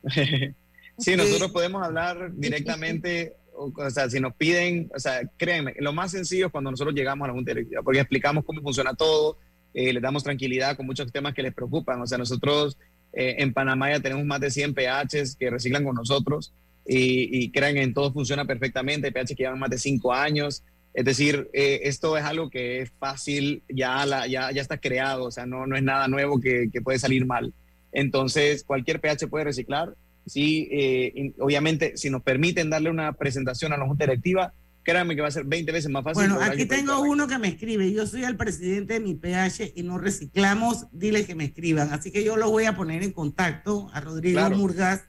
sí, 1.00 1.16
nosotros 1.16 1.52
podemos 1.52 1.82
hablar 1.82 2.32
directamente, 2.36 3.38
o, 3.58 3.90
sea, 3.90 4.10
si 4.10 4.20
nos 4.20 4.36
piden, 4.36 4.90
o 4.96 5.00
sea, 5.00 5.22
créanme, 5.38 5.74
lo 5.80 5.94
más 5.94 6.12
sencillo 6.12 6.48
es 6.48 6.52
cuando 6.52 6.72
nosotros 6.72 6.96
llegamos 6.96 7.26
a 7.26 7.28
la 7.30 7.34
Junta 7.34 7.54
Directiva, 7.54 7.82
porque 7.84 8.00
explicamos 8.00 8.44
cómo 8.46 8.62
funciona 8.62 8.94
todo, 8.94 9.38
eh, 9.74 9.94
les 9.94 10.02
damos 10.02 10.24
tranquilidad 10.24 10.78
con 10.78 10.86
muchos 10.86 11.12
temas 11.12 11.34
que 11.34 11.44
les 11.44 11.54
preocupan. 11.54 12.02
O 12.02 12.08
sea, 12.08 12.18
nosotros 12.18 12.78
eh, 13.14 13.36
en 13.40 13.54
Panamá 13.54 13.92
ya 13.92 14.00
tenemos 14.00 14.26
más 14.26 14.40
de 14.40 14.52
100 14.52 14.74
PHs 14.74 15.36
que 15.36 15.50
reciclan 15.50 15.84
con 15.84 15.96
nosotros 15.96 16.54
y, 16.86 17.44
y 17.44 17.52
crean 17.52 17.78
en 17.78 17.94
todo 17.94 18.14
funciona 18.14 18.46
perfectamente, 18.46 19.12
PHs 19.12 19.30
que 19.30 19.44
llevan 19.44 19.60
más 19.60 19.70
de 19.70 19.78
5 19.78 20.14
años. 20.14 20.64
Es 20.94 21.04
decir, 21.04 21.50
eh, 21.54 21.82
esto 21.84 22.18
es 22.18 22.24
algo 22.24 22.50
que 22.50 22.82
es 22.82 22.92
fácil, 23.00 23.64
ya, 23.68 24.06
la, 24.06 24.28
ya, 24.28 24.52
ya 24.52 24.62
está 24.62 24.78
creado, 24.78 25.26
o 25.26 25.32
sea, 25.32 25.46
no, 25.46 25.68
no 25.68 25.76
es 25.76 25.84
nada 25.84 26.08
nuevo 26.08 26.40
que, 26.40 26.70
que 26.72 26.82
puede 26.82 27.00
salir 27.00 27.26
mal. 27.26 27.54
Entonces, 27.92 28.64
cualquier 28.64 29.02
pH 29.02 29.28
puede 29.28 29.46
reciclar. 29.46 29.94
Sí, 30.26 30.68
eh, 30.72 31.34
obviamente, 31.40 31.98
si 31.98 32.10
nos 32.10 32.24
permiten 32.24 32.70
darle 32.70 32.90
una 32.90 33.14
presentación 33.14 33.74
a 33.74 33.78
la 33.78 33.86
Junta 33.86 34.06
Directiva, 34.06 34.54
créanme 34.86 35.16
que 35.16 35.22
va 35.22 35.28
a 35.28 35.32
ser 35.32 35.44
20 35.46 35.72
veces 35.72 35.92
más 35.92 36.04
fácil. 36.04 36.30
Bueno, 36.30 36.40
aquí 36.42 36.66
tengo 36.66 37.02
uno 37.02 37.28
que 37.28 37.38
me 37.38 37.50
escribe. 37.50 37.92
Yo 37.92 38.08
soy 38.08 38.24
el 38.24 38.38
presidente 38.38 38.94
de 38.94 39.00
mi 39.00 39.16
pH 39.16 39.74
y 39.76 39.84
no 39.84 39.98
reciclamos. 39.98 40.86
Dile 40.92 41.26
que 41.26 41.36
me 41.36 41.46
escriban. 41.46 41.92
Así 41.92 42.12
que 42.12 42.24
yo 42.24 42.38
lo 42.38 42.50
voy 42.50 42.66
a 42.66 42.76
poner 42.76 43.04
en 43.04 43.12
contacto 43.12 43.90
a 43.94 44.00
Rodrigo 44.00 44.40
claro. 44.40 44.58
Murgas 44.58 45.04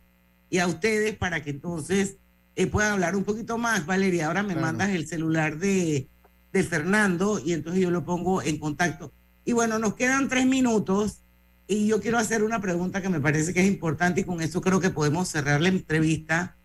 y 0.50 0.58
a 0.58 0.66
ustedes 0.66 1.16
para 1.16 1.42
que 1.42 1.50
entonces 1.50 2.16
eh, 2.56 2.66
puedan 2.66 2.92
hablar 2.92 3.14
un 3.14 3.24
poquito 3.24 3.58
más. 3.58 3.86
Valeria, 3.86 4.26
ahora 4.26 4.42
me 4.42 4.54
claro. 4.54 4.66
mandas 4.66 4.90
el 4.90 5.06
celular 5.06 5.58
de, 5.58 6.08
de 6.52 6.62
Fernando 6.62 7.40
y 7.44 7.52
entonces 7.52 7.82
yo 7.82 7.90
lo 7.90 8.04
pongo 8.04 8.42
en 8.42 8.58
contacto. 8.58 9.12
Y 9.44 9.52
bueno, 9.52 9.78
nos 9.78 9.94
quedan 9.94 10.28
tres 10.28 10.46
minutos 10.46 11.22
y 11.68 11.88
yo 11.88 12.00
quiero 12.00 12.18
hacer 12.18 12.44
una 12.44 12.60
pregunta 12.60 13.02
que 13.02 13.08
me 13.08 13.20
parece 13.20 13.52
que 13.52 13.60
es 13.60 13.66
importante 13.66 14.20
y 14.20 14.24
con 14.24 14.40
eso 14.40 14.60
creo 14.60 14.80
que 14.80 14.90
podemos 14.90 15.28
cerrar 15.28 15.60
la 15.60 15.68
entrevista. 15.68 16.56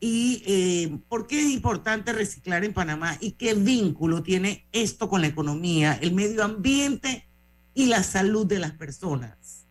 ¿Y 0.00 0.42
eh, 0.46 0.98
por 1.08 1.26
qué 1.26 1.40
es 1.40 1.50
importante 1.50 2.12
reciclar 2.12 2.64
en 2.64 2.72
Panamá 2.72 3.18
y 3.20 3.32
qué 3.32 3.54
vínculo 3.54 4.22
tiene 4.22 4.64
esto 4.72 5.08
con 5.08 5.20
la 5.20 5.26
economía, 5.26 5.98
el 6.00 6.14
medio 6.14 6.44
ambiente 6.44 7.26
y 7.74 7.86
la 7.86 8.02
salud 8.02 8.46
de 8.46 8.60
las 8.60 8.72
personas? 8.72 9.66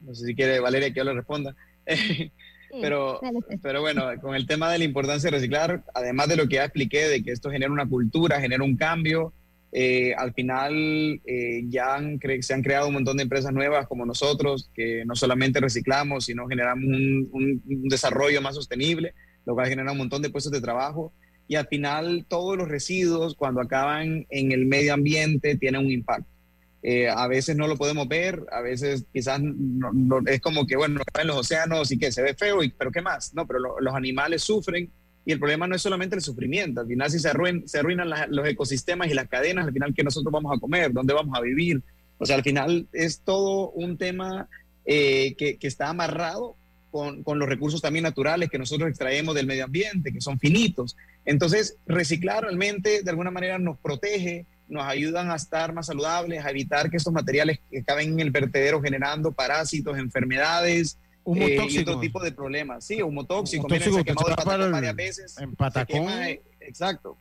No 0.00 0.14
sé 0.14 0.26
si 0.26 0.34
quiere 0.34 0.60
Valeria 0.60 0.92
que 0.92 0.98
yo 0.98 1.04
le 1.04 1.14
responda. 1.14 1.56
pero, 2.80 3.20
pero 3.62 3.80
bueno, 3.80 4.04
con 4.20 4.36
el 4.36 4.46
tema 4.46 4.70
de 4.70 4.78
la 4.78 4.84
importancia 4.84 5.30
de 5.30 5.36
reciclar, 5.36 5.82
además 5.94 6.28
de 6.28 6.36
lo 6.36 6.46
que 6.46 6.56
ya 6.56 6.64
expliqué, 6.64 7.08
de 7.08 7.22
que 7.22 7.32
esto 7.32 7.50
genera 7.50 7.72
una 7.72 7.88
cultura, 7.88 8.40
genera 8.40 8.62
un 8.62 8.76
cambio, 8.76 9.32
eh, 9.72 10.14
al 10.16 10.34
final 10.34 11.20
eh, 11.24 11.62
ya 11.68 12.00
se 12.40 12.54
han 12.54 12.62
creado 12.62 12.88
un 12.88 12.94
montón 12.94 13.16
de 13.16 13.22
empresas 13.22 13.52
nuevas 13.52 13.86
como 13.86 14.04
nosotros, 14.04 14.70
que 14.74 15.04
no 15.06 15.14
solamente 15.14 15.60
reciclamos, 15.60 16.24
sino 16.24 16.48
generamos 16.48 16.84
un, 16.84 17.62
desarrollo 17.88 18.42
más 18.42 18.56
sostenible, 18.56 19.14
lo 19.46 19.54
cual 19.54 19.68
genera 19.68 19.92
un 19.92 19.98
montón 19.98 20.22
de 20.22 20.30
puestos 20.30 20.52
de 20.52 20.60
trabajo. 20.60 21.12
Y 21.46 21.56
al 21.56 21.66
final 21.66 22.26
todos 22.28 22.56
los 22.56 22.68
residuos, 22.68 23.34
cuando 23.34 23.60
acaban 23.60 24.26
en 24.30 24.52
el 24.52 24.66
medio 24.66 24.94
ambiente, 24.94 25.56
tienen 25.56 25.84
un 25.84 25.90
impacto. 25.90 26.28
Eh, 26.82 27.08
a 27.08 27.28
veces 27.28 27.56
no 27.56 27.66
lo 27.66 27.76
podemos 27.76 28.08
ver, 28.08 28.42
a 28.50 28.62
veces 28.62 29.04
quizás 29.12 29.40
es 30.26 30.40
como 30.40 30.66
que, 30.66 30.76
bueno, 30.76 31.02
en 31.20 31.26
los 31.26 31.36
océanos 31.36 31.92
y 31.92 31.98
que 31.98 32.10
se 32.10 32.22
ve 32.22 32.34
feo, 32.34 32.60
pero 32.78 32.90
¿qué 32.90 33.02
más? 33.02 33.34
No, 33.34 33.46
pero 33.46 33.58
lo, 33.58 33.80
los 33.80 33.94
animales 33.94 34.42
sufren 34.42 34.90
y 35.24 35.32
el 35.32 35.38
problema 35.38 35.66
no 35.66 35.76
es 35.76 35.82
solamente 35.82 36.16
el 36.16 36.22
sufrimiento, 36.22 36.80
al 36.80 36.86
final 36.86 37.10
si 37.10 37.18
se, 37.18 37.28
arruin, 37.28 37.64
arruinan 37.78 38.10
los 38.28 38.48
ecosistemas 38.48 39.08
y 39.08 39.14
las 39.14 39.28
cadenas, 39.28 39.66
al 39.66 39.72
final 39.72 39.94
que 39.94 40.02
nosotros 40.02 40.32
vamos 40.32 40.56
a 40.56 40.60
comer, 40.60 40.92
dónde 40.92 41.14
vamos 41.14 41.36
a 41.36 41.42
vivir. 41.42 41.82
O 42.18 42.26
sea, 42.26 42.36
al 42.36 42.42
final 42.42 42.86
es 42.92 43.20
todo 43.20 43.70
un 43.70 43.96
tema 43.96 44.48
eh, 44.84 45.34
que, 45.38 45.56
que, 45.56 45.66
está 45.66 45.88
amarrado 45.88 46.54
con, 46.90 47.22
con, 47.22 47.38
los 47.38 47.48
recursos 47.48 47.80
también 47.80 48.02
naturales 48.02 48.50
que 48.50 48.58
nosotros 48.58 48.88
extraemos 48.88 49.34
del 49.34 49.46
medio 49.46 49.64
ambiente, 49.64 50.12
que 50.12 50.20
son 50.20 50.38
finitos. 50.38 50.96
Entonces, 51.24 51.76
reciclar 51.86 52.42
realmente 52.42 53.02
de 53.02 53.10
alguna 53.10 53.30
manera 53.30 53.58
nos 53.58 53.78
protege, 53.78 54.46
nos 54.68 54.84
ayudan 54.84 55.30
a 55.30 55.36
estar 55.36 55.72
más 55.72 55.86
saludables, 55.86 56.44
a 56.44 56.50
evitar 56.50 56.90
que 56.90 56.96
estos 56.96 57.12
materiales 57.12 57.60
que 57.70 57.82
caben 57.82 58.12
en 58.14 58.20
el 58.20 58.30
vertedero 58.30 58.80
generando 58.80 59.32
parásitos, 59.32 59.98
enfermedades, 59.98 60.98
humo 61.24 61.46
eh, 61.46 61.56
tóxico. 61.56 61.80
y 61.80 61.82
otro 61.82 62.00
tipo 62.00 62.22
de 62.22 62.32
problemas. 62.32 62.84
Sí, 62.84 63.02
humo 63.02 63.24
tóxico. 63.24 63.62
Humo 63.66 63.68
tóxico 63.68 63.90
Miren, 63.96 63.98
se 63.98 64.04
que 64.04 64.10
ha 64.10 64.14
quemado 64.14 64.26
se 64.26 64.32
el 64.32 64.38
va 64.38 64.44
para 64.44 64.64
el- 64.66 64.72
varias 64.72 64.96
veces. 64.96 65.38
en 65.38 65.54
Patacón. 65.54 65.86
quema, 66.06 66.28
eh, 66.30 66.42
exacto. 66.60 67.16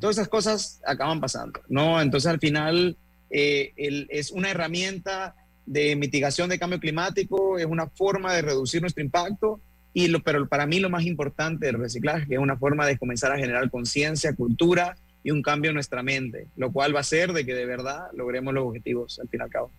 Todas 0.00 0.16
esas 0.16 0.28
cosas 0.28 0.80
acaban 0.86 1.20
pasando, 1.20 1.60
¿no? 1.68 2.00
Entonces, 2.00 2.30
al 2.30 2.38
final, 2.38 2.96
eh, 3.30 3.72
el- 3.76 4.06
es 4.10 4.30
una 4.30 4.50
herramienta 4.50 5.34
de 5.66 5.96
mitigación 5.96 6.48
de 6.48 6.58
cambio 6.58 6.78
climático, 6.80 7.58
es 7.58 7.66
una 7.66 7.88
forma 7.88 8.32
de 8.34 8.42
reducir 8.42 8.80
nuestro 8.80 9.02
impacto, 9.04 9.60
y 9.92 10.06
lo, 10.08 10.22
pero 10.22 10.46
para 10.48 10.66
mí 10.66 10.78
lo 10.80 10.90
más 10.90 11.04
importante 11.04 11.66
del 11.66 11.78
reciclaje 11.78 12.26
es 12.30 12.38
una 12.38 12.56
forma 12.56 12.86
de 12.86 12.96
comenzar 12.96 13.32
a 13.32 13.36
generar 13.36 13.68
conciencia, 13.70 14.34
cultura 14.34 14.96
y 15.24 15.30
un 15.32 15.42
cambio 15.42 15.70
en 15.70 15.74
nuestra 15.74 16.02
mente, 16.02 16.46
lo 16.56 16.70
cual 16.72 16.94
va 16.94 17.00
a 17.00 17.04
ser 17.04 17.32
de 17.32 17.44
que 17.44 17.52
de 17.54 17.66
verdad 17.66 18.06
logremos 18.14 18.54
los 18.54 18.64
objetivos 18.64 19.18
al 19.18 19.28
fin 19.28 19.40
y 19.40 19.42
al 19.42 19.50
cabo. 19.50 19.70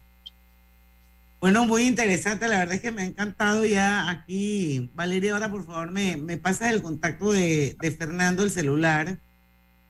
Bueno, 1.40 1.66
muy 1.66 1.84
interesante, 1.84 2.50
la 2.50 2.60
verdad 2.60 2.76
es 2.76 2.82
que 2.82 2.92
me 2.92 3.04
ha 3.04 3.06
encantado 3.06 3.66
ya 3.66 4.10
aquí. 4.10 4.92
Valeria, 4.94 5.34
ahora 5.34 5.50
por 5.50 5.66
favor 5.66 5.90
me, 5.90 6.18
me 6.18 6.38
pasas 6.38 6.74
el 6.74 6.82
contacto 6.82 7.32
de, 7.32 7.78
de 7.80 7.92
Fernando, 7.92 8.44
el 8.44 8.52
celular, 8.52 9.20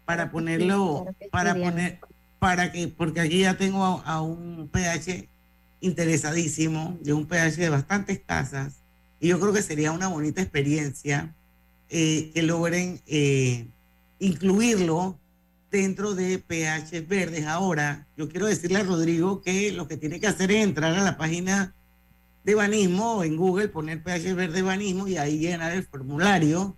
para 0.05 0.29
ponerlo, 0.31 1.07
para 1.31 1.55
poner, 1.55 1.99
para 2.37 2.71
que, 2.71 2.87
porque 2.87 3.21
aquí 3.21 3.39
ya 3.39 3.57
tengo 3.57 3.83
a, 3.83 4.01
a 4.03 4.21
un 4.21 4.69
PH 4.71 5.27
interesadísimo, 5.81 6.99
de 7.01 7.13
un 7.13 7.25
PH 7.25 7.57
de 7.57 7.69
bastantes 7.69 8.19
casas, 8.23 8.75
y 9.19 9.29
yo 9.29 9.39
creo 9.39 9.51
que 9.51 9.63
sería 9.63 9.91
una 9.91 10.07
bonita 10.07 10.41
experiencia 10.41 11.33
eh, 11.89 12.29
que 12.31 12.43
logren 12.43 13.01
eh, 13.07 13.65
incluirlo 14.19 15.18
dentro 15.71 16.15
de 16.15 16.39
PH 16.39 17.01
Verdes. 17.01 17.45
Ahora, 17.45 18.07
yo 18.17 18.27
quiero 18.29 18.47
decirle 18.47 18.79
a 18.79 18.83
Rodrigo 18.83 19.41
que 19.41 19.71
lo 19.71 19.87
que 19.87 19.97
tiene 19.97 20.19
que 20.19 20.27
hacer 20.27 20.51
es 20.51 20.63
entrar 20.63 20.93
a 20.93 21.03
la 21.03 21.17
página 21.17 21.73
de 22.43 22.55
Banismo 22.55 23.23
en 23.23 23.35
Google, 23.37 23.67
poner 23.67 24.01
PH 24.01 24.33
Verde 24.33 24.61
Banismo 24.61 25.07
y 25.07 25.17
ahí 25.17 25.37
llenar 25.37 25.71
el 25.73 25.83
formulario 25.85 26.75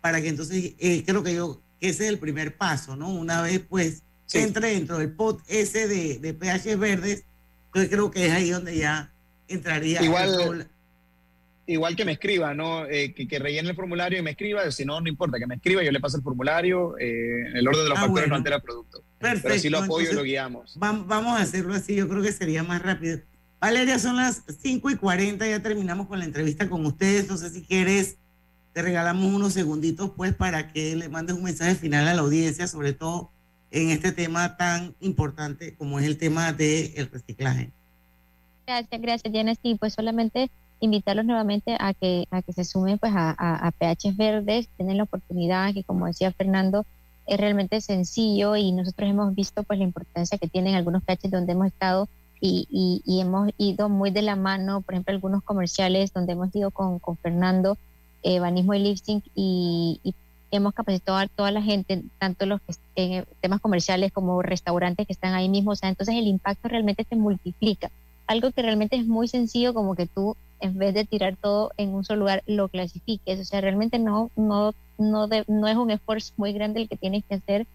para 0.00 0.20
que 0.20 0.28
entonces, 0.28 0.74
eh, 0.78 1.04
creo 1.06 1.22
que 1.22 1.34
yo, 1.34 1.60
que 1.80 1.88
ese 1.90 2.04
es 2.04 2.10
el 2.10 2.18
primer 2.18 2.56
paso, 2.56 2.96
¿no? 2.96 3.08
Una 3.10 3.42
vez 3.42 3.60
pues 3.68 4.02
Sí. 4.28 4.38
entre 4.38 4.70
dentro 4.72 4.98
del 4.98 5.12
pot 5.12 5.40
ese 5.46 5.86
de, 5.86 6.18
de 6.18 6.34
PH 6.34 6.74
Verdes, 6.76 7.22
entonces 7.66 7.90
creo 7.90 8.10
que 8.10 8.26
es 8.26 8.32
ahí 8.32 8.50
donde 8.50 8.76
ya 8.76 9.12
entraría 9.46 10.02
igual, 10.02 10.68
igual 11.66 11.96
que 11.96 12.04
me 12.04 12.12
escriba, 12.12 12.54
¿no? 12.54 12.86
Eh, 12.86 13.12
que, 13.14 13.38
rellene 13.38 13.70
el 13.70 13.76
formulario 13.76 14.18
y 14.18 14.22
me 14.22 14.30
escriba, 14.30 14.70
si 14.70 14.84
no, 14.84 15.00
no 15.00 15.08
importa, 15.08 15.38
que 15.38 15.46
me 15.46 15.56
escriba, 15.56 15.82
yo 15.82 15.92
le 15.92 16.00
paso 16.00 16.16
el 16.16 16.22
formulario, 16.22 16.96
eh, 16.98 17.52
el 17.54 17.66
orden 17.66 17.84
de 17.84 17.88
los 17.90 17.98
ah, 17.98 18.02
factores 18.02 18.28
no 18.28 18.36
altera 18.36 18.56
el 18.56 18.62
producto. 18.62 19.02
Perfecto. 19.18 19.48
Pero 19.48 19.60
si 19.60 19.68
lo 19.68 19.78
apoyo 19.78 20.10
y 20.10 20.14
lo 20.14 20.22
guiamos. 20.22 20.76
Vamos 20.78 21.38
a 21.38 21.42
hacerlo 21.42 21.74
así, 21.74 21.94
yo 21.94 22.08
creo 22.08 22.22
que 22.22 22.32
sería 22.32 22.62
más 22.62 22.82
rápido. 22.82 23.20
Valeria, 23.60 23.98
son 23.98 24.16
las 24.16 24.42
5 24.60 24.90
y 24.90 24.96
40, 24.96 25.46
ya 25.46 25.60
terminamos 25.60 26.06
con 26.06 26.18
la 26.18 26.24
entrevista 26.24 26.68
con 26.68 26.84
ustedes, 26.86 27.28
no 27.28 27.36
sé 27.36 27.50
si 27.50 27.62
quieres, 27.62 28.16
te 28.72 28.82
regalamos 28.82 29.32
unos 29.32 29.54
segunditos 29.54 30.10
pues 30.16 30.34
para 30.34 30.70
que 30.72 30.94
le 30.94 31.08
mandes 31.08 31.34
un 31.34 31.42
mensaje 31.42 31.74
final 31.74 32.06
a 32.06 32.14
la 32.14 32.20
audiencia, 32.20 32.66
sobre 32.66 32.92
todo 32.92 33.30
en 33.70 33.90
este 33.90 34.12
tema 34.12 34.56
tan 34.56 34.94
importante 35.00 35.74
como 35.74 35.98
es 35.98 36.06
el 36.06 36.18
tema 36.18 36.52
del 36.52 37.08
reciclaje. 37.10 37.72
Gracias, 38.66 39.00
gracias, 39.00 39.32
Diana. 39.32 39.54
Sí, 39.54 39.76
pues 39.78 39.94
solamente 39.94 40.50
invitarlos 40.80 41.24
nuevamente 41.24 41.76
a 41.78 41.94
que, 41.94 42.26
a 42.30 42.42
que 42.42 42.52
se 42.52 42.64
sumen 42.64 42.98
pues 42.98 43.12
a, 43.14 43.30
a, 43.30 43.70
PHs 43.72 44.16
verdes, 44.16 44.68
tienen 44.76 44.98
la 44.98 45.04
oportunidad 45.04 45.72
que 45.72 45.84
como 45.84 46.06
decía 46.06 46.32
Fernando, 46.32 46.84
es 47.26 47.38
realmente 47.38 47.80
sencillo 47.80 48.56
y 48.56 48.72
nosotros 48.72 49.10
hemos 49.10 49.34
visto 49.34 49.62
pues 49.62 49.78
la 49.78 49.84
importancia 49.84 50.38
que 50.38 50.48
tienen 50.48 50.74
algunos 50.74 51.02
PHs 51.02 51.30
donde 51.30 51.52
hemos 51.52 51.68
estado 51.68 52.08
y, 52.40 53.02
y, 53.04 53.20
hemos 53.20 53.50
ido 53.56 53.88
muy 53.88 54.10
de 54.10 54.22
la 54.22 54.36
mano, 54.36 54.82
por 54.82 54.94
ejemplo, 54.94 55.14
algunos 55.14 55.42
comerciales 55.42 56.12
donde 56.12 56.32
hemos 56.32 56.54
ido 56.54 56.70
con, 56.70 56.98
con 56.98 57.16
Fernando, 57.16 57.78
eh, 58.22 58.40
Banismo 58.40 58.74
y 58.74 58.80
Lipsync 58.80 59.24
y, 59.34 60.00
y, 60.04 60.14
hemos 60.50 60.74
capacitado 60.74 61.18
a 61.18 61.26
toda 61.26 61.50
la 61.50 61.62
gente, 61.62 62.04
tanto 62.18 62.46
los 62.46 62.60
que 62.60 62.76
en 62.94 63.24
temas 63.40 63.60
comerciales 63.60 64.12
como 64.12 64.42
restaurantes 64.42 65.06
que 65.06 65.12
están 65.12 65.34
ahí 65.34 65.48
mismo, 65.48 65.72
o 65.72 65.76
sea, 65.76 65.88
entonces 65.88 66.14
el 66.14 66.26
impacto 66.26 66.68
realmente 66.68 67.04
se 67.04 67.16
multiplica. 67.16 67.90
Algo 68.26 68.50
que 68.52 68.62
realmente 68.62 68.96
es 68.96 69.06
muy 69.06 69.28
sencillo, 69.28 69.74
como 69.74 69.94
que 69.96 70.06
tú 70.06 70.36
en 70.60 70.78
vez 70.78 70.94
de 70.94 71.04
tirar 71.04 71.36
todo 71.36 71.72
en 71.76 71.94
un 71.94 72.04
solo 72.04 72.20
lugar, 72.20 72.42
lo 72.46 72.68
clasifiques. 72.68 73.40
O 73.40 73.44
sea, 73.44 73.60
realmente 73.60 73.98
no, 73.98 74.30
no, 74.36 74.74
no, 74.98 75.28
no 75.46 75.68
es 75.68 75.76
un 75.76 75.90
esfuerzo 75.90 76.32
muy 76.36 76.52
grande 76.52 76.82
el 76.82 76.88
que 76.88 76.96
tienes 76.96 77.24
que 77.24 77.36
hacer 77.36 77.66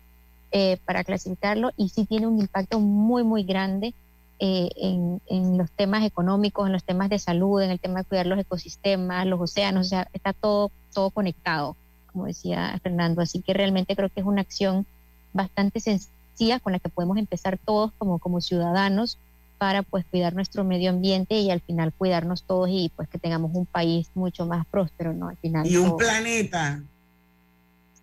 eh, 0.52 0.78
para 0.86 1.04
clasificarlo 1.04 1.72
y 1.78 1.90
sí 1.90 2.06
tiene 2.06 2.28
un 2.28 2.40
impacto 2.40 2.80
muy, 2.80 3.24
muy 3.24 3.44
grande 3.44 3.94
eh, 4.40 4.70
en, 4.76 5.22
en, 5.28 5.58
los 5.58 5.72
temas 5.72 6.04
económicos, 6.04 6.66
en 6.66 6.74
los 6.74 6.84
temas 6.84 7.10
de 7.10 7.20
salud, 7.20 7.62
en 7.62 7.72
el 7.72 7.80
tema 7.80 8.00
de 8.00 8.06
cuidar 8.06 8.26
los 8.26 8.40
ecosistemas, 8.40 9.26
los 9.28 9.40
océanos, 9.40 9.88
o 9.88 9.90
sea, 9.90 10.10
está 10.14 10.34
todo, 10.34 10.72
todo 10.94 11.12
conectado, 11.12 11.76
como 12.12 12.26
decía 12.26 12.78
Fernando. 12.82 13.22
Así 13.22 13.42
que 13.42 13.54
realmente 13.54 13.96
creo 13.96 14.10
que 14.10 14.20
es 14.20 14.26
una 14.26 14.42
acción 14.42 14.86
bastante 15.32 15.80
sencilla 15.80 16.60
con 16.60 16.74
la 16.74 16.80
que 16.80 16.90
podemos 16.90 17.18
empezar 17.18 17.60
todos 17.64 17.92
como, 17.98 18.20
como 18.20 18.42
ciudadanos 18.42 19.18
para 19.62 19.84
pues 19.84 20.04
cuidar 20.10 20.34
nuestro 20.34 20.64
medio 20.64 20.90
ambiente 20.90 21.36
y 21.36 21.52
al 21.52 21.62
final 21.62 21.94
cuidarnos 21.96 22.42
todos 22.42 22.68
y 22.72 22.92
pues 22.96 23.08
que 23.08 23.20
tengamos 23.20 23.52
un 23.54 23.68
país 23.68 24.10
mucho 24.16 24.48
más 24.48 24.66
próspero, 24.66 25.14
¿no? 25.14 25.28
Al 25.28 25.38
final. 25.38 25.68
Y 25.68 25.78
un 25.78 25.98
planeta. 25.98 26.82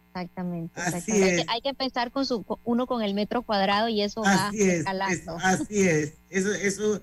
Exactamente. 0.06 0.80
Hay, 1.48 1.60
que, 1.60 1.70
empezar 1.70 2.12
con 2.12 2.24
su 2.24 2.44
uno 2.62 2.86
con 2.86 3.02
el 3.02 3.12
metro 3.12 3.42
cuadrado 3.42 3.88
y 3.88 4.02
eso 4.02 4.22
va 4.22 4.52
escalando. 4.54 5.36
así 5.42 5.82
es. 5.82 6.12
Eso, 6.30 6.54
eso, 6.54 7.02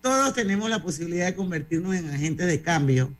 todos 0.00 0.32
tenemos 0.32 0.70
la 0.70 0.82
posibilidad 0.82 1.26
de 1.26 1.34
convertirnos 1.34 1.94
en 1.94 2.08
agentes 2.08 2.46
de 2.46 2.62
cambio. 2.62 3.12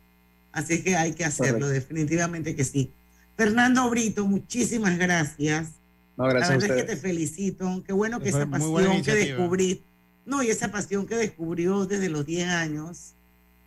Así 0.52 0.82
que 0.82 0.96
hay 0.96 1.12
que 1.12 1.26
hacerlo, 1.26 1.68
definitivamente 1.68 2.56
que 2.56 2.64
sí. 2.64 2.90
Fernando 3.36 3.90
Brito, 3.90 4.24
muchísimas 4.24 4.96
gracias. 4.96 5.72
No, 6.16 6.24
gracias 6.24 6.48
la 6.48 6.56
verdad 6.56 6.78
es 6.78 6.82
que 6.82 6.94
te 6.94 6.96
felicito. 6.96 7.84
Qué 7.86 7.92
bueno 7.92 8.20
que 8.20 8.30
esa 8.30 8.46
pasión 8.46 9.02
que 9.02 9.14
descubriste 9.14 9.91
no, 10.24 10.42
y 10.42 10.50
esa 10.50 10.70
pasión 10.70 11.06
que 11.06 11.16
descubrió 11.16 11.86
desde 11.86 12.08
los 12.08 12.24
10 12.24 12.48
años, 12.48 13.14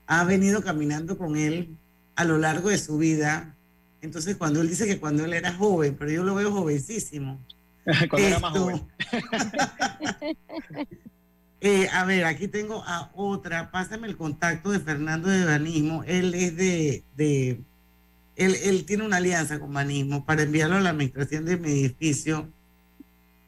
ha 0.08 0.24
venido 0.24 0.62
caminando 0.62 1.18
con 1.18 1.36
él 1.36 1.76
a 2.16 2.24
lo 2.24 2.38
largo 2.38 2.70
de 2.70 2.78
su 2.78 2.98
vida. 2.98 3.56
Entonces, 4.02 4.38
cuando 4.38 4.62
él 4.62 4.70
dice 4.70 4.86
que 4.86 5.00
cuando 5.00 5.26
él 5.26 5.34
era 5.34 5.54
joven, 5.54 5.96
pero 5.98 6.12
yo 6.12 6.24
lo 6.24 6.36
veo 6.36 6.52
jovencísimo. 6.52 7.40
cuando 8.10 8.28
era 8.28 8.40
más 8.40 8.58
joven. 8.58 8.82
Eh, 11.62 11.90
a 11.92 12.06
ver, 12.06 12.26
aquí 12.26 12.48
tengo 12.48 12.84
a 12.86 13.10
otra. 13.16 13.72
Pásame 13.72 14.08
el 14.08 14.16
contacto 14.16 14.70
de 14.70 14.80
Fernando 14.80 15.30
de 15.30 15.46
Banismo. 15.46 16.04
Él 16.04 16.36
es 16.36 16.56
de, 16.56 17.04
de 17.18 17.60
él, 18.36 18.56
él, 18.66 18.86
tiene 18.86 19.04
una 19.04 19.18
alianza 19.18 19.60
con 19.60 19.74
Banismo 19.74 20.26
para 20.26 20.44
enviarlo 20.44 20.76
a 20.76 20.82
la 20.82 20.92
administración 20.92 21.44
de 21.46 21.58
mi 21.58 21.72
edificio. 21.72 22.48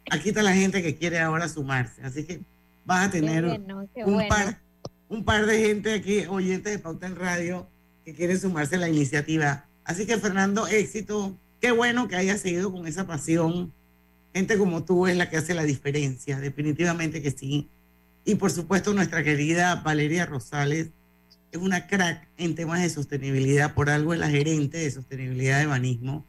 Aquí 0.09 0.29
está 0.29 0.41
la 0.41 0.55
gente 0.55 0.81
que 0.81 0.95
quiere 0.95 1.19
ahora 1.19 1.47
sumarse. 1.47 2.01
Así 2.01 2.23
que 2.23 2.41
vas 2.87 3.07
a 3.07 3.11
tener 3.11 3.45
un, 3.45 4.27
par, 4.29 4.61
un 5.09 5.23
par 5.25 5.45
de 5.45 5.59
gente 5.59 5.93
aquí, 5.93 6.25
oyentes 6.25 6.71
de 6.71 6.79
Pauta 6.79 7.05
en 7.05 7.17
Radio, 7.17 7.67
que 8.05 8.13
quieren 8.13 8.39
sumarse 8.39 8.77
a 8.77 8.79
la 8.79 8.89
iniciativa. 8.89 9.65
Así 9.83 10.07
que 10.07 10.17
Fernando, 10.17 10.65
éxito. 10.67 11.37
Qué 11.59 11.71
bueno 11.71 12.07
que 12.07 12.15
hayas 12.15 12.41
seguido 12.41 12.71
con 12.71 12.87
esa 12.87 13.05
pasión. 13.05 13.73
Gente 14.33 14.57
como 14.57 14.85
tú 14.85 15.05
es 15.05 15.17
la 15.17 15.29
que 15.29 15.37
hace 15.37 15.53
la 15.53 15.63
diferencia, 15.63 16.39
definitivamente 16.39 17.21
que 17.21 17.31
sí. 17.31 17.67
Y 18.23 18.35
por 18.35 18.51
supuesto 18.51 18.93
nuestra 18.93 19.23
querida 19.23 19.75
Valeria 19.75 20.25
Rosales 20.25 20.89
es 21.51 21.59
una 21.59 21.87
crack 21.87 22.27
en 22.37 22.55
temas 22.55 22.81
de 22.81 22.89
sostenibilidad, 22.89 23.73
por 23.73 23.89
algo 23.89 24.13
es 24.13 24.19
la 24.19 24.29
gerente 24.29 24.77
de 24.77 24.91
sostenibilidad 24.91 25.59
de 25.59 25.65
Banismo. 25.65 26.25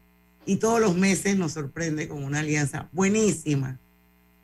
Y 0.47 0.57
todos 0.57 0.81
los 0.81 0.97
meses 0.97 1.37
nos 1.37 1.53
sorprende 1.53 2.09
con 2.09 2.25
una 2.25 2.41
alianza 2.41 2.89
buenísima 2.93 3.79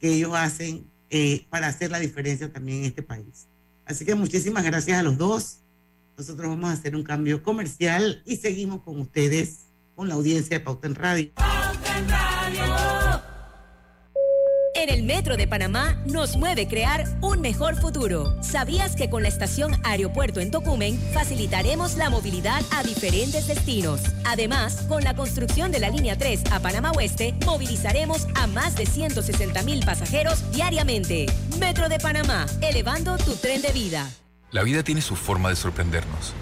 que 0.01 0.15
ellos 0.15 0.33
hacen 0.35 0.85
eh, 1.11 1.47
para 1.51 1.69
hacer 1.69 1.91
la 1.91 1.99
diferencia 1.99 2.53
también 2.53 2.79
en 2.79 2.85
este 2.87 3.03
país. 3.03 3.47
Así 3.87 4.05
que 4.05 4.15
muchísimas 4.15 4.65
gracias 4.65 4.99
a 4.99 5.03
los 5.03 5.19
dos. 5.19 5.59
Nosotros 6.17 6.49
vamos 6.49 6.71
a 6.71 6.73
hacer 6.73 6.95
un 6.97 7.03
cambio 7.03 7.43
comercial 7.43 8.23
y 8.25 8.37
seguimos 8.37 8.83
con 8.83 9.01
ustedes, 9.01 9.67
con 9.95 10.09
la 10.09 10.15
audiencia 10.15 10.59
de 10.59 10.65
Pauta 10.65 10.87
en 10.87 10.95
Radio. 10.95 11.31
Pauta 11.35 11.99
en 11.99 12.09
Radio. 12.09 12.34
En 14.85 14.91
el 14.91 15.03
Metro 15.03 15.39
de 15.39 15.49
Panamá 15.49 15.97
nos 16.05 16.37
mueve 16.37 16.69
crear 16.69 17.07
un 17.23 17.41
mejor 17.41 17.75
futuro. 17.75 18.37
¿Sabías 18.43 18.95
que 18.95 19.09
con 19.09 19.23
la 19.23 19.31
estación 19.31 19.73
Aeropuerto 19.83 20.41
en 20.41 20.51
Tocumen 20.51 21.01
facilitaremos 21.15 21.97
la 21.97 22.11
movilidad 22.11 22.63
a 22.71 22.83
diferentes 22.83 23.47
destinos? 23.47 24.03
Además, 24.27 24.85
con 24.87 25.03
la 25.03 25.17
construcción 25.17 25.73
de 25.73 25.79
la 25.79 25.89
línea 25.89 26.19
3 26.19 26.53
a 26.53 26.61
Panamá 26.61 26.91
Oeste, 26.91 27.35
movilizaremos 27.47 28.27
a 28.35 28.47
más 28.47 28.77
de 28.77 28.85
160 28.85 29.63
mil 29.63 29.83
pasajeros 29.87 30.53
diariamente. 30.53 31.33
Metro 31.59 31.89
de 31.89 31.99
Panamá, 31.99 32.45
elevando 32.61 33.17
tu 33.17 33.37
tren 33.37 33.63
de 33.63 33.73
vida. 33.73 34.11
La 34.51 34.65
vida 34.65 34.83
tiene 34.83 35.01
su 35.01 35.17
forma 35.17 35.49
de 35.49 35.57
sorprendernos. 35.57 36.35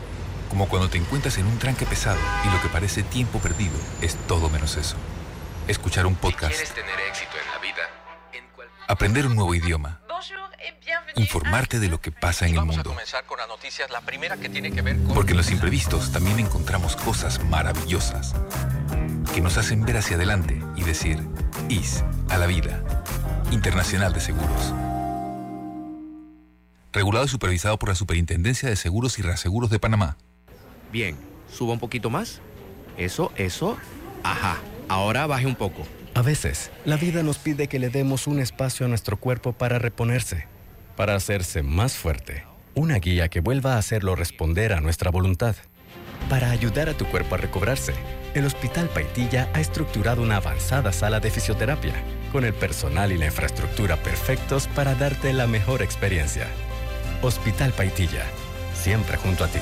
Como 0.50 0.68
cuando 0.68 0.90
te 0.90 0.98
encuentras 0.98 1.38
en 1.38 1.46
un 1.46 1.60
tranque 1.60 1.86
pesado 1.86 2.18
y 2.44 2.52
lo 2.52 2.60
que 2.60 2.70
parece 2.70 3.04
tiempo 3.04 3.38
perdido 3.38 3.76
es 4.00 4.16
todo 4.26 4.50
menos 4.50 4.76
eso. 4.76 4.96
Escuchar 5.68 6.06
un 6.06 6.16
podcast. 6.16 6.52
quieres 6.52 6.74
tener 6.74 6.98
éxito 7.08 7.36
en 7.40 7.52
la 7.52 7.58
vida, 7.60 8.01
aprender 8.88 9.26
un 9.26 9.34
nuevo 9.34 9.54
idioma, 9.54 10.00
informarte 11.16 11.78
de 11.80 11.88
lo 11.88 12.00
que 12.00 12.12
pasa 12.12 12.46
en 12.46 12.54
el 12.54 12.64
mundo. 12.64 12.94
Porque 15.14 15.32
en 15.32 15.36
los 15.36 15.50
imprevistos 15.50 16.12
también 16.12 16.38
encontramos 16.38 16.96
cosas 16.96 17.42
maravillosas 17.44 18.34
que 19.34 19.40
nos 19.40 19.56
hacen 19.56 19.84
ver 19.84 19.96
hacia 19.96 20.16
adelante 20.16 20.62
y 20.76 20.82
decir, 20.82 21.26
IS 21.68 22.04
a 22.28 22.38
la 22.38 22.46
vida. 22.46 22.82
Internacional 23.50 24.12
de 24.12 24.20
Seguros. 24.20 24.72
Regulado 26.92 27.24
y 27.24 27.28
supervisado 27.28 27.78
por 27.78 27.88
la 27.88 27.94
Superintendencia 27.94 28.68
de 28.68 28.76
Seguros 28.76 29.18
y 29.18 29.22
Reaseguros 29.22 29.70
de 29.70 29.78
Panamá. 29.78 30.16
Bien, 30.90 31.16
suba 31.50 31.72
un 31.72 31.78
poquito 31.78 32.10
más. 32.10 32.40
Eso, 32.98 33.32
eso. 33.36 33.78
Ajá. 34.22 34.58
Ahora 34.88 35.26
baje 35.26 35.46
un 35.46 35.54
poco. 35.54 35.86
A 36.14 36.20
veces, 36.20 36.70
la 36.84 36.96
vida 36.96 37.22
nos 37.22 37.38
pide 37.38 37.68
que 37.68 37.78
le 37.78 37.88
demos 37.88 38.26
un 38.26 38.38
espacio 38.38 38.84
a 38.84 38.88
nuestro 38.88 39.16
cuerpo 39.16 39.52
para 39.52 39.78
reponerse, 39.78 40.46
para 40.94 41.14
hacerse 41.14 41.62
más 41.62 41.94
fuerte. 41.94 42.44
Una 42.74 42.98
guía 42.98 43.28
que 43.28 43.40
vuelva 43.40 43.74
a 43.74 43.78
hacerlo 43.78 44.14
responder 44.14 44.74
a 44.74 44.80
nuestra 44.80 45.10
voluntad. 45.10 45.56
Para 46.28 46.50
ayudar 46.50 46.88
a 46.88 46.94
tu 46.94 47.06
cuerpo 47.06 47.34
a 47.34 47.38
recobrarse, 47.38 47.94
el 48.34 48.44
Hospital 48.44 48.88
Paitilla 48.88 49.48
ha 49.54 49.60
estructurado 49.60 50.22
una 50.22 50.36
avanzada 50.36 50.92
sala 50.92 51.18
de 51.20 51.30
fisioterapia, 51.30 51.94
con 52.30 52.44
el 52.44 52.54
personal 52.54 53.10
y 53.12 53.18
la 53.18 53.26
infraestructura 53.26 53.96
perfectos 53.96 54.68
para 54.68 54.94
darte 54.94 55.32
la 55.32 55.46
mejor 55.46 55.82
experiencia. 55.82 56.46
Hospital 57.22 57.72
Paitilla, 57.72 58.24
siempre 58.74 59.16
junto 59.16 59.44
a 59.44 59.48
ti. 59.48 59.60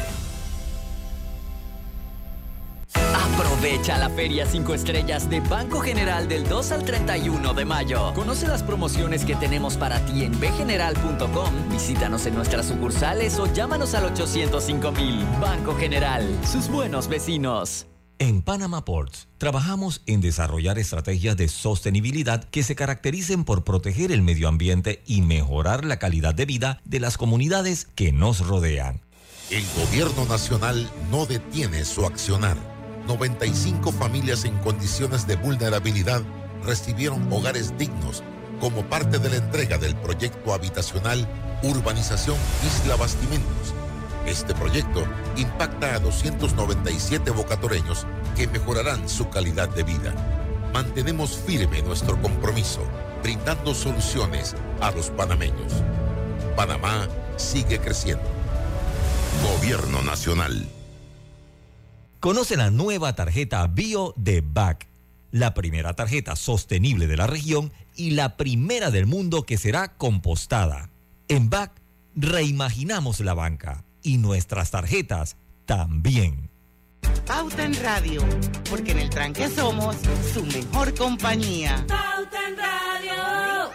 Aprovecha 2.94 3.98
la 3.98 4.10
Feria 4.10 4.46
5 4.46 4.74
Estrellas 4.74 5.28
de 5.28 5.40
Banco 5.40 5.80
General 5.80 6.28
del 6.28 6.48
2 6.48 6.72
al 6.72 6.84
31 6.84 7.54
de 7.54 7.64
mayo. 7.64 8.12
Conoce 8.14 8.46
las 8.48 8.62
promociones 8.62 9.24
que 9.24 9.36
tenemos 9.36 9.76
para 9.76 10.04
ti 10.06 10.24
en 10.24 10.38
bgeneral.com. 10.38 11.70
Visítanos 11.70 12.26
en 12.26 12.34
nuestras 12.34 12.66
sucursales 12.66 13.38
o 13.38 13.52
llámanos 13.52 13.94
al 13.94 14.06
805 14.06 14.92
mil. 14.92 15.24
Banco 15.40 15.74
General, 15.76 16.26
sus 16.44 16.68
buenos 16.68 17.08
vecinos. 17.08 17.86
En 18.18 18.42
Panama 18.42 18.84
Ports 18.84 19.28
trabajamos 19.38 20.02
en 20.04 20.20
desarrollar 20.20 20.78
estrategias 20.78 21.38
de 21.38 21.48
sostenibilidad 21.48 22.44
que 22.44 22.62
se 22.62 22.74
caractericen 22.74 23.44
por 23.44 23.64
proteger 23.64 24.12
el 24.12 24.20
medio 24.20 24.46
ambiente 24.48 25.02
y 25.06 25.22
mejorar 25.22 25.86
la 25.86 25.98
calidad 25.98 26.34
de 26.34 26.44
vida 26.44 26.82
de 26.84 27.00
las 27.00 27.16
comunidades 27.16 27.86
que 27.94 28.12
nos 28.12 28.46
rodean. 28.46 29.00
El 29.50 29.64
gobierno 29.74 30.26
nacional 30.26 30.90
no 31.10 31.24
detiene 31.24 31.84
su 31.86 32.04
accionar. 32.04 32.58
95 33.06 33.92
familias 33.92 34.44
en 34.44 34.56
condiciones 34.58 35.26
de 35.26 35.36
vulnerabilidad 35.36 36.22
recibieron 36.64 37.32
hogares 37.32 37.76
dignos 37.78 38.22
como 38.60 38.82
parte 38.84 39.18
de 39.18 39.30
la 39.30 39.36
entrega 39.36 39.78
del 39.78 39.96
proyecto 39.96 40.52
habitacional 40.52 41.26
Urbanización 41.62 42.36
Isla 42.66 42.96
Bastimentos 42.96 43.74
este 44.26 44.54
proyecto 44.54 45.04
impacta 45.36 45.94
a 45.94 45.98
297 45.98 47.30
bocatoreños 47.30 48.06
que 48.36 48.46
mejorarán 48.46 49.08
su 49.08 49.28
calidad 49.30 49.68
de 49.70 49.82
vida. 49.82 50.14
Mantenemos 50.72 51.36
firme 51.36 51.82
nuestro 51.82 52.20
compromiso, 52.20 52.80
brindando 53.22 53.74
soluciones 53.74 54.54
a 54.80 54.90
los 54.92 55.10
panameños. 55.10 55.72
Panamá 56.54 57.08
sigue 57.36 57.80
creciendo. 57.80 58.28
Gobierno 59.42 60.02
Nacional. 60.02 60.66
Conoce 62.20 62.58
la 62.58 62.70
nueva 62.70 63.14
tarjeta 63.14 63.66
Bio 63.66 64.12
de 64.14 64.42
BAC, 64.42 64.86
la 65.30 65.54
primera 65.54 65.94
tarjeta 65.94 66.36
sostenible 66.36 67.06
de 67.06 67.16
la 67.16 67.26
región 67.26 67.72
y 67.96 68.10
la 68.10 68.36
primera 68.36 68.90
del 68.90 69.06
mundo 69.06 69.44
que 69.44 69.56
será 69.56 69.96
compostada. 69.96 70.90
En 71.28 71.48
BAC 71.48 71.72
reimaginamos 72.14 73.20
la 73.20 73.32
banca 73.32 73.84
y 74.02 74.18
nuestras 74.18 74.70
tarjetas 74.70 75.38
también. 75.64 76.50
Pauta 77.26 77.64
en 77.64 77.74
Radio, 77.82 78.20
porque 78.68 78.92
en 78.92 78.98
el 78.98 79.08
tranque 79.08 79.48
somos 79.48 79.96
su 80.34 80.44
mejor 80.44 80.94
compañía. 80.94 81.86
Pauta 81.88 82.48
en 82.48 82.56
Radio. 82.58 83.70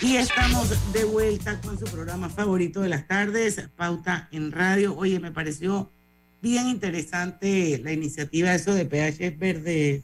Y 0.00 0.16
estamos 0.16 0.92
de 0.92 1.04
vuelta 1.04 1.60
con 1.60 1.78
su 1.78 1.84
programa 1.84 2.28
favorito 2.28 2.80
de 2.80 2.88
las 2.88 3.06
tardes, 3.06 3.68
Pauta 3.76 4.28
en 4.32 4.50
Radio. 4.50 4.96
Oye, 4.96 5.20
me 5.20 5.30
pareció 5.30 5.92
bien 6.40 6.68
interesante 6.68 7.80
la 7.82 7.92
iniciativa 7.92 8.54
eso 8.54 8.74
de 8.74 8.84
PH 8.84 9.30
Verde, 9.38 10.02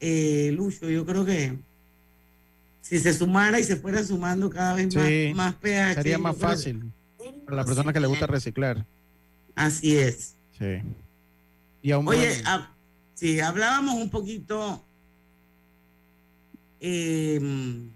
eh, 0.00 0.52
Lucho. 0.54 0.88
Yo 0.90 1.04
creo 1.04 1.24
que 1.24 1.58
si 2.80 2.98
se 2.98 3.12
sumara 3.14 3.58
y 3.58 3.64
se 3.64 3.76
fuera 3.76 4.02
sumando 4.04 4.50
cada 4.50 4.74
vez 4.74 4.94
más, 4.94 5.10
más 5.34 5.54
PH. 5.54 5.94
Sería 5.94 6.18
más 6.18 6.36
fácil. 6.36 6.92
Para 7.44 7.56
la 7.58 7.64
persona 7.64 7.92
que 7.92 8.00
le 8.00 8.06
gusta 8.06 8.26
reciclar. 8.26 8.84
Así 9.54 9.96
es. 9.96 10.34
Sí. 10.58 10.82
Y 11.82 11.92
Oye, 11.92 12.42
si 13.14 13.40
hablábamos 13.40 13.94
un 13.94 14.10
poquito 14.10 14.84
em, 16.80 17.90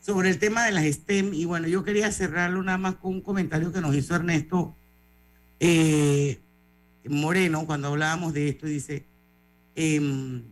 sobre 0.00 0.30
el 0.30 0.38
tema 0.38 0.66
de 0.66 0.72
las 0.72 0.84
STEM 0.84 1.32
y 1.32 1.44
bueno, 1.44 1.68
yo 1.68 1.84
quería 1.84 2.10
cerrarlo 2.10 2.62
nada 2.62 2.78
más 2.78 2.96
con 2.96 3.14
un 3.14 3.20
comentario 3.20 3.72
que 3.72 3.80
nos 3.80 3.94
hizo 3.94 4.14
Ernesto 4.14 4.76
eh, 5.60 6.41
Moreno 7.08 7.66
cuando 7.66 7.88
hablábamos 7.88 8.32
de 8.32 8.48
esto. 8.48 8.66
Dice, 8.66 9.04
em, 9.74 10.42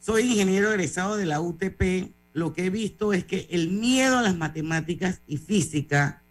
soy 0.00 0.22
ingeniero 0.22 0.70
egresado 0.70 1.16
de 1.16 1.26
la 1.26 1.40
UTP. 1.40 2.12
Lo 2.34 2.52
que 2.52 2.66
he 2.66 2.70
visto 2.70 3.12
es 3.12 3.24
que 3.24 3.48
el 3.50 3.70
miedo 3.70 4.18
a 4.18 4.22
las 4.22 4.36
matemáticas 4.36 5.20
y 5.26 5.38
física 5.38 6.22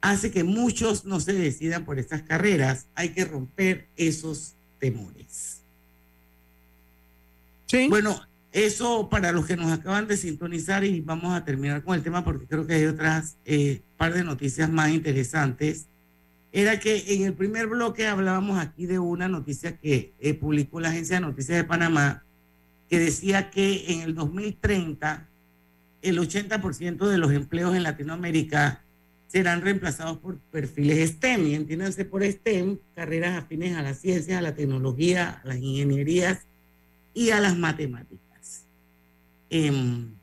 hace 0.00 0.30
que 0.30 0.44
muchos 0.44 1.04
no 1.04 1.20
se 1.20 1.32
decidan 1.32 1.84
por 1.84 1.98
estas 1.98 2.22
carreras. 2.22 2.86
Hay 2.94 3.10
que 3.10 3.24
romper 3.24 3.88
esos 3.96 4.54
temores. 4.78 5.62
Sí. 7.66 7.88
Bueno, 7.88 8.20
eso 8.52 9.08
para 9.08 9.32
los 9.32 9.46
que 9.46 9.56
nos 9.56 9.70
acaban 9.70 10.06
de 10.06 10.16
sintonizar 10.16 10.84
y 10.84 11.00
vamos 11.00 11.34
a 11.34 11.44
terminar 11.44 11.82
con 11.82 11.94
el 11.94 12.02
tema 12.02 12.24
porque 12.24 12.46
creo 12.46 12.66
que 12.66 12.74
hay 12.74 12.86
otras 12.86 13.36
eh, 13.44 13.82
par 13.96 14.14
de 14.14 14.24
noticias 14.24 14.70
más 14.70 14.90
interesantes. 14.90 15.86
Era 16.52 16.80
que 16.80 17.14
en 17.14 17.22
el 17.22 17.34
primer 17.34 17.66
bloque 17.66 18.06
hablábamos 18.06 18.58
aquí 18.58 18.86
de 18.86 18.98
una 18.98 19.28
noticia 19.28 19.76
que 19.76 20.14
eh, 20.18 20.34
publicó 20.34 20.80
la 20.80 20.88
Agencia 20.88 21.16
de 21.16 21.20
Noticias 21.20 21.58
de 21.58 21.64
Panamá 21.64 22.24
que 22.88 22.98
decía 22.98 23.50
que 23.50 23.92
en 23.92 24.00
el 24.00 24.14
2030 24.14 25.28
el 26.00 26.18
80% 26.18 27.06
de 27.06 27.18
los 27.18 27.32
empleos 27.32 27.76
en 27.76 27.82
Latinoamérica 27.82 28.82
serán 29.26 29.60
reemplazados 29.60 30.18
por 30.18 30.38
perfiles 30.38 31.10
STEM. 31.10 31.46
Y 31.48 31.54
entiéndanse 31.54 32.04
por 32.04 32.24
STEM, 32.24 32.78
carreras 32.94 33.36
afines 33.36 33.76
a 33.76 33.82
las 33.82 33.98
ciencias, 33.98 34.38
a 34.38 34.42
la 34.42 34.54
tecnología, 34.54 35.40
a 35.44 35.48
las 35.48 35.58
ingenierías 35.58 36.46
y 37.12 37.30
a 37.30 37.40
las 37.40 37.56
matemáticas. 37.56 38.64
Em, 39.50 40.14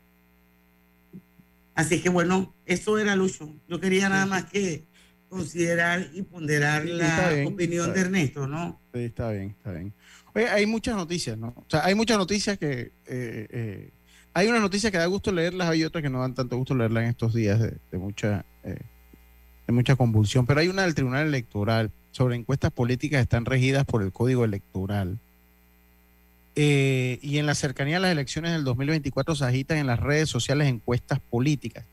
así 1.74 2.00
que 2.00 2.08
bueno, 2.08 2.52
eso 2.64 2.98
era 2.98 3.14
Lucho. 3.14 3.54
Yo 3.68 3.80
quería 3.80 4.08
nada 4.08 4.26
más 4.26 4.44
que 4.46 4.85
considerar 5.28 6.08
y 6.12 6.22
ponderar 6.22 6.84
la 6.84 7.44
opinión 7.46 7.92
de 7.92 8.00
Ernesto, 8.00 8.46
¿no? 8.46 8.80
Sí, 8.92 9.00
está 9.00 9.30
bien, 9.30 9.50
está 9.50 9.72
bien. 9.72 9.92
Oye, 10.34 10.48
hay 10.48 10.66
muchas 10.66 10.96
noticias, 10.96 11.36
¿no? 11.36 11.48
O 11.48 11.64
sea, 11.68 11.84
hay 11.84 11.94
muchas 11.94 12.18
noticias 12.18 12.58
que... 12.58 12.92
Eh, 13.06 13.46
eh, 13.50 13.90
hay 14.34 14.48
una 14.48 14.60
noticia 14.60 14.90
que 14.90 14.98
da 14.98 15.06
gusto 15.06 15.32
leerlas, 15.32 15.70
hay 15.70 15.82
otras 15.82 16.02
que 16.02 16.10
no 16.10 16.20
dan 16.20 16.34
tanto 16.34 16.58
gusto 16.58 16.74
leerlas 16.74 17.04
en 17.04 17.08
estos 17.08 17.32
días 17.32 17.58
de, 17.58 17.98
mucha 17.98 18.44
eh, 18.64 18.76
de 19.66 19.72
mucha 19.72 19.96
convulsión, 19.96 20.44
pero 20.44 20.60
hay 20.60 20.68
una 20.68 20.82
del 20.82 20.94
Tribunal 20.94 21.26
Electoral 21.26 21.90
sobre 22.10 22.36
encuestas 22.36 22.70
políticas 22.70 23.18
que 23.18 23.22
están 23.22 23.46
regidas 23.46 23.86
por 23.86 24.02
el 24.02 24.12
Código 24.12 24.44
Electoral. 24.44 25.18
Eh, 26.54 27.18
y 27.22 27.38
en 27.38 27.46
la 27.46 27.54
cercanía 27.54 27.96
a 27.96 28.00
las 28.00 28.12
elecciones 28.12 28.52
del 28.52 28.64
2024 28.64 29.36
se 29.36 29.44
agitan 29.46 29.78
en 29.78 29.86
las 29.86 30.00
redes 30.00 30.28
sociales 30.28 30.68
encuestas 30.68 31.18
políticas 31.30 31.86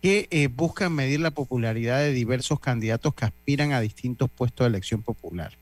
que 0.00 0.28
eh, 0.30 0.48
buscan 0.48 0.92
medir 0.92 1.20
la 1.20 1.30
popularidad 1.30 1.98
de 1.98 2.12
diversos 2.12 2.58
candidatos 2.60 3.14
que 3.14 3.24
aspiran 3.24 3.72
a 3.72 3.80
distintos 3.80 4.30
puestos 4.30 4.64
de 4.64 4.68
elección 4.68 5.02
popular. 5.02 5.52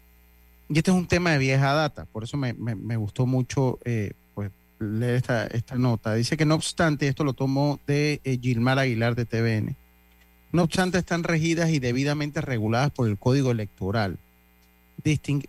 Y 0.69 0.79
este 0.79 0.91
es 0.91 0.97
un 0.97 1.07
tema 1.07 1.31
de 1.33 1.39
vieja 1.39 1.73
data, 1.73 2.05
por 2.05 2.25
eso 2.25 2.37
me, 2.37 2.53
gustó 2.97 3.27
mucho 3.27 3.79
eh, 3.85 4.13
pues, 4.35 4.51
leer 4.79 5.15
esta, 5.15 5.47
esta 5.47 5.77
nota. 5.77 6.15
Dice 6.15 6.37
que 6.37 6.45
no 6.45 6.55
obstante, 6.55 7.09
esto 7.09 7.25
lo 7.25 7.33
tomó 7.33 7.81
de 7.87 8.21
Gilmar 8.43 8.79
Aguilar 8.79 9.15
de 9.15 9.25
TVN 9.25 9.77
no 10.51 10.63
obstante, 10.63 10.99
están 10.99 11.25
regidas 11.25 11.71
y 11.71 11.79
debidamente 11.79 12.41
reguladas 12.41 12.91
por 12.91 13.09
el 13.09 13.19
Código 13.19 13.51
Electoral. 13.51 14.19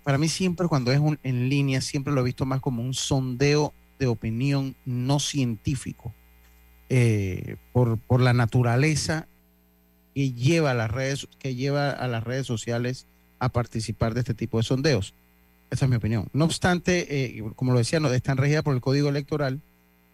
para 0.03 0.17
mí 0.17 0.27
siempre 0.27 0.67
cuando 0.67 0.91
es 0.91 0.99
en 1.23 1.49
línea, 1.49 1.79
siempre 1.81 2.13
lo 2.13 2.21
he 2.21 2.25
visto 2.25 2.45
más 2.45 2.59
como 2.59 2.81
un 2.81 2.93
sondeo 2.93 3.73
de 3.97 4.07
opinión 4.07 4.75
no 4.85 5.19
científico, 5.19 6.13
eh, 6.89 7.55
por, 7.71 8.21
la 8.21 8.33
naturaleza 8.33 9.27
que 10.13 10.33
lleva, 10.33 10.71
a 10.71 10.73
las 10.73 10.91
redes, 10.91 11.27
que 11.39 11.55
lleva 11.55 11.91
a 11.91 12.07
las 12.07 12.23
redes 12.23 12.45
sociales 12.45 13.05
a 13.39 13.49
participar 13.49 14.13
de 14.13 14.21
este 14.21 14.33
tipo 14.33 14.57
de 14.57 14.63
sondeos. 14.63 15.13
Esa 15.71 15.85
es 15.85 15.89
mi 15.89 15.97
opinión. 15.97 16.27
No 16.33 16.45
obstante, 16.45 17.37
eh, 17.37 17.43
como 17.55 17.73
lo 17.73 17.77
decía, 17.77 17.99
no, 17.99 18.11
están 18.11 18.37
regidas 18.37 18.63
por 18.63 18.73
el 18.73 18.81
Código 18.81 19.09
Electoral 19.09 19.61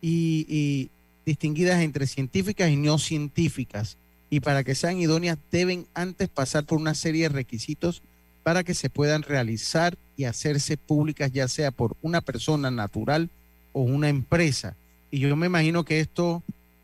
y 0.02 0.90
distinguidas 1.26 1.82
entre 1.82 2.06
científicas 2.06 2.70
y 2.70 2.76
no 2.76 3.00
científicas 3.00 3.98
y 4.30 4.40
para 4.40 4.64
que 4.64 4.76
sean 4.76 4.98
idóneas 4.98 5.38
deben 5.52 5.88
antes 5.94 6.30
pasar 6.30 6.66
por 6.66 6.80
una 6.80 6.96
serie 6.96 7.24
de 7.24 7.30
requisitos 7.30 8.02
para 8.44 8.64
que 8.64 8.74
se 8.74 8.90
puedan 8.90 9.24
realizar 9.24 9.98
y 10.18 10.26
hacerse 10.26 10.78
públicas, 10.78 11.32
ya 11.32 11.48
sea 11.48 11.72
por 11.72 11.96
una 12.02 12.22
persona 12.22 12.70
natural 12.70 13.30
o 13.74 13.82
una 13.82 14.10
empresa. 14.10 14.76
Y 15.10 15.20
yo 15.20 15.36
me 15.36 15.48
imagino 15.48 15.84
que 15.84 16.00
esto 16.00 16.44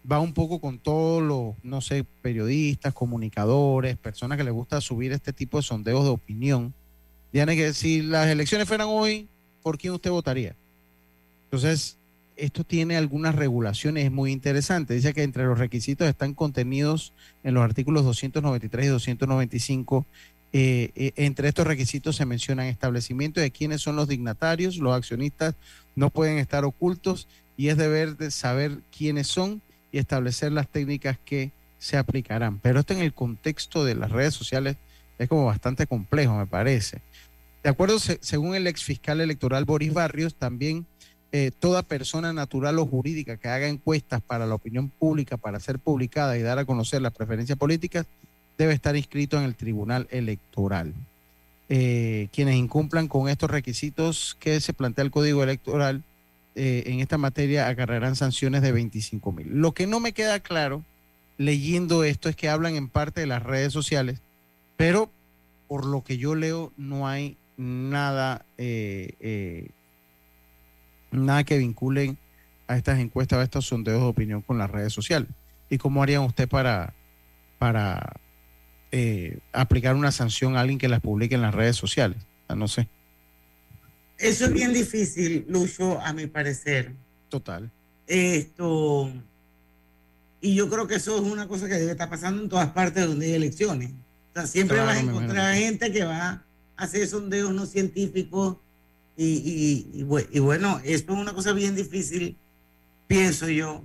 va 0.09 0.19
un 0.19 0.33
poco 0.33 0.59
con 0.59 0.79
todos 0.79 1.21
los, 1.21 1.55
no 1.63 1.81
sé, 1.81 2.05
periodistas, 2.21 2.93
comunicadores, 2.93 3.97
personas 3.97 4.37
que 4.37 4.43
les 4.43 4.53
gusta 4.53 4.81
subir 4.81 5.11
este 5.11 5.33
tipo 5.33 5.57
de 5.57 5.63
sondeos 5.63 6.03
de 6.03 6.09
opinión. 6.09 6.73
Tienen 7.31 7.57
que 7.57 7.73
si 7.73 8.01
las 8.01 8.27
elecciones 8.27 8.67
fueran 8.67 8.87
hoy, 8.89 9.27
¿por 9.61 9.77
quién 9.77 9.93
usted 9.93 10.11
votaría? 10.11 10.55
Entonces, 11.45 11.97
esto 12.35 12.63
tiene 12.63 12.97
algunas 12.97 13.35
regulaciones 13.35 14.11
muy 14.11 14.31
interesantes. 14.31 14.95
Dice 14.95 15.13
que 15.13 15.23
entre 15.23 15.45
los 15.45 15.59
requisitos 15.59 16.07
están 16.07 16.33
contenidos 16.33 17.13
en 17.43 17.53
los 17.53 17.63
artículos 17.63 18.03
293 18.03 18.85
y 18.85 18.89
295. 18.89 20.05
Eh, 20.53 20.91
eh, 20.95 21.11
entre 21.15 21.47
estos 21.47 21.67
requisitos 21.67 22.15
se 22.15 22.25
mencionan 22.25 22.65
establecimiento 22.65 23.39
de 23.39 23.51
quiénes 23.51 23.81
son 23.81 23.95
los 23.95 24.07
dignatarios, 24.07 24.77
los 24.77 24.93
accionistas 24.93 25.55
no 25.95 26.09
pueden 26.09 26.39
estar 26.39 26.65
ocultos 26.65 27.27
y 27.55 27.69
es 27.69 27.77
deber 27.77 28.17
de 28.17 28.31
saber 28.31 28.79
quiénes 28.95 29.27
son 29.27 29.61
y 29.91 29.97
establecer 29.99 30.51
las 30.51 30.67
técnicas 30.67 31.17
que 31.23 31.51
se 31.77 31.97
aplicarán. 31.97 32.59
Pero 32.59 32.79
esto 32.79 32.93
en 32.93 33.01
el 33.01 33.13
contexto 33.13 33.83
de 33.83 33.95
las 33.95 34.11
redes 34.11 34.33
sociales 34.33 34.77
es 35.17 35.27
como 35.27 35.45
bastante 35.45 35.87
complejo, 35.87 36.37
me 36.37 36.47
parece. 36.47 37.01
De 37.63 37.69
acuerdo, 37.69 37.99
según 37.99 38.55
el 38.55 38.67
ex 38.67 38.83
fiscal 38.83 39.21
electoral 39.21 39.65
Boris 39.65 39.93
Barrios, 39.93 40.35
también 40.35 40.85
eh, 41.31 41.51
toda 41.59 41.83
persona 41.83 42.33
natural 42.33 42.79
o 42.79 42.85
jurídica 42.85 43.37
que 43.37 43.47
haga 43.47 43.67
encuestas 43.67 44.21
para 44.21 44.45
la 44.45 44.55
opinión 44.55 44.89
pública, 44.89 45.37
para 45.37 45.59
ser 45.59 45.79
publicada 45.79 46.37
y 46.37 46.41
dar 46.41 46.59
a 46.59 46.65
conocer 46.65 47.01
las 47.01 47.13
preferencias 47.13 47.57
políticas, 47.57 48.05
debe 48.57 48.73
estar 48.73 48.95
inscrito 48.95 49.37
en 49.37 49.43
el 49.43 49.55
Tribunal 49.55 50.07
Electoral. 50.11 50.93
eh, 51.73 52.27
quienes 52.33 52.55
incumplan 52.55 53.07
con 53.07 53.29
estos 53.29 53.49
requisitos 53.49 54.35
que 54.41 54.59
se 54.59 54.73
plantea 54.73 55.05
el 55.05 55.11
Código 55.11 55.41
Electoral 55.41 56.03
eh, 56.55 56.83
en 56.87 56.99
esta 56.99 57.17
materia 57.17 57.67
agarrarán 57.67 58.15
sanciones 58.15 58.61
de 58.61 58.71
25 58.71 59.31
mil. 59.31 59.47
Lo 59.49 59.73
que 59.73 59.87
no 59.87 59.99
me 59.99 60.13
queda 60.13 60.39
claro 60.39 60.83
leyendo 61.37 62.03
esto 62.03 62.29
es 62.29 62.35
que 62.35 62.49
hablan 62.49 62.75
en 62.75 62.87
parte 62.87 63.21
de 63.21 63.27
las 63.27 63.41
redes 63.41 63.73
sociales, 63.73 64.21
pero 64.77 65.11
por 65.67 65.85
lo 65.85 66.03
que 66.03 66.17
yo 66.17 66.35
leo 66.35 66.73
no 66.77 67.07
hay 67.07 67.37
nada, 67.57 68.45
eh, 68.57 69.69
nada 71.11 71.43
que 71.43 71.57
vinculen 71.57 72.17
a 72.67 72.77
estas 72.77 72.99
encuestas, 72.99 73.39
a 73.39 73.43
estos 73.43 73.65
sondeos 73.65 74.01
de 74.01 74.07
opinión 74.07 74.41
con 74.41 74.57
las 74.57 74.69
redes 74.69 74.93
sociales. 74.93 75.29
¿Y 75.69 75.77
cómo 75.77 76.03
harían 76.03 76.23
usted 76.23 76.47
para, 76.49 76.93
para 77.57 78.13
eh, 78.93 79.39
aplicar 79.53 79.95
una 79.95 80.11
sanción 80.11 80.57
a 80.57 80.59
alguien 80.59 80.77
que 80.77 80.89
las 80.89 80.99
publique 80.99 81.35
en 81.35 81.41
las 81.41 81.55
redes 81.55 81.77
sociales. 81.77 82.17
no 82.53 82.67
sé. 82.67 82.89
Eso 84.21 84.45
es 84.45 84.53
bien 84.53 84.71
difícil, 84.71 85.45
Lucho, 85.49 85.99
a 85.99 86.13
mi 86.13 86.27
parecer. 86.27 86.93
Total. 87.27 87.71
Esto. 88.05 89.11
Y 90.39 90.53
yo 90.53 90.69
creo 90.69 90.87
que 90.87 90.95
eso 90.95 91.15
es 91.15 91.23
una 91.23 91.47
cosa 91.47 91.67
que 91.67 91.73
debe 91.73 91.91
estar 91.91 92.09
pasando 92.09 92.43
en 92.43 92.49
todas 92.49 92.69
partes 92.69 93.07
donde 93.07 93.25
hay 93.25 93.33
elecciones. 93.33 93.91
O 93.91 94.33
sea, 94.33 94.47
siempre 94.47 94.79
vas 94.79 94.97
a 94.97 94.99
encontrar 94.99 95.55
gente 95.55 95.91
que 95.91 96.03
va 96.03 96.29
a 96.77 96.83
hacer 96.83 97.07
sondeos 97.07 97.51
no 97.51 97.65
científicos. 97.65 98.57
Y, 99.17 99.87
y, 99.93 100.39
bueno, 100.39 100.79
esto 100.83 101.13
es 101.13 101.19
una 101.19 101.33
cosa 101.33 101.53
bien 101.53 101.75
difícil, 101.75 102.37
pienso 103.07 103.49
yo, 103.49 103.83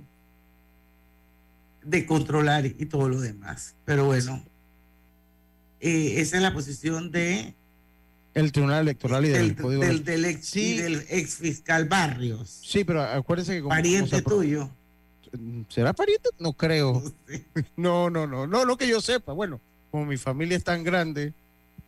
de 1.83 2.05
controlar 2.05 2.65
y 2.65 2.85
todo 2.85 3.09
lo 3.09 3.19
demás. 3.19 3.75
Pero 3.85 4.05
bueno, 4.05 4.43
eh, 5.79 6.15
esa 6.17 6.37
es 6.37 6.43
la 6.43 6.53
posición 6.53 7.11
de 7.11 7.55
el 8.37 8.51
Tribunal 8.51 8.81
Electoral 8.81 9.25
y 9.25 9.29
del, 9.29 9.55
del, 9.55 10.03
del, 10.03 10.25
ex, 10.25 10.53
del 10.53 11.03
ex 11.09 11.35
fiscal 11.37 11.85
Barrios. 11.85 12.61
Sí, 12.63 12.83
pero 12.83 13.01
acuérdense 13.01 13.55
que 13.55 13.61
como, 13.61 13.69
pariente 13.69 14.21
tuyo. 14.21 14.69
¿Será 15.69 15.91
pariente? 15.93 16.29
No 16.39 16.53
creo. 16.53 17.01
No, 17.75 18.09
no, 18.11 18.27
no, 18.27 18.45
no, 18.45 18.65
no 18.65 18.77
que 18.77 18.87
yo 18.87 19.01
sepa. 19.01 19.33
Bueno, 19.33 19.59
como 19.89 20.05
mi 20.05 20.17
familia 20.17 20.55
es 20.55 20.63
tan 20.63 20.83
grande, 20.83 21.33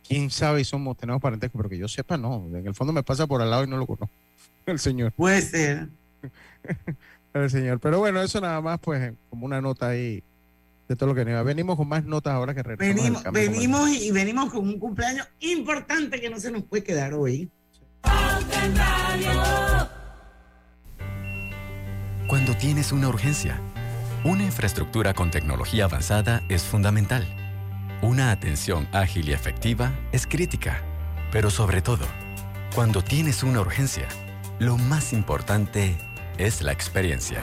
quién 0.06 0.28
sabe 0.30 0.64
si 0.64 0.70
somos 0.70 0.96
tenemos 0.96 1.22
parentesco, 1.22 1.56
pero 1.56 1.68
que 1.68 1.78
yo 1.78 1.86
sepa, 1.86 2.16
no. 2.16 2.44
En 2.52 2.66
el 2.66 2.74
fondo 2.74 2.92
me 2.92 3.04
pasa 3.04 3.28
por 3.28 3.40
al 3.40 3.50
lado 3.50 3.62
y 3.64 3.68
no 3.68 3.76
lo 3.76 3.86
conozco. 3.86 4.10
El 4.66 4.80
señor. 4.80 5.12
Puede 5.12 5.42
ser. 5.42 5.88
el 7.32 7.50
señor. 7.50 7.78
Pero 7.78 7.98
bueno, 8.00 8.20
eso 8.20 8.40
nada 8.40 8.60
más, 8.60 8.78
pues, 8.80 9.14
como 9.30 9.46
una 9.46 9.60
nota 9.60 9.88
ahí 9.88 10.22
de 10.90 10.96
todo 10.96 11.10
lo 11.10 11.14
que 11.14 11.24
nos 11.24 11.44
Venimos 11.44 11.76
con 11.76 11.86
más 11.86 12.04
notas 12.04 12.34
ahora 12.34 12.52
que 12.52 12.64
Venimos, 12.64 13.22
venimos 13.32 13.90
y 13.90 14.10
venimos 14.10 14.52
con 14.52 14.66
un 14.66 14.76
cumpleaños 14.80 15.28
importante 15.38 16.20
que 16.20 16.28
no 16.28 16.40
se 16.40 16.50
nos 16.50 16.64
puede 16.64 16.82
quedar 16.82 17.14
hoy. 17.14 17.48
Cuando 22.26 22.56
tienes 22.56 22.90
una 22.90 23.08
urgencia, 23.08 23.60
una 24.24 24.42
infraestructura 24.42 25.14
con 25.14 25.30
tecnología 25.30 25.84
avanzada 25.84 26.42
es 26.48 26.64
fundamental. 26.64 27.24
Una 28.02 28.32
atención 28.32 28.88
ágil 28.90 29.28
y 29.28 29.32
efectiva 29.32 29.92
es 30.10 30.26
crítica. 30.26 30.82
Pero 31.30 31.50
sobre 31.50 31.82
todo, 31.82 32.04
cuando 32.74 33.04
tienes 33.04 33.44
una 33.44 33.60
urgencia, 33.60 34.08
lo 34.58 34.76
más 34.76 35.12
importante 35.12 35.96
es 36.46 36.62
la 36.62 36.72
experiencia. 36.72 37.42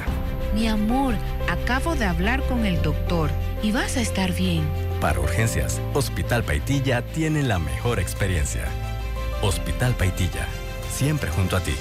Mi 0.56 0.68
amor, 0.68 1.14
acabo 1.50 1.96
de 1.96 2.06
hablar 2.06 2.42
con 2.48 2.66
el 2.66 2.82
doctor 2.82 3.30
y 3.62 3.72
vas 3.72 3.96
a 3.98 4.02
estar 4.02 4.34
bien. 4.34 4.64
Para 5.00 5.20
urgencias, 5.20 5.80
Hospital 5.94 6.44
Paitilla 6.44 7.02
tiene 7.02 7.44
la 7.44 7.60
mejor 7.60 8.00
experiencia. 8.00 8.66
Hospital 9.42 9.94
Paitilla, 9.94 10.48
siempre 10.90 11.30
junto 11.30 11.58
a 11.58 11.60
ti. 11.60 11.76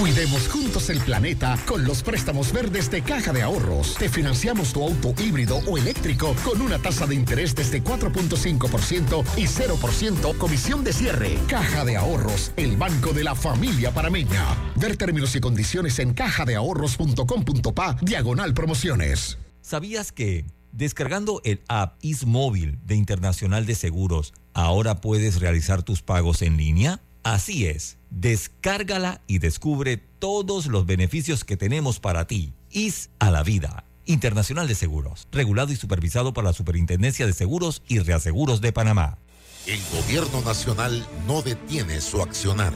Cuidemos 0.00 0.48
juntos 0.48 0.88
el 0.88 0.98
planeta 1.00 1.58
con 1.66 1.84
los 1.84 2.02
préstamos 2.02 2.54
verdes 2.54 2.90
de 2.90 3.02
Caja 3.02 3.34
de 3.34 3.42
Ahorros. 3.42 3.96
Te 3.98 4.08
financiamos 4.08 4.72
tu 4.72 4.82
auto 4.82 5.12
híbrido 5.22 5.58
o 5.66 5.76
eléctrico 5.76 6.34
con 6.42 6.62
una 6.62 6.78
tasa 6.78 7.06
de 7.06 7.14
interés 7.14 7.54
desde 7.54 7.84
4.5% 7.84 9.22
y 9.36 9.42
0% 9.42 10.38
comisión 10.38 10.84
de 10.84 10.94
cierre. 10.94 11.38
Caja 11.48 11.84
de 11.84 11.98
Ahorros, 11.98 12.52
el 12.56 12.78
banco 12.78 13.12
de 13.12 13.24
la 13.24 13.34
familia 13.34 13.92
parameña. 13.92 14.72
Ver 14.76 14.96
términos 14.96 15.36
y 15.36 15.40
condiciones 15.40 15.98
en 15.98 16.14
cajadeahorros.com.pa 16.14 17.98
diagonal 18.00 18.54
promociones. 18.54 19.36
¿Sabías 19.60 20.12
que 20.12 20.46
descargando 20.72 21.42
el 21.44 21.60
app 21.68 21.98
Ismóvil 22.00 22.78
de 22.86 22.94
Internacional 22.94 23.66
de 23.66 23.74
Seguros, 23.74 24.32
ahora 24.54 25.02
puedes 25.02 25.40
realizar 25.40 25.82
tus 25.82 26.00
pagos 26.00 26.40
en 26.40 26.56
línea? 26.56 27.02
Así 27.22 27.66
es, 27.66 27.98
descárgala 28.08 29.20
y 29.26 29.38
descubre 29.38 29.98
todos 29.98 30.66
los 30.66 30.86
beneficios 30.86 31.44
que 31.44 31.56
tenemos 31.56 32.00
para 32.00 32.26
ti. 32.26 32.54
IS 32.70 33.10
a 33.18 33.30
la 33.30 33.42
vida. 33.42 33.84
Internacional 34.06 34.66
de 34.66 34.74
Seguros, 34.74 35.28
regulado 35.30 35.72
y 35.72 35.76
supervisado 35.76 36.32
por 36.32 36.44
la 36.44 36.52
Superintendencia 36.52 37.26
de 37.26 37.32
Seguros 37.32 37.82
y 37.86 37.98
Reaseguros 37.98 38.60
de 38.60 38.72
Panamá. 38.72 39.18
El 39.66 39.80
gobierno 39.92 40.40
nacional 40.40 41.06
no 41.26 41.42
detiene 41.42 42.00
su 42.00 42.22
accionar. 42.22 42.72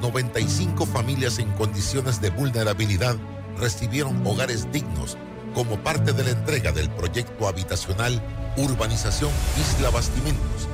95 0.00 0.86
familias 0.86 1.40
en 1.40 1.50
condiciones 1.52 2.20
de 2.20 2.30
vulnerabilidad 2.30 3.16
recibieron 3.58 4.24
hogares 4.24 4.70
dignos 4.70 5.18
como 5.54 5.82
parte 5.82 6.12
de 6.12 6.22
la 6.22 6.30
entrega 6.30 6.70
del 6.70 6.88
proyecto 6.90 7.48
habitacional 7.48 8.22
Urbanización 8.56 9.32
Isla 9.60 9.90
Bastimentos 9.90 10.68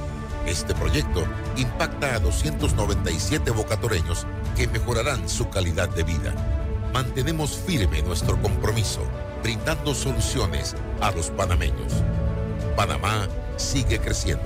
este 0.46 0.74
proyecto 0.74 1.24
impacta 1.56 2.14
a 2.14 2.18
297 2.18 3.50
bocatoreños 3.50 4.26
que 4.56 4.68
mejorarán 4.68 5.28
su 5.28 5.48
calidad 5.50 5.88
de 5.88 6.02
vida. 6.02 6.34
Mantenemos 6.92 7.56
firme 7.56 8.02
nuestro 8.02 8.40
compromiso, 8.40 9.00
brindando 9.42 9.94
soluciones 9.94 10.76
a 11.00 11.10
los 11.10 11.30
panameños. 11.30 11.92
Panamá 12.76 13.28
sigue 13.56 13.98
creciendo. 13.98 14.44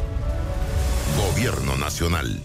Gobierno 1.16 1.76
Nacional. 1.76 2.40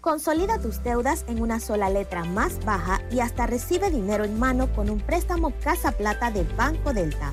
Consolida 0.00 0.58
tus 0.58 0.82
deudas 0.82 1.24
en 1.28 1.40
una 1.40 1.60
sola 1.60 1.88
letra 1.88 2.24
más 2.24 2.62
baja 2.64 3.00
y 3.10 3.20
hasta 3.20 3.46
recibe 3.46 3.90
dinero 3.90 4.24
en 4.24 4.38
mano 4.38 4.70
con 4.74 4.90
un 4.90 5.00
préstamo 5.00 5.52
Casa 5.62 5.92
Plata 5.92 6.30
de 6.30 6.42
Banco 6.42 6.92
Delta. 6.92 7.32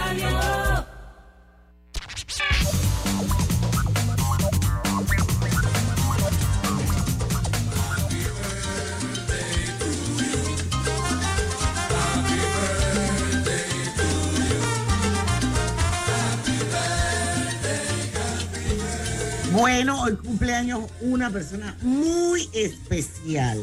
Bueno, 19.61 20.01
hoy 20.01 20.15
cumpleaños 20.15 20.89
una 21.01 21.29
persona 21.29 21.77
muy 21.83 22.49
especial. 22.51 23.59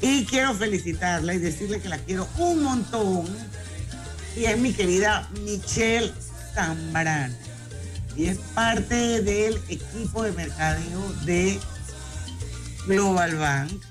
Y 0.00 0.24
quiero 0.24 0.54
felicitarla 0.54 1.34
y 1.34 1.38
decirle 1.38 1.80
que 1.80 1.88
la 1.88 1.98
quiero 1.98 2.28
un 2.38 2.62
montón. 2.62 3.26
Y 4.36 4.44
es 4.44 4.56
mi 4.56 4.72
querida 4.72 5.28
Michelle 5.42 6.12
Zambrano. 6.54 7.34
Y 8.16 8.26
es 8.26 8.38
parte 8.54 9.20
del 9.20 9.56
equipo 9.68 10.22
de 10.22 10.30
mercadeo 10.30 11.12
de 11.24 11.58
Global 12.86 13.34
Bank. 13.34 13.82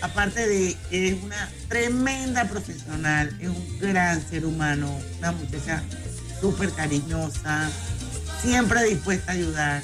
Aparte 0.00 0.48
de 0.48 0.74
que 0.88 1.08
es 1.08 1.22
una 1.22 1.50
tremenda 1.68 2.48
profesional, 2.48 3.36
es 3.42 3.48
un 3.48 3.78
gran 3.78 4.26
ser 4.26 4.46
humano, 4.46 4.90
una 5.18 5.32
muchacha 5.32 5.82
súper 6.40 6.70
cariñosa, 6.72 7.70
siempre 8.42 8.84
dispuesta 8.84 9.32
a 9.32 9.34
ayudar. 9.34 9.82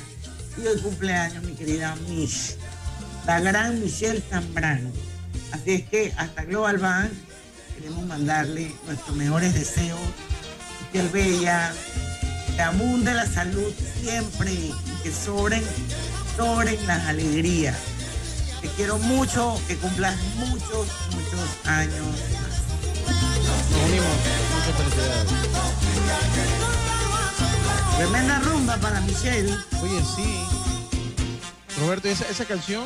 Y 0.56 0.66
hoy 0.66 0.80
cumpleaños, 0.80 1.42
mi 1.44 1.52
querida 1.54 1.94
Mish, 2.08 2.56
la 3.26 3.40
gran 3.40 3.78
Michelle 3.80 4.22
Zambrano. 4.30 4.90
Así 5.52 5.72
es 5.72 5.82
que 5.88 6.14
hasta 6.16 6.44
Global 6.44 6.78
Bank 6.78 7.10
queremos 7.74 8.06
mandarle 8.06 8.72
nuestros 8.86 9.14
mejores 9.16 9.52
deseos. 9.54 9.98
El 10.92 11.08
bella, 11.08 11.72
que 12.54 12.62
abunde 12.62 13.12
la 13.14 13.26
salud 13.26 13.74
siempre 14.00 14.52
y 14.52 14.72
que 15.02 15.10
sobren, 15.10 15.64
sobren 16.36 16.78
las 16.86 17.04
alegrías. 17.06 17.76
Te 18.60 18.68
quiero 18.68 18.98
mucho, 18.98 19.60
que 19.66 19.76
cumplas 19.76 20.14
muchos, 20.36 20.86
muchos 21.10 21.66
años. 21.66 22.06
Nos 23.44 23.88
unimos. 23.88 24.16
Muchas 24.54 24.76
felicidades. 24.76 26.93
Tremenda 27.96 28.40
rumba 28.40 28.76
para 28.78 29.00
Michelle. 29.02 29.50
Oye, 29.82 30.00
sí. 30.16 30.44
Roberto, 31.80 32.08
esa, 32.08 32.28
esa 32.28 32.44
canción. 32.44 32.84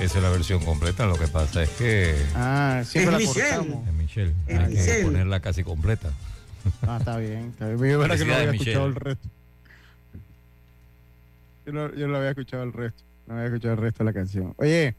Esa 0.00 0.16
es 0.18 0.22
la 0.22 0.30
versión 0.30 0.64
completa, 0.64 1.06
lo 1.06 1.16
que 1.16 1.28
pasa 1.28 1.62
es 1.62 1.70
que 1.70 2.14
Ah, 2.34 2.82
siempre 2.84 3.16
Es 3.16 3.22
la 3.22 3.28
Michelle. 3.30 3.56
cortamos. 3.56 3.88
es 3.88 3.94
Michelle. 3.94 4.34
Es 4.46 4.58
Hay 4.58 4.68
Michelle. 4.74 4.98
que 4.98 5.04
ponerla 5.04 5.40
casi 5.40 5.62
completa. 5.64 6.10
Ah, 6.82 6.96
está 6.98 7.16
bien. 7.18 7.50
Está 7.50 7.66
bien. 7.68 7.92
Yo 7.92 7.98
verdad 7.98 8.18
que 8.18 8.24
no 8.24 8.34
había 8.34 8.50
escuchado 8.52 8.86
el 8.86 8.94
resto. 8.94 9.28
Yo 11.66 11.72
no, 11.72 11.94
yo 11.94 12.08
no 12.08 12.16
había 12.16 12.30
escuchado 12.30 12.62
el 12.64 12.72
resto. 12.72 13.02
No 13.26 13.34
había 13.34 13.46
escuchado 13.46 13.74
el 13.74 13.80
resto 13.80 13.98
de 13.98 14.04
la 14.04 14.12
canción. 14.12 14.54
Oye, 14.56 14.94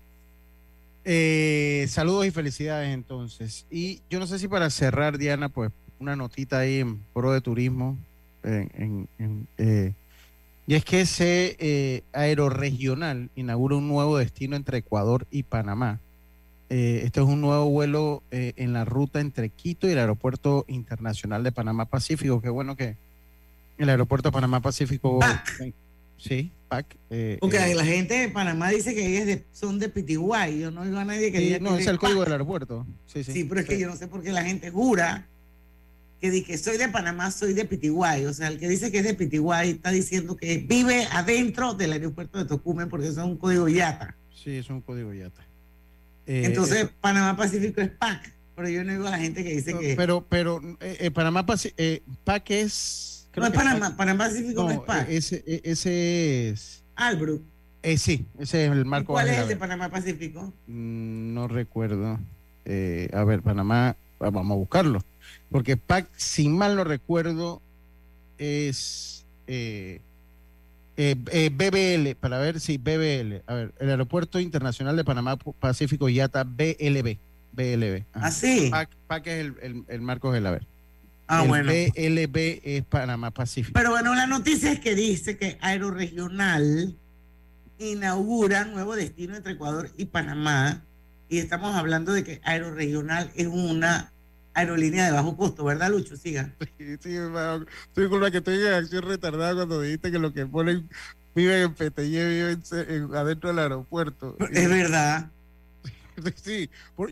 eh, 1.04 1.86
saludos 1.90 2.26
y 2.26 2.32
felicidades 2.32 2.94
entonces. 2.94 3.66
Y 3.70 4.02
yo 4.10 4.20
no 4.20 4.28
sé 4.28 4.40
si 4.40 4.48
para 4.48 4.70
cerrar, 4.70 5.18
Diana, 5.18 5.50
pues 5.50 5.72
una 6.00 6.16
notita 6.16 6.60
ahí 6.60 6.80
en 6.80 7.00
pro 7.14 7.32
de 7.34 7.42
turismo. 7.42 7.98
En- 8.46 8.70
en- 8.76 9.08
en, 9.20 9.48
eh, 9.58 9.94
y 10.68 10.76
es 10.76 10.84
que 10.86 11.02
ese 11.02 11.56
eh, 11.60 12.04
aeroregional 12.14 13.30
inaugura 13.36 13.76
un 13.76 13.88
nuevo 13.88 14.18
destino 14.18 14.56
entre 14.56 14.80
Ecuador 14.80 15.28
y 15.32 15.44
Panamá. 15.44 16.00
Eh, 16.70 17.02
este 17.04 17.20
es 17.20 17.26
un 17.28 17.42
nuevo 17.42 17.70
vuelo 17.70 18.24
eh, 18.32 18.54
en 18.56 18.74
la 18.74 18.86
ruta 18.86 19.20
entre 19.20 19.50
Quito 19.50 19.88
y 19.88 19.92
el 19.92 20.00
Aeropuerto 20.00 20.66
Internacional 20.68 21.44
de 21.44 21.52
Panamá 21.52 21.86
Pacífico. 21.86 22.42
Qué 22.42 22.50
bueno 22.50 22.76
que 22.76 22.96
el 23.78 23.90
Aeropuerto 23.90 24.32
Panamá 24.32 24.62
Pacífico. 24.62 25.20
Sí, 26.18 26.50
PAC. 26.70 26.96
eh, 27.12 27.38
Porque 27.42 27.60
la 27.76 27.86
gente 27.86 28.16
de 28.16 28.30
Panamá 28.30 28.70
dice 28.70 28.96
que 28.96 29.22
ellos 29.22 29.42
son 29.52 29.78
de 29.80 29.90
Pitiguay. 29.90 30.60
Yo 30.62 30.72
no 30.72 30.82
oigo 30.82 30.98
a 30.98 31.06
nadie 31.06 31.32
que 31.32 31.38
sí, 31.40 31.44
diga 31.46 31.60
no, 31.60 31.76
que 31.76 31.82
es 31.84 31.88
el 31.88 32.00
código 32.00 32.24
del 32.24 32.32
aeropuerto. 32.32 32.88
Sí, 33.06 33.24
sí. 33.24 33.34
Sí, 33.34 33.44
pero 33.44 33.62
es 33.62 33.68
que 33.68 33.78
yo 33.78 33.88
no 33.88 33.96
sé 33.98 34.08
por 34.08 34.24
qué 34.24 34.32
la 34.32 34.44
gente 34.44 34.72
jura 34.72 35.28
que 36.22 36.32
di 36.32 36.44
que 36.44 36.58
soy 36.58 36.78
de 36.78 36.88
Panamá, 36.90 37.30
soy 37.32 37.54
de 37.54 37.66
Pitiguay. 37.66 38.26
O 38.26 38.34
sea, 38.34 38.48
el 38.48 38.58
que 38.60 38.68
dice 38.68 38.92
que 38.92 39.00
es 39.00 39.04
de 39.04 39.14
Pitiguay 39.14 39.72
está 39.72 39.92
diciendo 39.92 40.36
que 40.38 40.58
vive 40.58 41.08
adentro 41.12 41.74
del 41.74 41.92
aeropuerto 41.94 42.38
de 42.40 42.46
Tocumen 42.46 42.90
porque 42.90 43.08
eso 43.08 43.22
es 43.22 43.26
un 43.28 43.38
código 43.38 43.68
YATA. 43.68 44.16
Sí, 44.34 44.52
es 44.58 44.70
un 44.70 44.82
código 44.82 45.14
YATA. 45.14 45.42
Eh, 46.28 46.44
Entonces, 46.46 46.78
eso- 46.84 46.92
Panamá 47.02 47.36
Pacífico 47.38 47.82
es 47.82 47.90
PAC. 47.90 48.34
Pero 48.56 48.70
yo 48.70 48.84
no 48.86 48.94
oigo 48.94 49.08
a 49.08 49.12
la 49.12 49.20
gente 49.20 49.44
que 49.44 49.54
dice 49.56 49.78
que. 49.78 49.96
pero, 49.98 50.26
pero 50.30 50.62
eh, 50.80 50.98
eh, 51.02 51.12
Panamá 51.12 51.46
eh, 51.78 52.02
PAC 52.24 52.52
es. 52.52 53.28
no 53.36 53.46
es 53.48 53.52
Panamá, 53.54 53.90
PAC- 53.90 53.96
Panamá 53.98 54.26
Pacífico 54.26 54.64
no, 54.64 54.70
es 54.72 54.76
no, 54.78 54.86
PAC. 54.86 55.10
ese, 55.10 55.44
ese 55.64 56.50
es. 56.50 56.82
Albrook. 56.96 57.42
Eh, 57.84 57.98
sí, 57.98 58.26
ese 58.40 58.66
es 58.66 58.72
el 58.72 58.80
¿Y 58.82 58.86
marco. 58.86 59.12
¿Cuál 59.14 59.28
es 59.28 59.38
el 59.40 59.48
de. 59.50 59.56
Panamá 59.58 59.90
Pacífico? 59.90 60.54
Mm, 60.68 61.34
No 61.34 61.48
recuerdo. 61.50 62.18
A 63.14 63.24
ver, 63.26 63.42
Panamá, 63.44 63.96
vamos 64.20 64.52
a 64.52 64.56
buscarlo. 64.56 65.02
Porque 65.50 65.78
PAC, 65.78 66.10
si 66.16 66.50
mal 66.50 66.76
no 66.76 66.84
recuerdo, 66.84 67.62
es 68.38 69.26
eh, 69.48 70.02
eh, 70.98 71.16
eh, 71.32 71.50
BBL, 71.50 72.16
para 72.20 72.40
ver 72.40 72.60
si 72.60 72.78
BBL. 72.78 73.44
A 73.48 73.54
ver, 73.54 73.74
el 73.80 73.90
Aeropuerto 73.90 74.40
Internacional 74.40 74.96
de 74.96 75.04
Panamá 75.04 75.38
Pacífico 75.38 76.10
YATA 76.10 76.44
BLB. 76.44 77.18
BLB. 77.52 78.04
ajá. 78.14 78.28
¿Ah, 78.28 78.32
sí? 78.32 78.70
PAC, 78.70 78.90
PAC 79.08 79.28
es 79.28 79.46
el, 79.46 79.56
el, 79.62 79.84
el 79.88 80.02
marco 80.02 80.32
de 80.32 80.42
la 80.42 80.52
ver. 80.52 80.68
Ah, 81.28 81.44
el 81.44 81.48
bueno. 81.48 81.72
BLB 81.72 82.62
es 82.64 82.84
Panamá 82.84 83.32
Pacífico. 83.32 83.74
Pero 83.74 83.92
bueno, 83.92 84.14
la 84.14 84.28
noticia 84.28 84.72
es 84.72 84.80
que 84.80 84.96
dice 84.96 85.38
que 85.38 85.58
Aeroregional 85.62 86.96
inaugura 87.80 88.66
nuevo 88.66 88.96
destino 88.96 89.36
entre 89.36 89.54
Ecuador 89.54 89.90
y 89.98 90.06
Panamá. 90.06 90.84
Y 91.30 91.40
estamos 91.40 91.76
hablando 91.76 92.14
de 92.14 92.24
que 92.24 92.42
Aeroregional 92.44 93.32
es 93.36 93.48
una 93.48 94.12
aerolínea 94.54 95.06
de 95.06 95.12
bajo 95.12 95.36
costo, 95.36 95.66
¿verdad, 95.66 95.90
Lucho? 95.90 96.16
Siga. 96.16 96.54
Sí, 96.78 96.96
sí, 97.02 97.16
hermano. 97.16 97.66
Estoy 97.88 98.10
con 98.10 98.22
la 98.22 98.32
que 98.32 98.38
estoy 98.38 98.56
en 98.60 98.74
acción 98.74 99.04
retardada 99.04 99.54
cuando 99.56 99.82
dijiste 99.82 100.12
que 100.12 100.20
lo 100.20 100.32
que 100.34 100.46
ponen 100.46 100.88
viven 101.36 101.62
en 101.64 101.74
PTY, 101.74 102.10
viven 102.10 102.64
en- 102.72 102.90
en- 103.04 103.16
adentro 103.16 103.50
del 103.50 103.60
aeropuerto. 103.60 104.38
Es 104.52 104.70
verdad. 104.70 105.30
Sí, 106.42 106.70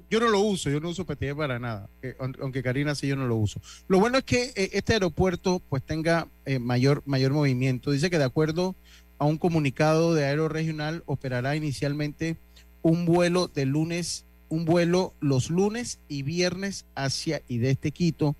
yo 0.09 0.22
no 0.22 0.30
lo 0.30 0.39
uso, 0.39 0.70
yo 0.70 0.80
no 0.80 0.88
uso 0.88 1.05
PTY 1.05 1.34
para 1.34 1.59
nada, 1.59 1.89
eh, 2.01 2.16
aun- 2.20 2.38
aunque 2.41 2.64
Karina 2.64 2.95
sí, 2.95 3.05
yo 3.07 3.18
no 3.18 3.28
lo 3.28 3.36
uso. 3.36 3.59
Lo 3.89 3.99
bueno 3.99 4.18
es 4.20 4.24
que 4.24 4.53
eh, 4.55 4.70
este 4.72 4.93
aeropuerto 4.93 5.61
pues 5.68 5.84
tenga 5.84 6.30
eh, 6.45 6.57
mayor, 6.57 7.03
mayor 7.05 7.34
movimiento. 7.34 7.91
Dice 7.91 8.09
que 8.09 8.18
de 8.18 8.24
acuerdo 8.24 8.78
a 9.18 9.26
un 9.26 9.38
comunicado 9.38 10.14
de 10.14 10.24
Aeroregional 10.24 11.03
operará 11.05 11.57
inicialmente 11.57 12.38
un 12.84 13.06
vuelo 13.06 13.48
de 13.48 13.66
lunes, 13.66 14.26
un 14.50 14.66
vuelo 14.66 15.14
los 15.20 15.50
lunes 15.50 15.98
y 16.08 16.22
viernes 16.22 16.86
hacia 16.94 17.42
y 17.48 17.58
desde 17.58 17.92
Quito, 17.92 18.36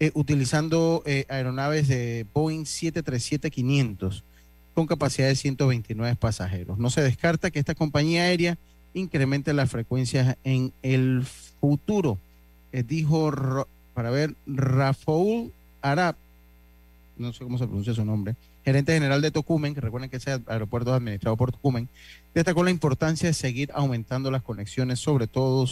eh, 0.00 0.12
utilizando 0.14 1.02
eh, 1.04 1.26
aeronaves 1.28 1.88
de 1.88 2.24
Boeing 2.32 2.64
737-500 2.64 4.22
con 4.74 4.86
capacidad 4.86 5.26
de 5.26 5.34
129 5.34 6.16
pasajeros. 6.16 6.78
No 6.78 6.88
se 6.88 7.02
descarta 7.02 7.50
que 7.50 7.58
esta 7.58 7.74
compañía 7.74 8.22
aérea 8.22 8.56
incremente 8.94 9.52
las 9.52 9.70
frecuencias 9.70 10.36
en 10.44 10.72
el 10.82 11.24
futuro. 11.60 12.18
Eh, 12.72 12.84
dijo, 12.86 13.66
para 13.92 14.10
ver, 14.10 14.34
Rafaul 14.46 15.52
Arab, 15.82 16.14
no 17.16 17.32
sé 17.32 17.44
cómo 17.44 17.58
se 17.58 17.66
pronuncia 17.66 17.94
su 17.94 18.04
nombre, 18.04 18.36
gerente 18.64 18.92
general 18.92 19.20
de 19.20 19.30
Tocumen, 19.30 19.74
que 19.74 19.80
recuerden 19.80 20.10
que 20.10 20.18
ese 20.18 20.40
aeropuerto 20.46 20.90
es 20.90 20.96
administrado 20.96 21.36
por 21.36 21.52
Tocumen, 21.52 21.88
destacó 22.34 22.62
la 22.64 22.70
importancia 22.70 23.28
de 23.28 23.34
seguir 23.34 23.70
aumentando 23.74 24.30
las 24.30 24.42
conexiones, 24.42 25.00
sobre 25.00 25.26
todo, 25.26 25.66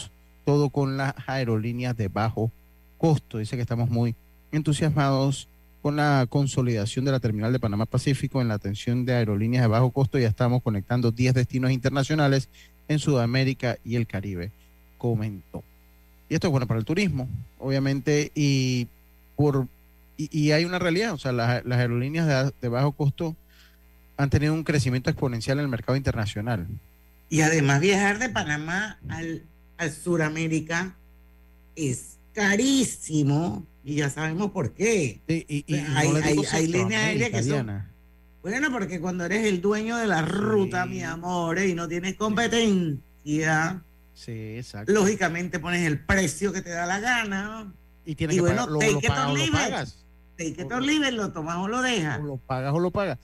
todo 0.45 0.69
con 0.69 0.97
las 0.97 1.13
aerolíneas 1.27 1.95
de 1.95 2.07
bajo 2.07 2.51
costo. 2.97 3.37
Dice 3.37 3.55
que 3.55 3.61
estamos 3.61 3.89
muy 3.89 4.15
entusiasmados 4.51 5.47
con 5.81 5.95
la 5.95 6.25
consolidación 6.29 7.05
de 7.05 7.11
la 7.11 7.19
terminal 7.19 7.53
de 7.53 7.59
Panamá 7.59 7.85
Pacífico 7.85 8.41
en 8.41 8.47
la 8.47 8.55
atención 8.55 9.05
de 9.05 9.13
aerolíneas 9.13 9.63
de 9.63 9.67
bajo 9.67 9.91
costo. 9.91 10.17
Ya 10.17 10.27
estamos 10.27 10.61
conectando 10.61 11.11
10 11.11 11.33
destinos 11.33 11.71
internacionales 11.71 12.49
en 12.87 12.99
Sudamérica 12.99 13.77
y 13.85 13.95
el 13.95 14.07
Caribe, 14.07 14.51
comentó. 14.97 15.63
Y 16.29 16.33
esto 16.33 16.47
es 16.47 16.51
bueno 16.51 16.67
para 16.67 16.79
el 16.79 16.85
turismo, 16.85 17.29
obviamente, 17.59 18.31
y 18.35 18.87
por 19.35 19.67
y, 20.17 20.35
y 20.37 20.51
hay 20.51 20.65
una 20.65 20.79
realidad, 20.79 21.13
o 21.13 21.17
sea, 21.17 21.31
las, 21.31 21.63
las 21.63 21.79
aerolíneas 21.79 22.27
de, 22.27 22.51
de 22.59 22.67
bajo 22.69 22.91
costo 22.91 23.35
han 24.17 24.29
tenido 24.29 24.53
un 24.53 24.63
crecimiento 24.63 25.09
exponencial 25.09 25.59
en 25.59 25.63
el 25.65 25.69
mercado 25.69 25.95
internacional. 25.95 26.67
Y 27.29 27.41
además 27.41 27.79
viajar 27.81 28.19
de 28.19 28.29
Panamá 28.29 28.97
al, 29.09 29.43
al 29.77 29.91
Suramérica 29.91 30.95
es 31.75 32.17
carísimo 32.33 33.65
y 33.83 33.95
ya 33.95 34.09
sabemos 34.09 34.51
por 34.51 34.73
qué. 34.73 35.19
y, 35.27 35.63
O 35.73 35.75
sea, 35.77 35.89
no 35.91 35.99
hay, 35.99 36.07
hay, 36.23 36.37
hay 36.51 36.67
líneas 36.67 37.03
aéreas 37.03 37.29
que 37.31 37.43
son... 37.43 37.83
Bueno, 38.41 38.71
porque 38.71 39.01
cuando 39.01 39.25
eres 39.25 39.45
el 39.45 39.59
dueño 39.61 39.97
de 39.97 40.07
la 40.07 40.21
ruta, 40.21 40.85
mi 40.85 41.03
amor, 41.03 41.59
y 41.59 41.73
no 41.73 41.87
tienes 41.87 42.15
competencia, 42.15 43.81
Sí, 44.13 44.31
exacto. 44.57 44.91
lógicamente 44.93 45.59
pones 45.59 45.85
el 45.85 45.99
precio 45.99 46.53
que 46.53 46.61
te 46.61 46.69
da 46.69 46.85
la 46.85 46.99
gana. 46.99 47.71
Y 48.05 48.15
tienes 48.15 48.35
y 48.35 48.37
que 48.37 48.41
bueno, 48.41 48.65
pagar- 48.65 48.71
lo- 48.71 48.79
take 48.79 48.93
lo 48.93 48.99
it 48.99 49.09
or 49.09 49.37
leave. 49.37 49.87
Take 50.37 50.61
it 50.61 50.71
or 50.71 50.81
leave 50.81 51.07
it, 51.07 51.13
lo 51.13 51.31
tomas 51.31 51.57
o 51.57 51.67
lo 51.67 51.81
dejas. 51.81 52.19
O 52.19 52.23
lo 52.23 52.37
pagas 52.37 52.73
o 52.73 52.79
lo 52.79 52.89
pagas. 52.91 53.17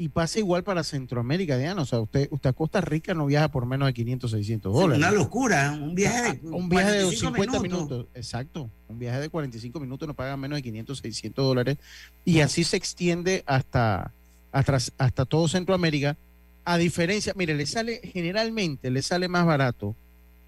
Y 0.00 0.08
pasa 0.08 0.38
igual 0.38 0.64
para 0.64 0.82
Centroamérica, 0.82 1.58
Diana. 1.58 1.82
O 1.82 1.84
sea, 1.84 2.00
usted, 2.00 2.26
usted 2.30 2.48
a 2.48 2.52
Costa 2.54 2.80
Rica 2.80 3.12
no 3.12 3.26
viaja 3.26 3.48
por 3.50 3.66
menos 3.66 3.86
de 3.86 3.92
500, 3.92 4.30
600 4.30 4.72
dólares. 4.72 4.96
Una 4.96 5.10
locura, 5.10 5.78
un 5.78 5.94
viaje 5.94 6.40
de 6.40 6.48
Un 6.48 6.70
viaje 6.70 6.90
de 6.92 7.02
45 7.02 7.36
50 7.36 7.60
minutos. 7.60 7.88
minutos. 7.90 8.06
Exacto. 8.14 8.70
Un 8.88 8.98
viaje 8.98 9.20
de 9.20 9.28
45 9.28 9.78
minutos 9.78 10.08
no 10.08 10.14
paga 10.14 10.38
menos 10.38 10.56
de 10.56 10.62
500, 10.62 10.98
600 11.00 11.44
dólares. 11.44 11.76
Y 12.24 12.40
así 12.40 12.64
se 12.64 12.78
extiende 12.78 13.44
hasta, 13.44 14.10
hasta, 14.52 14.78
hasta 14.96 15.24
todo 15.26 15.48
Centroamérica. 15.48 16.16
A 16.64 16.78
diferencia, 16.78 17.34
mire, 17.36 17.54
le 17.54 17.66
sale, 17.66 18.00
generalmente 18.02 18.90
le 18.90 19.02
sale 19.02 19.28
más 19.28 19.44
barato 19.44 19.94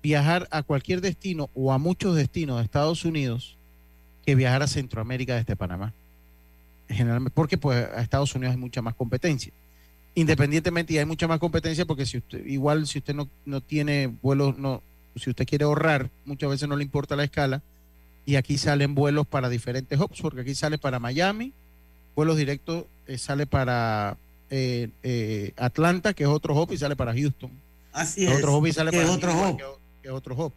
viajar 0.03 0.49
a 0.51 0.63
cualquier 0.63 1.03
destino 1.03 1.51
o 1.53 1.75
a 1.75 1.79
muchos 1.79 2.17
destinos 2.17 2.57
de 2.57 2.65
Estados 2.65 3.05
Unidos 3.05 3.59
que 4.25 4.35
viajar 4.35 4.63
a 4.63 4.67
Centroamérica 4.67 5.35
desde 5.35 5.57
Panamá. 5.57 5.93
Generalmente, 6.93 7.33
porque 7.35 7.59
pues 7.59 7.87
a 7.95 8.01
Estados 8.03 8.35
Unidos 8.35 8.53
hay 8.55 8.61
mucha 8.61 8.83
más 8.83 8.95
competencia. 8.95 9.53
Independientemente, 10.15 10.93
y 10.93 10.99
hay 10.99 11.07
mucha 11.07 11.27
más 11.27 11.39
competencia 11.39 11.87
porque 11.87 12.05
si 12.05 12.19
usted, 12.19 12.45
igual 12.47 12.87
si 12.87 12.99
usted 12.99 13.15
no, 13.15 13.29
no 13.47 13.61
tiene 13.63 14.09
vuelos, 14.21 14.59
no, 14.59 14.83
si 15.17 15.31
usted 15.31 15.47
quiere 15.47 15.65
ahorrar, 15.65 16.11
muchas 16.27 16.51
veces 16.51 16.69
no 16.69 16.77
le 16.77 16.85
importa 16.85 17.17
la 17.17 17.25
escala. 17.25 17.63
Y 18.27 18.37
aquí 18.37 18.57
salen 18.59 18.95
vuelos 18.95 19.27
para 19.27 19.49
diferentes 19.49 19.99
hubs, 19.99 20.21
porque 20.21 20.43
aquí 20.43 20.55
sale 20.55 20.79
para 20.79 20.99
Miami, 21.01 21.53
vuelos 22.15 22.37
directos 22.37 22.85
eh, 23.07 23.19
sale 23.19 23.47
para 23.47 24.17
eh, 24.51 24.91
eh, 25.03 25.53
Atlanta, 25.57 26.13
que 26.15 26.25
es 26.25 26.29
otro 26.29 26.55
hub, 26.55 26.71
y 26.73 26.77
sale 26.79 26.95
para 26.95 27.13
Houston. 27.15 27.51
Así 27.93 28.27
es. 28.27 28.37
Otro 28.37 28.57
hub 28.59 28.67
y 28.67 28.73
sale 28.73 28.93
para 28.93 29.11
otro 29.11 29.33
Newark, 29.33 29.53
hub. 29.55 29.57
que 29.59 29.65
es- 29.65 29.79
que 30.03 30.09
es 30.09 30.15
otro 30.15 30.35
hub. 30.37 30.53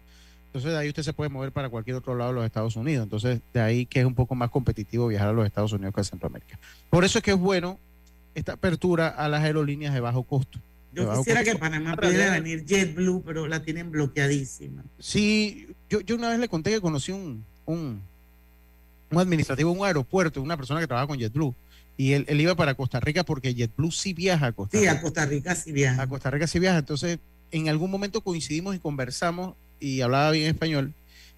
Entonces 0.55 0.71
de 0.71 0.77
ahí 0.79 0.87
usted 0.87 1.03
se 1.03 1.11
puede 1.11 1.29
mover 1.29 1.51
para 1.51 1.67
cualquier 1.67 1.97
otro 1.97 2.15
lado 2.15 2.29
de 2.31 2.35
los 2.37 2.45
Estados 2.45 2.77
Unidos. 2.77 3.03
Entonces 3.03 3.41
de 3.53 3.59
ahí 3.59 3.85
que 3.85 3.99
es 3.99 4.05
un 4.05 4.15
poco 4.15 4.35
más 4.35 4.49
competitivo 4.49 5.07
viajar 5.07 5.27
a 5.27 5.33
los 5.33 5.45
Estados 5.45 5.73
Unidos 5.73 5.93
que 5.93 5.99
a 5.99 6.03
Centroamérica. 6.05 6.57
Por 6.89 7.03
eso 7.03 7.17
es 7.17 7.23
que 7.25 7.31
es 7.31 7.37
bueno 7.37 7.77
esta 8.35 8.53
apertura 8.53 9.09
a 9.09 9.27
las 9.27 9.43
aerolíneas 9.43 9.93
de 9.93 9.99
bajo 9.99 10.23
costo. 10.23 10.57
De 10.93 11.01
Yo 11.01 11.07
bajo 11.07 11.19
quisiera 11.23 11.41
costo. 11.41 11.51
que 11.55 11.59
Panamá 11.59 11.97
pudiera 11.97 12.31
venir 12.31 12.63
JetBlue, 12.65 13.21
pero 13.25 13.47
la 13.47 13.63
tienen 13.63 13.91
bloqueadísima. 13.91 14.81
Sí, 14.97 15.67
yo, 15.89 15.99
yo 15.99 16.15
una 16.15 16.29
vez 16.29 16.39
le 16.39 16.47
conté 16.47 16.71
que 16.71 16.79
conocí 16.79 17.11
un, 17.11 17.43
un, 17.65 17.99
un 19.11 19.19
administrativo 19.19 19.73
en 19.73 19.79
un 19.81 19.85
aeropuerto, 19.85 20.41
una 20.41 20.55
persona 20.55 20.79
que 20.79 20.87
trabaja 20.87 21.07
con 21.07 21.17
JetBlue. 21.19 21.53
Y 21.97 22.13
él, 22.13 22.23
él 22.29 22.39
iba 22.39 22.55
para 22.55 22.75
Costa 22.75 23.01
Rica 23.01 23.25
porque 23.25 23.53
JetBlue 23.53 23.91
sí 23.91 24.13
viaja 24.13 24.45
a 24.47 24.51
Costa 24.53 24.77
Sí, 24.77 24.85
Rica. 24.85 24.91
a 24.93 25.01
Costa 25.01 25.25
Rica 25.25 25.53
sí 25.55 25.71
viaja. 25.73 26.01
A 26.01 26.07
Costa 26.07 26.31
Rica 26.31 26.47
sí 26.47 26.59
viaja. 26.59 26.77
Entonces, 26.77 27.19
en 27.51 27.67
algún 27.67 27.91
momento 27.91 28.21
coincidimos 28.21 28.73
y 28.73 28.79
conversamos 28.79 29.55
y 29.79 30.01
hablaba 30.01 30.31
bien 30.31 30.47
español. 30.47 30.93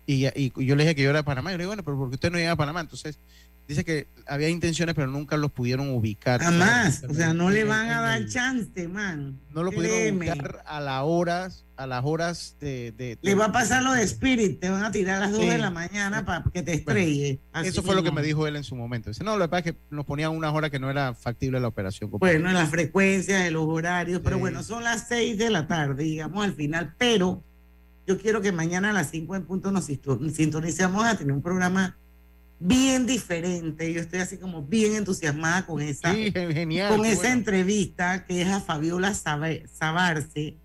Y, 0.05 0.25
y 0.35 0.51
yo 0.65 0.75
le 0.75 0.83
dije 0.83 0.95
que 0.95 1.03
yo 1.03 1.09
era 1.09 1.19
de 1.19 1.23
Panamá. 1.25 1.51
Yo 1.51 1.57
le 1.57 1.63
dije, 1.63 1.67
bueno, 1.67 1.83
pero 1.83 1.97
¿por 1.97 2.09
qué 2.09 2.15
usted 2.15 2.31
no 2.31 2.37
llega 2.37 2.51
a 2.51 2.55
Panamá? 2.55 2.79
Entonces, 2.79 3.19
dice 3.67 3.83
que 3.83 4.07
había 4.25 4.47
intenciones, 4.47 4.95
pero 4.95 5.07
nunca 5.07 5.35
los 5.35 5.51
pudieron 5.51 5.89
ubicar. 5.89 6.39
Jamás. 6.39 7.03
O 7.09 7.13
sea, 7.13 7.33
no 7.33 7.49
le 7.49 7.65
van 7.65 7.89
a 7.89 7.99
dar 8.01 8.25
chance, 8.27 8.87
man. 8.87 9.37
No 9.53 9.63
lo 9.63 9.71
pudieron 9.73 10.17
ubicar 10.17 10.63
a 10.65 10.79
las 10.79 11.01
horas, 11.03 11.65
a 11.75 11.85
las 11.87 12.05
horas 12.05 12.55
de, 12.61 12.93
de- 12.93 13.17
Le 13.21 13.35
va 13.35 13.45
a 13.47 13.51
pasar 13.51 13.83
lo 13.83 13.91
de 13.91 14.03
Spirit, 14.03 14.61
te 14.61 14.69
van 14.69 14.85
a 14.85 14.91
tirar 14.91 15.17
a 15.17 15.25
las 15.25 15.31
2 15.33 15.41
Sí. 15.41 15.47
de 15.49 15.57
la 15.57 15.69
mañana 15.71 16.25
para 16.25 16.45
que 16.53 16.63
te 16.63 16.73
estrelle. 16.75 17.39
Así 17.51 17.67
Eso 17.67 17.83
fue 17.83 17.93
lo 17.93 18.01
que 18.03 18.11
me 18.13 18.21
dijo 18.21 18.47
él 18.47 18.55
en 18.55 18.63
su 18.63 18.77
momento. 18.77 19.09
Dice, 19.09 19.25
no, 19.25 19.35
lo 19.37 19.43
que 19.45 19.49
pasa 19.49 19.59
es 19.69 19.75
que 19.75 19.79
nos 19.89 20.05
ponían 20.05 20.31
unas 20.31 20.53
horas 20.53 20.71
que 20.71 20.79
no 20.79 20.89
era 20.89 21.13
factible 21.13 21.59
la 21.59 21.67
operación. 21.67 22.09
Bueno, 22.11 22.47
en 22.47 22.55
las 22.55 22.69
frecuencias, 22.69 23.43
de 23.43 23.51
los 23.51 23.65
horarios, 23.67 24.21
pero 24.23 24.39
bueno, 24.39 24.63
son 24.63 24.85
las 24.85 25.09
6 25.09 25.37
de 25.37 25.49
la 25.49 25.67
tarde, 25.67 26.03
digamos 26.05 26.45
al 26.45 26.53
final, 26.53 26.93
pero 26.97 27.43
yo 28.07 28.17
quiero 28.17 28.41
que 28.41 28.51
mañana 28.51 28.91
a 28.91 28.93
las 28.93 29.11
5 29.11 29.35
en 29.35 29.45
punto 29.45 29.71
nos 29.71 29.85
sinto- 29.85 30.19
sintonicemos 30.33 31.03
a 31.05 31.17
tener 31.17 31.33
un 31.33 31.41
programa 31.41 31.97
bien 32.59 33.05
diferente. 33.05 33.91
Yo 33.93 34.01
estoy 34.01 34.19
así 34.19 34.37
como 34.37 34.63
bien 34.63 34.95
entusiasmada 34.95 35.65
con 35.65 35.81
esa, 35.81 36.13
Sí, 36.13 36.31
genial. 36.31 36.95
con 36.95 37.05
esa 37.05 37.19
bueno. 37.21 37.33
entrevista 37.35 38.25
que 38.25 38.41
es 38.41 38.47
a 38.47 38.61
Fabiola 38.61 39.13
Sabarce. 39.13 40.55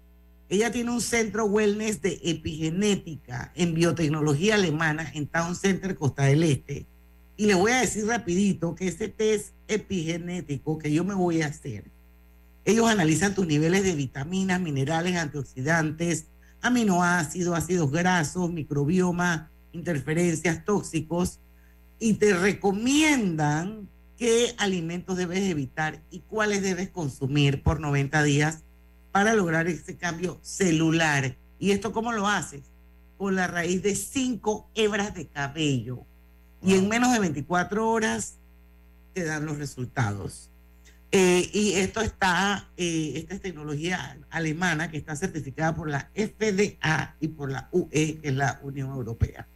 Ella 0.49 0.71
tiene 0.71 0.91
un 0.91 1.01
centro 1.01 1.47
wellness 1.47 2.01
de 2.03 2.21
epigenética 2.23 3.53
en 3.55 3.75
biotecnología 3.75 4.55
alemana 4.55 5.11
en 5.15 5.27
Town 5.27 5.57
Center, 5.57 5.95
Costa 5.97 6.25
del 6.25 6.43
Este. 6.45 6.87
Y 7.37 7.47
le 7.47 7.55
voy 7.55 7.73
a 7.73 7.81
decir 7.81 8.07
rapidito 8.07 8.75
que 8.75 8.89
ese 8.89 9.09
test 9.09 9.55
epigenético 9.67 10.79
que 10.79 10.93
yo 10.93 11.05
me 11.05 11.15
voy 11.15 11.43
a 11.43 11.47
hacer, 11.47 11.85
ellos 12.65 12.89
analizan 12.89 13.35
tus 13.35 13.47
niveles 13.47 13.83
de 13.83 13.95
vitaminas, 13.97 14.61
minerales, 14.61 15.17
antioxidantes, 15.17 16.27
aminoácidos, 16.63 17.59
ácidos 17.59 17.91
grasos, 17.91 18.51
microbioma, 18.51 19.51
interferencias 19.73 20.65
tóxicos 20.65 21.41
y 21.99 22.15
te 22.15 22.35
recomiendan 22.35 23.89
qué 24.17 24.55
alimentos 24.59 25.17
debes 25.17 25.41
evitar 25.41 26.01
y 26.11 26.21
cuáles 26.21 26.63
debes 26.63 26.91
consumir 26.91 27.63
por 27.63 27.81
90 27.81 28.23
días 28.23 28.63
para 29.11 29.35
lograr 29.35 29.67
ese 29.67 29.97
cambio 29.97 30.39
celular. 30.43 31.37
¿Y 31.59 31.73
esto 31.73 31.93
cómo 31.93 32.13
lo 32.13 32.29
haces? 32.29 32.63
Con 33.19 33.35
la 33.35 33.47
raíz 33.47 33.83
de 33.83 33.95
cinco 33.95 34.71
hebras 34.75 35.15
de 35.15 35.27
cabello. 35.27 36.07
Y 36.63 36.75
en 36.75 36.89
menos 36.89 37.13
de 37.13 37.19
24 37.19 37.89
horas 37.89 38.37
te 39.13 39.25
dan 39.25 39.45
los 39.45 39.59
resultados. 39.59 40.52
Eh, 41.15 41.51
y 41.53 41.75
esto 41.75 42.01
está, 42.01 42.71
eh, 42.79 43.13
esta 43.17 43.35
es 43.35 43.43
tecnología 43.43 44.19
alemana 44.31 44.91
que 44.91 44.97
está 44.97 45.15
certificada 45.15 45.75
por 45.75 45.91
la 45.91 46.11
FDA 46.15 47.17
y 47.21 47.29
por 47.29 47.51
la 47.51 47.69
UE, 47.71 48.19
que 48.19 48.29
es 48.29 48.35
la 48.35 48.59
Unión 48.63 48.91
Europea. 48.91 49.47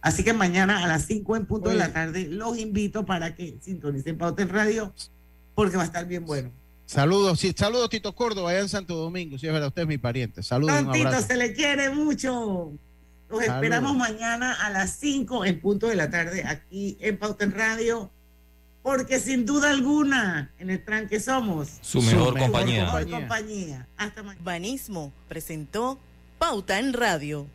Así 0.00 0.24
que 0.24 0.32
mañana 0.32 0.82
a 0.82 0.88
las 0.88 1.04
5 1.04 1.36
en 1.36 1.44
punto 1.44 1.68
de 1.68 1.76
la 1.76 1.84
Oye. 1.84 1.92
tarde 1.92 2.28
los 2.28 2.58
invito 2.58 3.04
para 3.04 3.34
que 3.34 3.58
sintonicen 3.60 4.16
Pauta 4.16 4.42
en 4.42 4.48
Radio, 4.48 4.94
porque 5.54 5.76
va 5.76 5.82
a 5.82 5.86
estar 5.86 6.06
bien 6.06 6.24
bueno. 6.24 6.50
Saludos, 6.86 7.40
sí, 7.40 7.54
saludos 7.54 7.90
Tito 7.90 8.14
Córdoba, 8.14 8.50
allá 8.50 8.60
en 8.60 8.68
Santo 8.70 8.96
Domingo. 8.96 9.38
Sí, 9.38 9.46
es 9.46 9.52
verdad, 9.52 9.68
usted 9.68 9.82
es 9.82 9.88
mi 9.88 9.98
pariente. 9.98 10.42
Saludos, 10.42 10.74
abrazo. 10.74 11.26
se 11.26 11.36
le 11.36 11.52
quiere 11.52 11.90
mucho. 11.90 12.72
Los 13.28 13.40
Saludos. 13.40 13.54
esperamos 13.54 13.96
mañana 13.96 14.54
a 14.54 14.70
las 14.70 14.96
5 14.96 15.44
en 15.44 15.60
punto 15.60 15.88
de 15.88 15.94
la 15.94 16.10
tarde 16.10 16.42
aquí 16.46 16.96
en 17.00 17.18
Pauta 17.18 17.44
en 17.44 17.52
Radio, 17.52 18.10
porque 18.82 19.18
sin 19.20 19.46
duda 19.46 19.70
alguna 19.70 20.52
en 20.58 20.70
el 20.70 20.84
tranque 20.84 21.20
somos 21.20 21.78
Su 21.80 22.02
mejor 22.02 22.38
compañía. 22.38 22.84
mejor 22.84 23.08
compañía. 23.08 23.86
Hasta 23.96 24.22
mañana. 24.22 24.44
Banismo 24.44 25.12
presentó 25.28 25.98
Pauta 26.38 26.78
en 26.78 26.92
Radio. 26.92 27.46